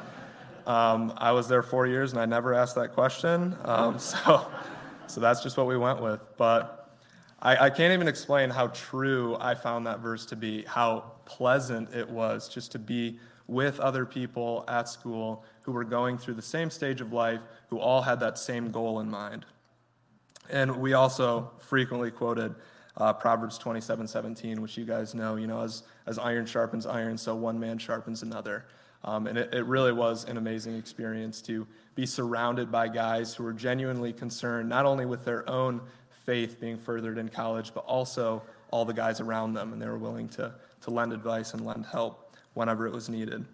Um, 0.69 1.13
I 1.17 1.33
was 1.33 1.49
there 1.49 1.65
four 1.65 1.89
years 1.89 2.13
and 2.13 2.21
I 2.21 2.27
never 2.27 2.55
asked 2.55 2.77
that 2.77 2.93
question. 2.93 3.57
Um, 3.65 3.99
so, 3.99 4.49
so 5.09 5.21
that's 5.21 5.43
just 5.43 5.57
what 5.57 5.67
we 5.67 5.77
went 5.77 6.01
with. 6.01 6.21
But 6.37 6.93
I, 7.43 7.57
I, 7.57 7.71
can't 7.71 7.93
even 7.93 8.07
explain 8.07 8.51
how 8.51 8.69
true 8.69 9.37
I 9.41 9.57
found 9.57 9.85
that 9.89 9.99
verse 9.99 10.27
to 10.27 10.37
be, 10.37 10.63
how 10.63 11.11
pleasant 11.25 11.93
it 11.93 12.09
was 12.09 12.49
just 12.49 12.71
to 12.71 12.79
be 12.79 13.19
with 13.49 13.81
other 13.81 14.07
people 14.07 14.65
at 14.69 14.89
school 14.89 15.45
who 15.63 15.73
were 15.73 15.83
going 15.83 16.19
through 16.19 16.35
the 16.35 16.41
same 16.41 16.71
stage 16.71 17.01
of 17.01 17.13
life, 17.13 17.41
who 17.69 17.81
all 17.81 18.03
had 18.03 18.21
that 18.21 18.39
same 18.39 18.71
goal 18.71 19.01
in 19.01 19.11
mind. 19.11 19.45
And 20.51 20.77
we 20.77 20.95
also 20.95 21.51
frequently 21.59 22.11
quoted 22.11 22.55
uh, 22.97 23.13
Proverbs 23.13 23.59
27 23.59 24.07
17, 24.09 24.61
which 24.61 24.77
you 24.77 24.85
guys 24.85 25.15
know, 25.15 25.37
you 25.37 25.47
know, 25.47 25.63
as, 25.63 25.85
as 26.07 26.19
iron 26.19 26.47
sharpens 26.47 26.87
iron, 26.87 27.17
so 27.17 27.35
one 27.35 27.59
man 27.59 27.79
sharpens 27.79 28.23
another. 28.23 28.65
Um, 29.05 29.29
and 29.29 29.39
it, 29.39 29.55
it 29.55 29.65
really 29.65 29.93
was 29.93 30.25
an 30.25 30.37
amazing 30.37 30.77
experience 30.77 31.41
to 31.43 31.67
be 31.95 32.05
surrounded 32.05 32.73
by 32.73 32.89
guys 32.89 33.35
who 33.35 33.45
were 33.45 33.53
genuinely 33.53 34.13
concerned 34.13 34.69
not 34.69 34.87
only 34.87 35.07
with 35.07 35.25
their 35.25 35.49
own 35.49 35.81
faith 36.27 36.61
being 36.61 36.77
furthered 36.77 37.17
in 37.19 37.29
college, 37.29 37.73
but 37.73 37.85
also 37.85 38.43
all 38.71 38.85
the 38.85 38.93
guys 38.93 39.21
around 39.21 39.55
them. 39.55 39.73
And 39.73 39.81
they 39.81 39.87
were 39.87 39.99
willing 39.99 40.29
to, 40.31 40.53
to 40.83 40.91
lend 40.91 41.13
advice 41.13 41.55
and 41.55 41.65
lend 41.65 41.87
help 41.87 42.37
whenever 42.55 42.87
it 42.87 42.93
was 42.93 43.09
needed. 43.09 43.45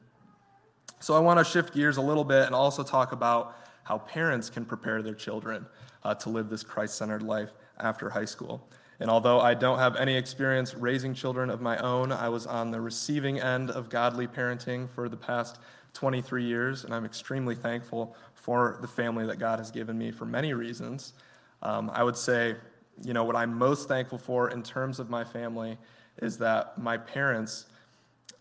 So 1.00 1.14
I 1.14 1.18
want 1.18 1.38
to 1.38 1.44
shift 1.44 1.74
gears 1.74 1.98
a 1.98 2.02
little 2.02 2.24
bit 2.24 2.46
and 2.46 2.54
also 2.54 2.83
talk 2.83 3.12
about 3.12 3.57
how 3.83 3.98
parents 3.98 4.48
can 4.48 4.64
prepare 4.64 5.02
their 5.02 5.14
children 5.14 5.66
uh, 6.05 6.14
to 6.14 6.29
live 6.29 6.51
this 6.51 6.62
Christ 6.62 6.97
centered 6.97 7.23
life 7.23 7.55
after 7.79 8.11
high 8.11 8.25
school. 8.25 8.67
And 9.01 9.11
although 9.11 9.40
I 9.40 9.55
don't 9.55 9.79
have 9.79 9.97
any 9.97 10.17
experience 10.17 10.75
raising 10.75 11.14
children 11.14 11.51
of 11.51 11.61
my 11.61 11.77
own, 11.79 12.12
I 12.12 12.29
was 12.29 12.47
on 12.47 12.71
the 12.71 12.81
receiving 12.81 13.40
end 13.40 13.71
of 13.71 13.88
godly 13.88 14.27
parenting 14.27 14.88
for 14.88 15.09
the 15.09 15.17
past 15.17 15.59
23 15.95 16.45
years, 16.45 16.85
and 16.85 16.95
I'm 16.95 17.05
extremely 17.05 17.55
thankful 17.55 18.17
for 18.35 18.79
the 18.81 18.88
family 18.88 19.27
that 19.27 19.38
God 19.38 19.59
has 19.59 19.71
given 19.71 19.97
me 19.99 20.11
for 20.11 20.27
many 20.27 20.53
reasons. 20.53 21.14
Um, 21.62 21.90
I 21.93 22.03
would 22.03 22.17
say, 22.17 22.57
you 23.03 23.12
know, 23.12 23.25
what 23.25 23.37
I'm 23.37 23.57
most 23.57 23.88
thankful 23.88 24.19
for 24.19 24.51
in 24.51 24.62
terms 24.62 25.01
of 25.01 25.11
my 25.11 25.25
family 25.25 25.79
is 26.21 26.38
that 26.38 26.79
my 26.79 26.97
parents 26.97 27.67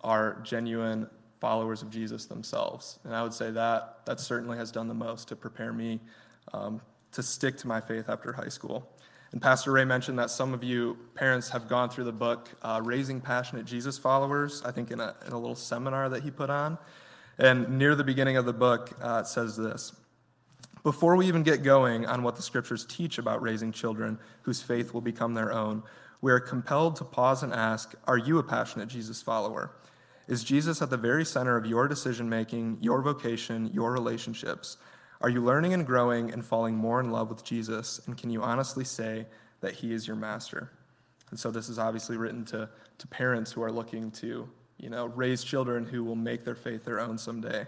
are 0.02 0.40
genuine 0.44 1.08
followers 1.40 1.82
of 1.82 1.90
Jesus 1.90 2.26
themselves. 2.26 3.00
And 3.04 3.16
I 3.16 3.24
would 3.24 3.34
say 3.34 3.52
that 3.52 4.06
that 4.06 4.20
certainly 4.20 4.58
has 4.58 4.72
done 4.72 4.88
the 4.88 4.94
most 4.94 5.28
to 5.30 5.36
prepare 5.36 5.74
me 5.74 6.00
um, 6.54 6.82
to 7.14 7.24
stick 7.24 7.58
to 7.58 7.68
my 7.68 7.80
faith 7.80 8.10
after 8.10 8.34
high 8.34 8.50
school. 8.50 8.90
And 9.32 9.42
Pastor 9.42 9.72
Ray 9.72 9.84
mentioned 9.84 10.20
that 10.20 10.30
some 10.30 10.54
of 10.54 10.64
you 10.64 10.96
parents 11.16 11.50
have 11.50 11.68
gone 11.68 11.90
through 11.90 12.04
the 12.04 12.12
book 12.12 12.50
uh, 12.62 12.82
Raising 12.84 13.20
Passionate 13.20 13.66
Jesus 13.66 13.98
Followers, 13.98 14.62
I 14.64 14.72
think 14.72 14.92
in 14.92 15.00
a, 15.00 15.16
in 15.26 15.34
a 15.34 15.40
little 15.40 15.56
seminar 15.56 16.08
that 16.10 16.22
he 16.22 16.30
put 16.30 16.52
on. 16.52 16.78
And 17.40 17.80
near 17.80 17.96
the 17.96 18.04
beginning 18.04 18.38
of 18.38 18.46
the 18.46 18.54
book, 18.54 18.92
uh, 19.02 19.22
it 19.24 19.28
says 19.28 19.58
this 19.58 19.94
Before 20.84 21.16
we 21.16 21.26
even 21.28 21.42
get 21.42 21.64
going 21.64 22.06
on 22.06 22.22
what 22.22 22.36
the 22.36 22.44
scriptures 22.44 22.86
teach 22.86 23.18
about 23.18 23.42
raising 23.42 23.72
children 23.72 24.20
whose 24.44 24.62
faith 24.62 24.94
will 24.94 25.02
become 25.02 25.34
their 25.34 25.52
own, 25.52 25.82
we 26.22 26.32
are 26.32 26.40
compelled 26.40 26.96
to 26.98 27.04
pause 27.04 27.42
and 27.42 27.54
ask 27.54 27.96
Are 28.06 28.20
you 28.20 28.38
a 28.38 28.44
passionate 28.44 28.88
Jesus 28.88 29.22
follower? 29.22 29.72
Is 30.28 30.44
Jesus 30.44 30.82
at 30.82 30.90
the 30.90 30.98
very 30.98 31.26
center 31.26 31.58
of 31.58 31.66
your 31.66 31.88
decision 31.88 32.30
making, 32.30 32.78
your 32.82 33.02
vocation, 33.02 33.70
your 33.74 33.92
relationships? 33.92 34.78
Are 35.24 35.30
you 35.30 35.42
learning 35.42 35.74
and 35.74 35.88
growing 35.88 36.34
and 36.34 36.44
falling 36.44 36.76
more 36.76 37.00
in 37.00 37.10
love 37.10 37.30
with 37.30 37.46
Jesus? 37.46 38.02
And 38.08 38.18
can 38.18 38.30
you 38.30 38.44
honestly 38.44 38.84
say 38.84 39.26
that 39.62 39.74
he 39.74 39.94
is 39.94 40.06
your 40.06 40.18
master? 40.18 40.70
And 41.30 41.40
so 41.40 41.50
this 41.50 41.70
is 41.70 41.80
obviously 41.80 42.18
written 42.18 42.44
to, 42.46 42.68
to 42.98 43.08
parents 43.08 43.50
who 43.50 43.64
are 43.64 43.72
looking 43.72 44.12
to, 44.12 44.50
you 44.78 44.90
know, 44.90 45.06
raise 45.06 45.42
children 45.42 45.86
who 45.86 46.04
will 46.04 46.18
make 46.18 46.44
their 46.44 46.56
faith 46.56 46.84
their 46.84 47.00
own 47.00 47.18
someday. 47.18 47.66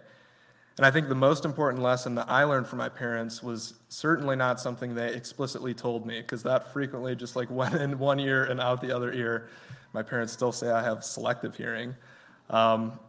And 0.76 0.86
I 0.86 0.92
think 0.92 1.08
the 1.08 1.16
most 1.16 1.46
important 1.46 1.82
lesson 1.82 2.16
that 2.16 2.30
I 2.30 2.44
learned 2.44 2.68
from 2.68 2.80
my 2.80 2.90
parents 2.90 3.42
was 3.42 3.76
certainly 3.88 4.36
not 4.36 4.60
something 4.60 4.94
they 4.94 5.14
explicitly 5.14 5.74
told 5.74 6.06
me, 6.06 6.20
because 6.20 6.44
that 6.44 6.74
frequently 6.74 7.16
just 7.16 7.38
like 7.38 7.50
went 7.50 7.76
in 7.76 7.98
one 7.98 8.20
ear 8.20 8.44
and 8.44 8.60
out 8.60 8.82
the 8.82 8.94
other 8.94 9.14
ear. 9.14 9.48
My 9.94 10.04
parents 10.04 10.34
still 10.34 10.52
say 10.52 10.70
I 10.70 10.84
have 10.84 11.06
selective 11.06 11.56
hearing. 11.56 11.96
Um, 12.50 13.00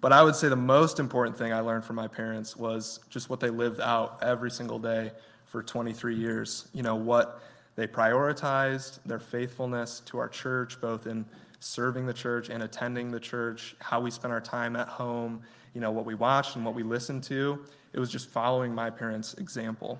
but 0.00 0.12
I 0.12 0.22
would 0.22 0.36
say 0.36 0.48
the 0.48 0.56
most 0.56 1.00
important 1.00 1.36
thing 1.36 1.52
I 1.52 1.60
learned 1.60 1.84
from 1.84 1.96
my 1.96 2.08
parents 2.08 2.56
was 2.56 3.00
just 3.10 3.30
what 3.30 3.40
they 3.40 3.50
lived 3.50 3.80
out 3.80 4.18
every 4.22 4.50
single 4.50 4.78
day 4.78 5.12
for 5.46 5.62
23 5.62 6.14
years. 6.14 6.68
You 6.72 6.82
know, 6.82 6.96
what 6.96 7.40
they 7.76 7.86
prioritized, 7.86 8.98
their 9.04 9.18
faithfulness 9.18 10.00
to 10.06 10.18
our 10.18 10.28
church, 10.28 10.80
both 10.80 11.06
in 11.06 11.24
serving 11.60 12.06
the 12.06 12.12
church 12.12 12.48
and 12.48 12.62
attending 12.62 13.10
the 13.10 13.20
church, 13.20 13.76
how 13.80 14.00
we 14.00 14.10
spent 14.10 14.32
our 14.32 14.40
time 14.40 14.76
at 14.76 14.88
home, 14.88 15.42
you 15.74 15.80
know, 15.80 15.90
what 15.90 16.04
we 16.04 16.14
watched 16.14 16.56
and 16.56 16.64
what 16.64 16.74
we 16.74 16.82
listened 16.82 17.22
to. 17.24 17.64
It 17.92 18.00
was 18.00 18.10
just 18.10 18.30
following 18.30 18.74
my 18.74 18.90
parents' 18.90 19.34
example. 19.34 19.98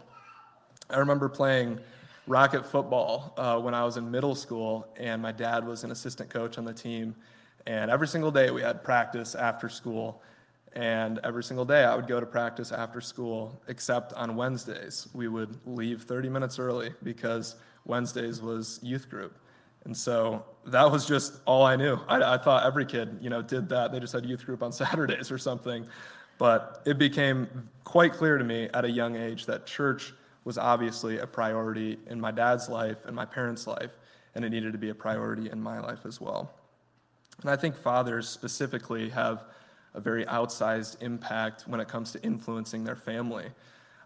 I 0.88 0.98
remember 0.98 1.28
playing 1.28 1.80
rocket 2.26 2.64
football 2.64 3.34
uh, 3.36 3.58
when 3.58 3.74
I 3.74 3.84
was 3.84 3.96
in 3.96 4.10
middle 4.10 4.34
school, 4.34 4.86
and 4.98 5.20
my 5.20 5.32
dad 5.32 5.66
was 5.66 5.84
an 5.84 5.90
assistant 5.90 6.30
coach 6.30 6.58
on 6.58 6.64
the 6.64 6.72
team. 6.72 7.14
And 7.66 7.90
every 7.90 8.08
single 8.08 8.30
day 8.30 8.50
we 8.50 8.62
had 8.62 8.84
practice 8.84 9.34
after 9.34 9.68
school. 9.68 10.22
And 10.74 11.18
every 11.24 11.42
single 11.42 11.64
day 11.64 11.84
I 11.84 11.94
would 11.96 12.06
go 12.06 12.20
to 12.20 12.26
practice 12.26 12.70
after 12.70 13.00
school, 13.00 13.60
except 13.66 14.12
on 14.12 14.36
Wednesdays. 14.36 15.08
We 15.14 15.28
would 15.28 15.58
leave 15.66 16.02
30 16.02 16.28
minutes 16.28 16.58
early 16.58 16.92
because 17.02 17.56
Wednesdays 17.84 18.40
was 18.40 18.78
youth 18.82 19.08
group. 19.08 19.38
And 19.84 19.96
so 19.96 20.44
that 20.66 20.90
was 20.90 21.06
just 21.06 21.40
all 21.44 21.64
I 21.64 21.76
knew. 21.76 21.98
I, 22.08 22.34
I, 22.34 22.38
thought 22.38 22.66
every 22.66 22.84
kid, 22.84 23.18
you 23.20 23.30
know, 23.30 23.40
did 23.40 23.68
that. 23.68 23.92
They 23.92 24.00
just 24.00 24.12
had 24.12 24.26
youth 24.26 24.44
group 24.44 24.62
on 24.62 24.72
Saturdays 24.72 25.30
or 25.30 25.38
something. 25.38 25.86
But 26.38 26.82
it 26.84 26.98
became 26.98 27.48
quite 27.84 28.12
clear 28.12 28.36
to 28.36 28.44
me 28.44 28.68
at 28.74 28.84
a 28.84 28.90
young 28.90 29.16
age 29.16 29.46
that 29.46 29.66
church 29.66 30.12
was 30.44 30.58
obviously 30.58 31.18
a 31.18 31.26
priority 31.26 31.98
in 32.08 32.20
my 32.20 32.30
dad's 32.30 32.68
life 32.68 33.04
and 33.06 33.16
my 33.16 33.24
parents' 33.24 33.66
life, 33.66 33.96
and 34.34 34.44
it 34.44 34.50
needed 34.50 34.72
to 34.72 34.78
be 34.78 34.90
a 34.90 34.94
priority 34.94 35.50
in 35.50 35.60
my 35.60 35.80
life 35.80 36.04
as 36.04 36.20
well. 36.20 36.52
And 37.42 37.50
I 37.50 37.56
think 37.56 37.76
fathers 37.76 38.28
specifically 38.28 39.10
have 39.10 39.44
a 39.94 40.00
very 40.00 40.24
outsized 40.26 41.02
impact 41.02 41.64
when 41.66 41.80
it 41.80 41.88
comes 41.88 42.12
to 42.12 42.22
influencing 42.22 42.84
their 42.84 42.96
family. 42.96 43.46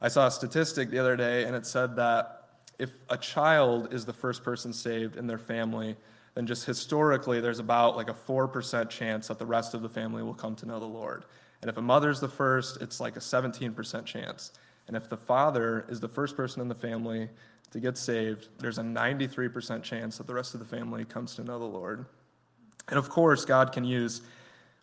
I 0.00 0.08
saw 0.08 0.26
a 0.26 0.30
statistic 0.30 0.90
the 0.90 0.98
other 0.98 1.16
day, 1.16 1.44
and 1.44 1.54
it 1.54 1.66
said 1.66 1.96
that 1.96 2.48
if 2.78 2.90
a 3.10 3.18
child 3.18 3.92
is 3.92 4.06
the 4.06 4.12
first 4.12 4.42
person 4.42 4.72
saved 4.72 5.16
in 5.16 5.26
their 5.26 5.38
family, 5.38 5.96
then 6.34 6.46
just 6.46 6.64
historically, 6.64 7.40
there's 7.40 7.58
about 7.58 7.96
like 7.96 8.08
a 8.08 8.14
4% 8.14 8.88
chance 8.88 9.28
that 9.28 9.38
the 9.38 9.46
rest 9.46 9.74
of 9.74 9.82
the 9.82 9.88
family 9.88 10.22
will 10.22 10.34
come 10.34 10.54
to 10.56 10.66
know 10.66 10.78
the 10.78 10.86
Lord. 10.86 11.24
And 11.60 11.68
if 11.68 11.76
a 11.76 11.82
mother's 11.82 12.20
the 12.20 12.28
first, 12.28 12.80
it's 12.80 13.00
like 13.00 13.16
a 13.16 13.20
17% 13.20 14.04
chance. 14.06 14.52
And 14.88 14.96
if 14.96 15.08
the 15.08 15.16
father 15.16 15.84
is 15.88 16.00
the 16.00 16.08
first 16.08 16.36
person 16.36 16.62
in 16.62 16.68
the 16.68 16.74
family 16.74 17.28
to 17.72 17.80
get 17.80 17.98
saved, 17.98 18.48
there's 18.58 18.78
a 18.78 18.82
93% 18.82 19.82
chance 19.82 20.18
that 20.18 20.26
the 20.26 20.34
rest 20.34 20.54
of 20.54 20.60
the 20.60 20.66
family 20.66 21.04
comes 21.04 21.34
to 21.34 21.44
know 21.44 21.58
the 21.58 21.64
Lord. 21.64 22.06
And 22.88 22.98
of 22.98 23.08
course, 23.08 23.44
God 23.44 23.72
can 23.72 23.84
use 23.84 24.22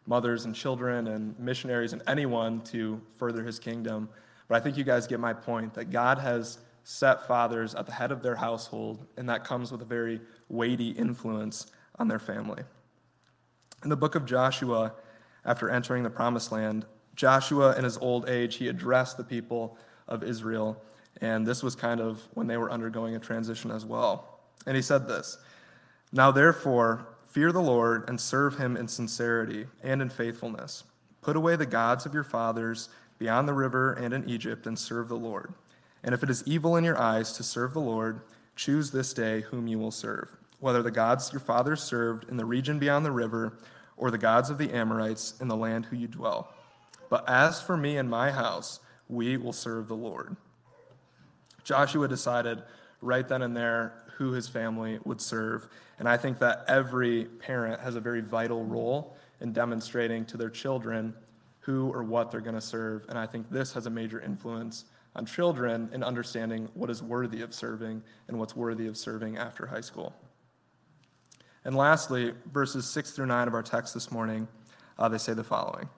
mothers 0.06 0.45
and 0.45 0.56
children 0.56 1.08
and 1.08 1.38
missionaries 1.38 1.93
and 1.93 2.02
anyone 2.08 2.62
to 2.62 3.02
further 3.18 3.43
his 3.43 3.60
kingdom. 3.60 4.10
But 4.48 4.56
I 4.56 4.60
think 4.62 4.78
you 4.78 4.84
guys 4.84 5.06
get 5.06 5.20
my 5.20 5.34
point 5.34 5.74
that 5.74 5.91
God 5.91 6.18
has 6.18 6.60
set 6.84 7.28
fathers 7.28 7.76
at 7.76 7.86
the 7.86 7.91
head 7.91 8.14
of 8.14 8.24
their 8.24 8.36
household, 8.36 9.06
and 9.18 9.28
that 9.28 9.43
comes 9.43 9.72
with 9.72 9.82
a 9.82 9.86
very 9.86 10.22
weighty 10.48 10.91
influence 10.91 11.68
on 12.00 12.08
their 12.08 12.20
family. 12.20 12.64
In 13.84 13.89
the 13.89 13.98
book 13.98 14.16
of 14.16 14.26
Joshua, 14.26 14.93
after 15.43 15.70
entering 15.70 16.04
the 16.04 16.10
promised 16.10 16.52
land, 16.52 16.86
Joshua, 17.14 17.76
in 17.78 17.84
his 17.84 17.98
old 17.98 18.30
age, 18.30 18.56
he 18.56 18.70
addressed 18.70 19.18
the 19.18 19.24
people 19.24 19.78
of 20.08 20.24
Israel, 20.24 20.82
and 21.20 21.45
this 21.45 21.62
was 21.62 21.76
kind 21.76 22.00
of 22.00 22.26
when 22.36 22.48
they 22.48 22.58
were 22.58 22.72
undergoing 22.72 23.16
a 23.16 23.20
transition 23.20 23.70
as 23.70 23.84
well. 23.84 24.39
And 24.66 24.76
he 24.76 24.82
said 24.82 25.08
this 25.08 25.39
Now, 26.14 26.32
therefore, 26.32 27.06
Fear 27.38 27.51
the 27.51 27.61
Lord 27.61 28.09
and 28.09 28.19
serve 28.19 28.57
him 28.57 28.75
in 28.75 28.88
sincerity 28.88 29.67
and 29.83 30.01
in 30.01 30.09
faithfulness. 30.09 30.85
Put 31.21 31.35
away 31.35 31.55
the 31.55 31.67
gods 31.67 32.07
of 32.07 32.13
your 32.15 32.23
fathers 32.23 32.89
beyond 33.19 33.47
the 33.47 33.53
river 33.53 33.93
and 33.93 34.11
in 34.11 34.27
Egypt 34.27 34.65
and 34.65 34.79
serve 34.79 35.07
the 35.07 35.17
Lord. 35.17 35.53
And 36.03 36.15
if 36.15 36.23
it 36.23 36.31
is 36.31 36.43
evil 36.47 36.77
in 36.77 36.83
your 36.83 36.97
eyes 36.97 37.33
to 37.33 37.43
serve 37.43 37.73
the 37.73 37.79
Lord, 37.79 38.21
choose 38.55 38.89
this 38.89 39.13
day 39.13 39.41
whom 39.41 39.67
you 39.67 39.77
will 39.77 39.91
serve, 39.91 40.35
whether 40.61 40.81
the 40.81 40.89
gods 40.89 41.31
your 41.31 41.39
fathers 41.39 41.83
served 41.83 42.27
in 42.27 42.38
the 42.38 42.43
region 42.45 42.79
beyond 42.79 43.05
the 43.05 43.11
river 43.11 43.59
or 43.97 44.09
the 44.09 44.17
gods 44.17 44.49
of 44.49 44.57
the 44.57 44.73
Amorites 44.73 45.35
in 45.39 45.47
the 45.47 45.55
land 45.55 45.85
who 45.85 45.95
you 45.95 46.07
dwell. 46.07 46.51
But 47.07 47.29
as 47.29 47.61
for 47.61 47.77
me 47.77 47.97
and 47.97 48.09
my 48.09 48.31
house, 48.31 48.79
we 49.09 49.38
will 49.38 49.53
serve 49.53 49.88
the 49.88 49.95
Lord. 49.95 50.35
Joshua 51.63 52.07
decided 52.07 52.63
right 52.99 53.27
then 53.27 53.43
and 53.43 53.55
there 53.55 53.93
who 54.18 54.32
his 54.32 54.47
family 54.47 54.97
would 55.05 55.22
serve. 55.22 55.70
And 55.99 56.09
I 56.09 56.18
think 56.18 56.39
that 56.39 56.65
every 56.68 57.26
parent 57.26 57.80
has 57.82 57.95
a 57.95 57.99
very 57.99 58.22
vital 58.22 58.65
role 58.65 59.15
in 59.41 59.53
demonstrating 59.53 60.26
to 60.26 60.38
their 60.38 60.49
children 60.49 61.13
who 61.59 61.91
or 61.93 62.03
what 62.03 62.32
they're 62.32 62.41
going 62.41 62.55
to 62.55 62.61
serve. 62.61 63.05
And 63.09 63.18
I 63.18 63.28
think 63.28 63.51
this 63.51 63.74
has 63.74 63.86
a 63.86 63.91
major 63.91 64.20
influence 64.20 64.86
on 65.15 65.28
children 65.28 65.89
in 65.93 66.03
understanding 66.03 66.68
what 66.74 66.89
is 66.89 67.03
worthy 67.03 67.41
of 67.41 67.53
serving 67.53 68.01
and 68.28 68.39
what's 68.39 68.55
worthy 68.55 68.88
of 68.88 68.97
serving 68.97 69.38
after 69.38 69.68
high 69.68 69.82
school. 69.82 70.15
And 71.63 71.76
lastly, 71.76 72.34
verses 72.51 72.89
6 72.89 73.11
through 73.11 73.28
9 73.28 73.47
of 73.47 73.53
our 73.53 73.61
text 73.61 73.93
this 73.93 74.11
morning, 74.11 74.47
uh, 74.97 75.09
they 75.09 75.20
say 75.20 75.34
the 75.34 75.43
following 75.43 75.89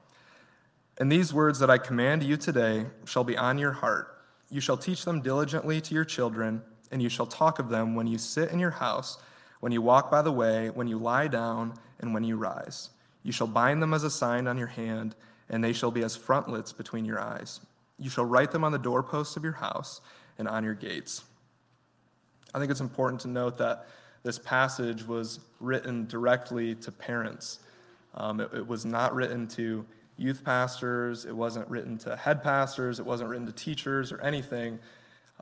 And 0.97 1.09
these 1.09 1.33
words 1.33 1.59
that 1.59 1.69
I 1.69 1.77
command 1.77 2.23
you 2.23 2.35
today 2.35 2.85
shall 3.05 3.23
be 3.23 3.37
on 3.37 3.57
your 3.57 3.71
heart. 3.71 4.21
You 4.49 4.59
shall 4.59 4.77
teach 4.77 5.05
them 5.05 5.21
diligently 5.21 5.79
to 5.79 5.93
your 5.93 6.05
children 6.05 6.63
and 6.91 7.01
you 7.01 7.09
shall 7.09 7.25
talk 7.25 7.59
of 7.59 7.69
them 7.69 7.95
when 7.95 8.07
you 8.07 8.17
sit 8.17 8.51
in 8.51 8.59
your 8.59 8.71
house, 8.71 9.17
when 9.59 9.71
you 9.71 9.81
walk 9.81 10.09
by 10.09 10.21
the 10.21 10.31
way, 10.31 10.69
when 10.69 10.87
you 10.87 10.97
lie 10.97 11.27
down, 11.27 11.73
and 11.99 12.13
when 12.13 12.23
you 12.23 12.37
rise. 12.37 12.89
You 13.23 13.31
shall 13.31 13.47
bind 13.47 13.81
them 13.81 13.93
as 13.93 14.03
a 14.03 14.09
sign 14.09 14.47
on 14.47 14.57
your 14.57 14.67
hand, 14.67 15.15
and 15.49 15.63
they 15.63 15.73
shall 15.73 15.91
be 15.91 16.03
as 16.03 16.15
frontlets 16.15 16.71
between 16.71 17.05
your 17.05 17.19
eyes. 17.19 17.59
You 17.97 18.09
shall 18.09 18.25
write 18.25 18.51
them 18.51 18.63
on 18.63 18.71
the 18.71 18.77
doorposts 18.77 19.35
of 19.35 19.43
your 19.43 19.53
house 19.53 20.01
and 20.37 20.47
on 20.47 20.63
your 20.63 20.73
gates. 20.73 21.23
I 22.53 22.59
think 22.59 22.71
it's 22.71 22.79
important 22.79 23.21
to 23.21 23.27
note 23.27 23.57
that 23.57 23.87
this 24.23 24.39
passage 24.39 25.05
was 25.05 25.39
written 25.59 26.07
directly 26.07 26.75
to 26.75 26.91
parents. 26.91 27.59
Um, 28.15 28.39
it, 28.39 28.49
it 28.53 28.67
was 28.67 28.85
not 28.85 29.13
written 29.13 29.47
to 29.49 29.85
youth 30.17 30.43
pastors, 30.43 31.25
it 31.25 31.35
wasn't 31.35 31.67
written 31.69 31.97
to 31.99 32.15
head 32.15 32.43
pastors, 32.43 32.99
it 32.99 33.05
wasn't 33.05 33.29
written 33.29 33.45
to 33.45 33.53
teachers 33.53 34.11
or 34.11 34.19
anything 34.21 34.79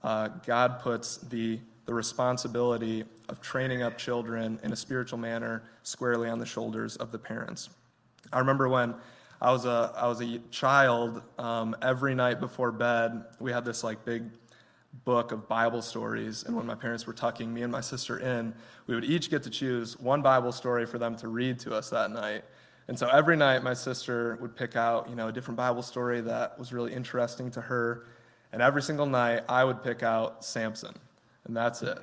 uh, 0.04 0.30
God 0.46 0.80
puts 0.80 1.18
the, 1.18 1.60
the 1.86 1.94
responsibility 1.94 3.04
of 3.30 3.42
training 3.42 3.82
up 3.82 3.98
children 3.98 4.60
in 4.64 4.72
a 4.72 4.76
spiritual 4.76 5.18
manner 5.18 5.64
squarely 5.84 6.30
on 6.30 6.40
the 6.40 6.46
shoulders 6.46 6.96
of 6.98 7.12
the 7.12 7.20
parents. 7.20 7.70
I 8.32 8.40
remember 8.40 8.68
when 8.70 8.96
I 9.42 9.52
was 9.52 9.66
a, 9.66 9.94
I 9.96 10.08
was 10.08 10.22
a 10.22 10.40
child, 10.50 11.22
um, 11.38 11.76
every 11.82 12.16
night 12.16 12.40
before 12.40 12.72
bed, 12.72 13.24
we 13.40 13.52
had 13.52 13.66
this 13.66 13.84
like 13.84 14.04
big 14.04 14.24
book 15.06 15.32
of 15.32 15.48
Bible 15.48 15.82
stories. 15.82 16.44
And 16.44 16.56
when 16.56 16.66
my 16.66 16.76
parents 16.76 17.06
were 17.06 17.14
tucking 17.14 17.54
me 17.54 17.62
and 17.62 17.72
my 17.72 17.82
sister 17.82 18.20
in, 18.20 18.54
we 18.88 18.96
would 18.96 19.06
each 19.06 19.30
get 19.30 19.44
to 19.44 19.50
choose 19.50 20.00
one 20.00 20.22
Bible 20.22 20.52
story 20.52 20.86
for 20.86 20.98
them 20.98 21.16
to 21.18 21.28
read 21.28 21.60
to 21.60 21.76
us 21.76 21.90
that 21.92 22.12
night. 22.12 22.44
And 22.88 22.98
so 22.98 23.08
every 23.10 23.36
night, 23.36 23.64
my 23.64 23.74
sister 23.74 24.38
would 24.42 24.56
pick 24.56 24.76
out, 24.76 25.10
you 25.10 25.16
know, 25.16 25.28
a 25.28 25.32
different 25.32 25.58
Bible 25.58 25.82
story 25.82 26.22
that 26.22 26.58
was 26.58 26.72
really 26.72 26.94
interesting 26.94 27.52
to 27.52 27.62
her. 27.62 28.08
And 28.54 28.62
every 28.62 28.82
single 28.82 29.06
night, 29.06 29.44
I 29.50 29.64
would 29.64 29.84
pick 29.84 30.04
out 30.04 30.44
Samson, 30.44 30.96
and 31.46 31.56
that's 31.56 31.82
it. 31.82 32.00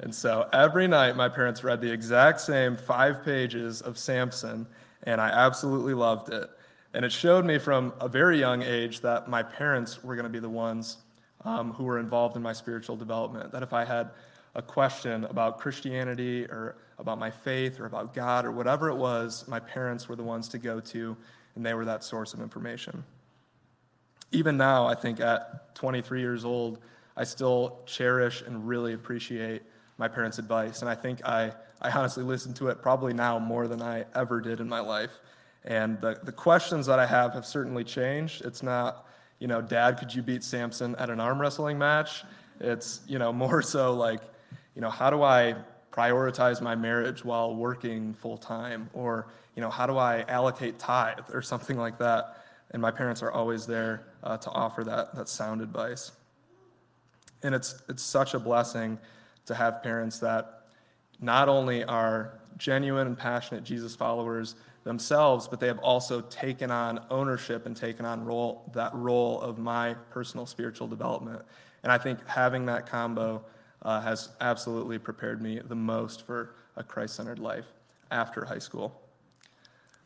And 0.00 0.14
so 0.14 0.48
every 0.52 0.86
night, 0.86 1.16
my 1.16 1.28
parents 1.28 1.64
read 1.64 1.80
the 1.80 1.90
exact 1.90 2.40
same 2.40 2.76
five 2.76 3.24
pages 3.24 3.80
of 3.80 3.96
Samson, 3.96 4.66
and 5.04 5.20
I 5.20 5.28
absolutely 5.28 5.94
loved 5.94 6.32
it. 6.32 6.50
And 6.92 7.04
it 7.04 7.12
showed 7.12 7.44
me 7.44 7.58
from 7.58 7.94
a 8.00 8.08
very 8.08 8.38
young 8.38 8.62
age 8.62 9.00
that 9.00 9.28
my 9.28 9.42
parents 9.42 10.02
were 10.04 10.14
going 10.14 10.24
to 10.24 10.30
be 10.30 10.38
the 10.38 10.50
ones 10.50 10.98
um, 11.44 11.72
who 11.72 11.84
were 11.84 11.98
involved 11.98 12.36
in 12.36 12.42
my 12.42 12.52
spiritual 12.52 12.96
development. 12.96 13.52
That 13.52 13.62
if 13.62 13.72
I 13.72 13.84
had 13.84 14.10
a 14.54 14.62
question 14.62 15.24
about 15.24 15.58
Christianity 15.58 16.44
or 16.44 16.76
about 16.98 17.18
my 17.18 17.30
faith 17.30 17.80
or 17.80 17.86
about 17.86 18.14
God 18.14 18.44
or 18.44 18.52
whatever 18.52 18.88
it 18.88 18.96
was, 18.96 19.46
my 19.48 19.60
parents 19.60 20.08
were 20.08 20.16
the 20.16 20.22
ones 20.22 20.48
to 20.48 20.58
go 20.58 20.80
to, 20.80 21.16
and 21.54 21.64
they 21.64 21.74
were 21.74 21.84
that 21.86 22.04
source 22.04 22.34
of 22.34 22.40
information 22.40 23.02
even 24.36 24.56
now, 24.58 24.86
I 24.86 24.94
think 24.94 25.18
at 25.18 25.74
23 25.74 26.20
years 26.20 26.44
old, 26.44 26.78
I 27.16 27.24
still 27.24 27.80
cherish 27.86 28.42
and 28.42 28.68
really 28.68 28.92
appreciate 28.92 29.62
my 29.96 30.08
parents' 30.08 30.38
advice. 30.38 30.82
And 30.82 30.90
I 30.90 30.94
think 30.94 31.24
I, 31.24 31.52
I 31.80 31.90
honestly 31.90 32.22
listen 32.22 32.52
to 32.54 32.68
it 32.68 32.82
probably 32.82 33.14
now 33.14 33.38
more 33.38 33.66
than 33.66 33.80
I 33.80 34.04
ever 34.14 34.42
did 34.42 34.60
in 34.60 34.68
my 34.68 34.80
life. 34.80 35.20
And 35.64 35.98
the, 36.00 36.20
the 36.22 36.32
questions 36.32 36.86
that 36.86 36.98
I 36.98 37.06
have 37.06 37.32
have 37.32 37.46
certainly 37.46 37.82
changed. 37.82 38.44
It's 38.44 38.62
not, 38.62 39.06
you 39.38 39.48
know, 39.48 39.62
Dad, 39.62 39.98
could 39.98 40.14
you 40.14 40.22
beat 40.22 40.44
Samson 40.44 40.94
at 40.96 41.08
an 41.08 41.18
arm 41.18 41.40
wrestling 41.40 41.78
match? 41.78 42.22
It's, 42.60 43.00
you 43.08 43.18
know, 43.18 43.32
more 43.44 43.62
so 43.62 43.94
like, 43.94 44.20
you 44.74 44.82
know, 44.82 44.90
how 44.90 45.08
do 45.08 45.22
I 45.22 45.56
prioritize 45.90 46.60
my 46.60 46.74
marriage 46.74 47.24
while 47.24 47.56
working 47.56 48.12
full 48.12 48.36
time? 48.36 48.90
Or, 48.92 49.28
you 49.54 49.62
know, 49.62 49.70
how 49.70 49.86
do 49.86 49.96
I 49.96 50.26
allocate 50.28 50.78
tithe 50.78 51.30
or 51.32 51.40
something 51.40 51.78
like 51.78 51.98
that? 51.98 52.42
And 52.70 52.82
my 52.82 52.90
parents 52.90 53.22
are 53.22 53.30
always 53.30 53.66
there 53.66 54.06
uh, 54.22 54.36
to 54.38 54.50
offer 54.50 54.84
that, 54.84 55.14
that 55.14 55.28
sound 55.28 55.60
advice. 55.60 56.12
And 57.42 57.54
it's, 57.54 57.80
it's 57.88 58.02
such 58.02 58.34
a 58.34 58.38
blessing 58.38 58.98
to 59.46 59.54
have 59.54 59.82
parents 59.82 60.18
that 60.20 60.66
not 61.20 61.48
only 61.48 61.84
are 61.84 62.38
genuine 62.56 63.06
and 63.06 63.18
passionate 63.18 63.64
Jesus 63.64 63.94
followers 63.94 64.56
themselves, 64.84 65.48
but 65.48 65.60
they 65.60 65.66
have 65.66 65.78
also 65.80 66.20
taken 66.22 66.70
on 66.70 67.00
ownership 67.10 67.66
and 67.66 67.76
taken 67.76 68.04
on 68.04 68.24
role, 68.24 68.70
that 68.74 68.94
role 68.94 69.40
of 69.40 69.58
my 69.58 69.94
personal 70.10 70.46
spiritual 70.46 70.86
development. 70.86 71.42
And 71.82 71.92
I 71.92 71.98
think 71.98 72.26
having 72.26 72.66
that 72.66 72.86
combo 72.86 73.44
uh, 73.82 74.00
has 74.00 74.30
absolutely 74.40 74.98
prepared 74.98 75.42
me 75.42 75.60
the 75.60 75.74
most 75.74 76.26
for 76.26 76.54
a 76.76 76.82
Christ 76.82 77.16
centered 77.16 77.38
life 77.38 77.66
after 78.10 78.44
high 78.44 78.58
school. 78.58 79.00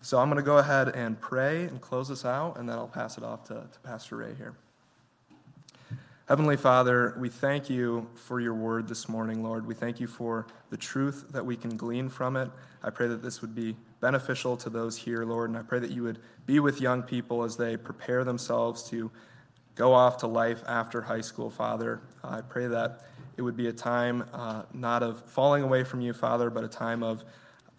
So 0.02 0.18
I'm 0.18 0.30
going 0.30 0.38
to 0.38 0.42
go 0.42 0.56
ahead 0.56 0.88
and 0.88 1.20
pray 1.20 1.64
and 1.64 1.78
close 1.78 2.08
this 2.08 2.24
out, 2.24 2.56
and 2.58 2.66
then 2.66 2.78
I'll 2.78 2.88
pass 2.88 3.18
it 3.18 3.24
off 3.24 3.44
to, 3.44 3.54
to 3.54 3.78
Pastor 3.82 4.16
Ray 4.16 4.34
here. 4.34 4.54
Heavenly 6.26 6.56
Father, 6.56 7.14
we 7.18 7.28
thank 7.28 7.68
you 7.68 8.08
for 8.14 8.40
your 8.40 8.54
word 8.54 8.88
this 8.88 9.10
morning, 9.10 9.42
Lord. 9.42 9.66
We 9.66 9.74
thank 9.74 10.00
you 10.00 10.06
for 10.06 10.46
the 10.70 10.76
truth 10.78 11.26
that 11.32 11.44
we 11.44 11.54
can 11.54 11.76
glean 11.76 12.08
from 12.08 12.36
it. 12.36 12.48
I 12.82 12.88
pray 12.88 13.08
that 13.08 13.22
this 13.22 13.42
would 13.42 13.54
be 13.54 13.76
beneficial 14.00 14.56
to 14.58 14.70
those 14.70 14.96
here, 14.96 15.24
Lord, 15.24 15.50
and 15.50 15.58
I 15.58 15.62
pray 15.62 15.80
that 15.80 15.90
you 15.90 16.02
would 16.04 16.20
be 16.46 16.60
with 16.60 16.80
young 16.80 17.02
people 17.02 17.42
as 17.42 17.58
they 17.58 17.76
prepare 17.76 18.24
themselves 18.24 18.82
to 18.84 19.10
go 19.74 19.92
off 19.92 20.16
to 20.18 20.26
life 20.26 20.62
after 20.66 21.02
high 21.02 21.20
school, 21.20 21.50
Father. 21.50 22.00
I 22.24 22.40
pray 22.40 22.68
that 22.68 23.02
it 23.36 23.42
would 23.42 23.56
be 23.56 23.66
a 23.66 23.72
time 23.72 24.24
uh, 24.32 24.62
not 24.72 25.02
of 25.02 25.22
falling 25.26 25.62
away 25.62 25.84
from 25.84 26.00
you, 26.00 26.14
Father, 26.14 26.48
but 26.48 26.64
a 26.64 26.68
time 26.68 27.02
of 27.02 27.22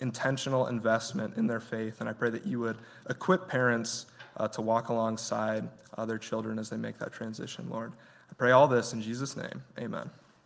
intentional 0.01 0.67
investment 0.67 1.37
in 1.37 1.47
their 1.47 1.59
faith. 1.59 2.01
And 2.01 2.09
I 2.09 2.13
pray 2.13 2.29
that 2.31 2.45
you 2.45 2.59
would 2.59 2.77
equip 3.09 3.47
parents 3.47 4.07
uh, 4.37 4.47
to 4.49 4.61
walk 4.61 4.89
alongside 4.89 5.67
uh, 5.97 6.05
their 6.05 6.17
children 6.17 6.59
as 6.59 6.69
they 6.69 6.77
make 6.77 6.97
that 6.99 7.13
transition, 7.13 7.67
Lord. 7.69 7.93
I 8.29 8.33
pray 8.35 8.51
all 8.51 8.67
this 8.67 8.93
in 8.93 9.01
Jesus' 9.01 9.35
name. 9.35 9.61
Amen. 9.79 10.09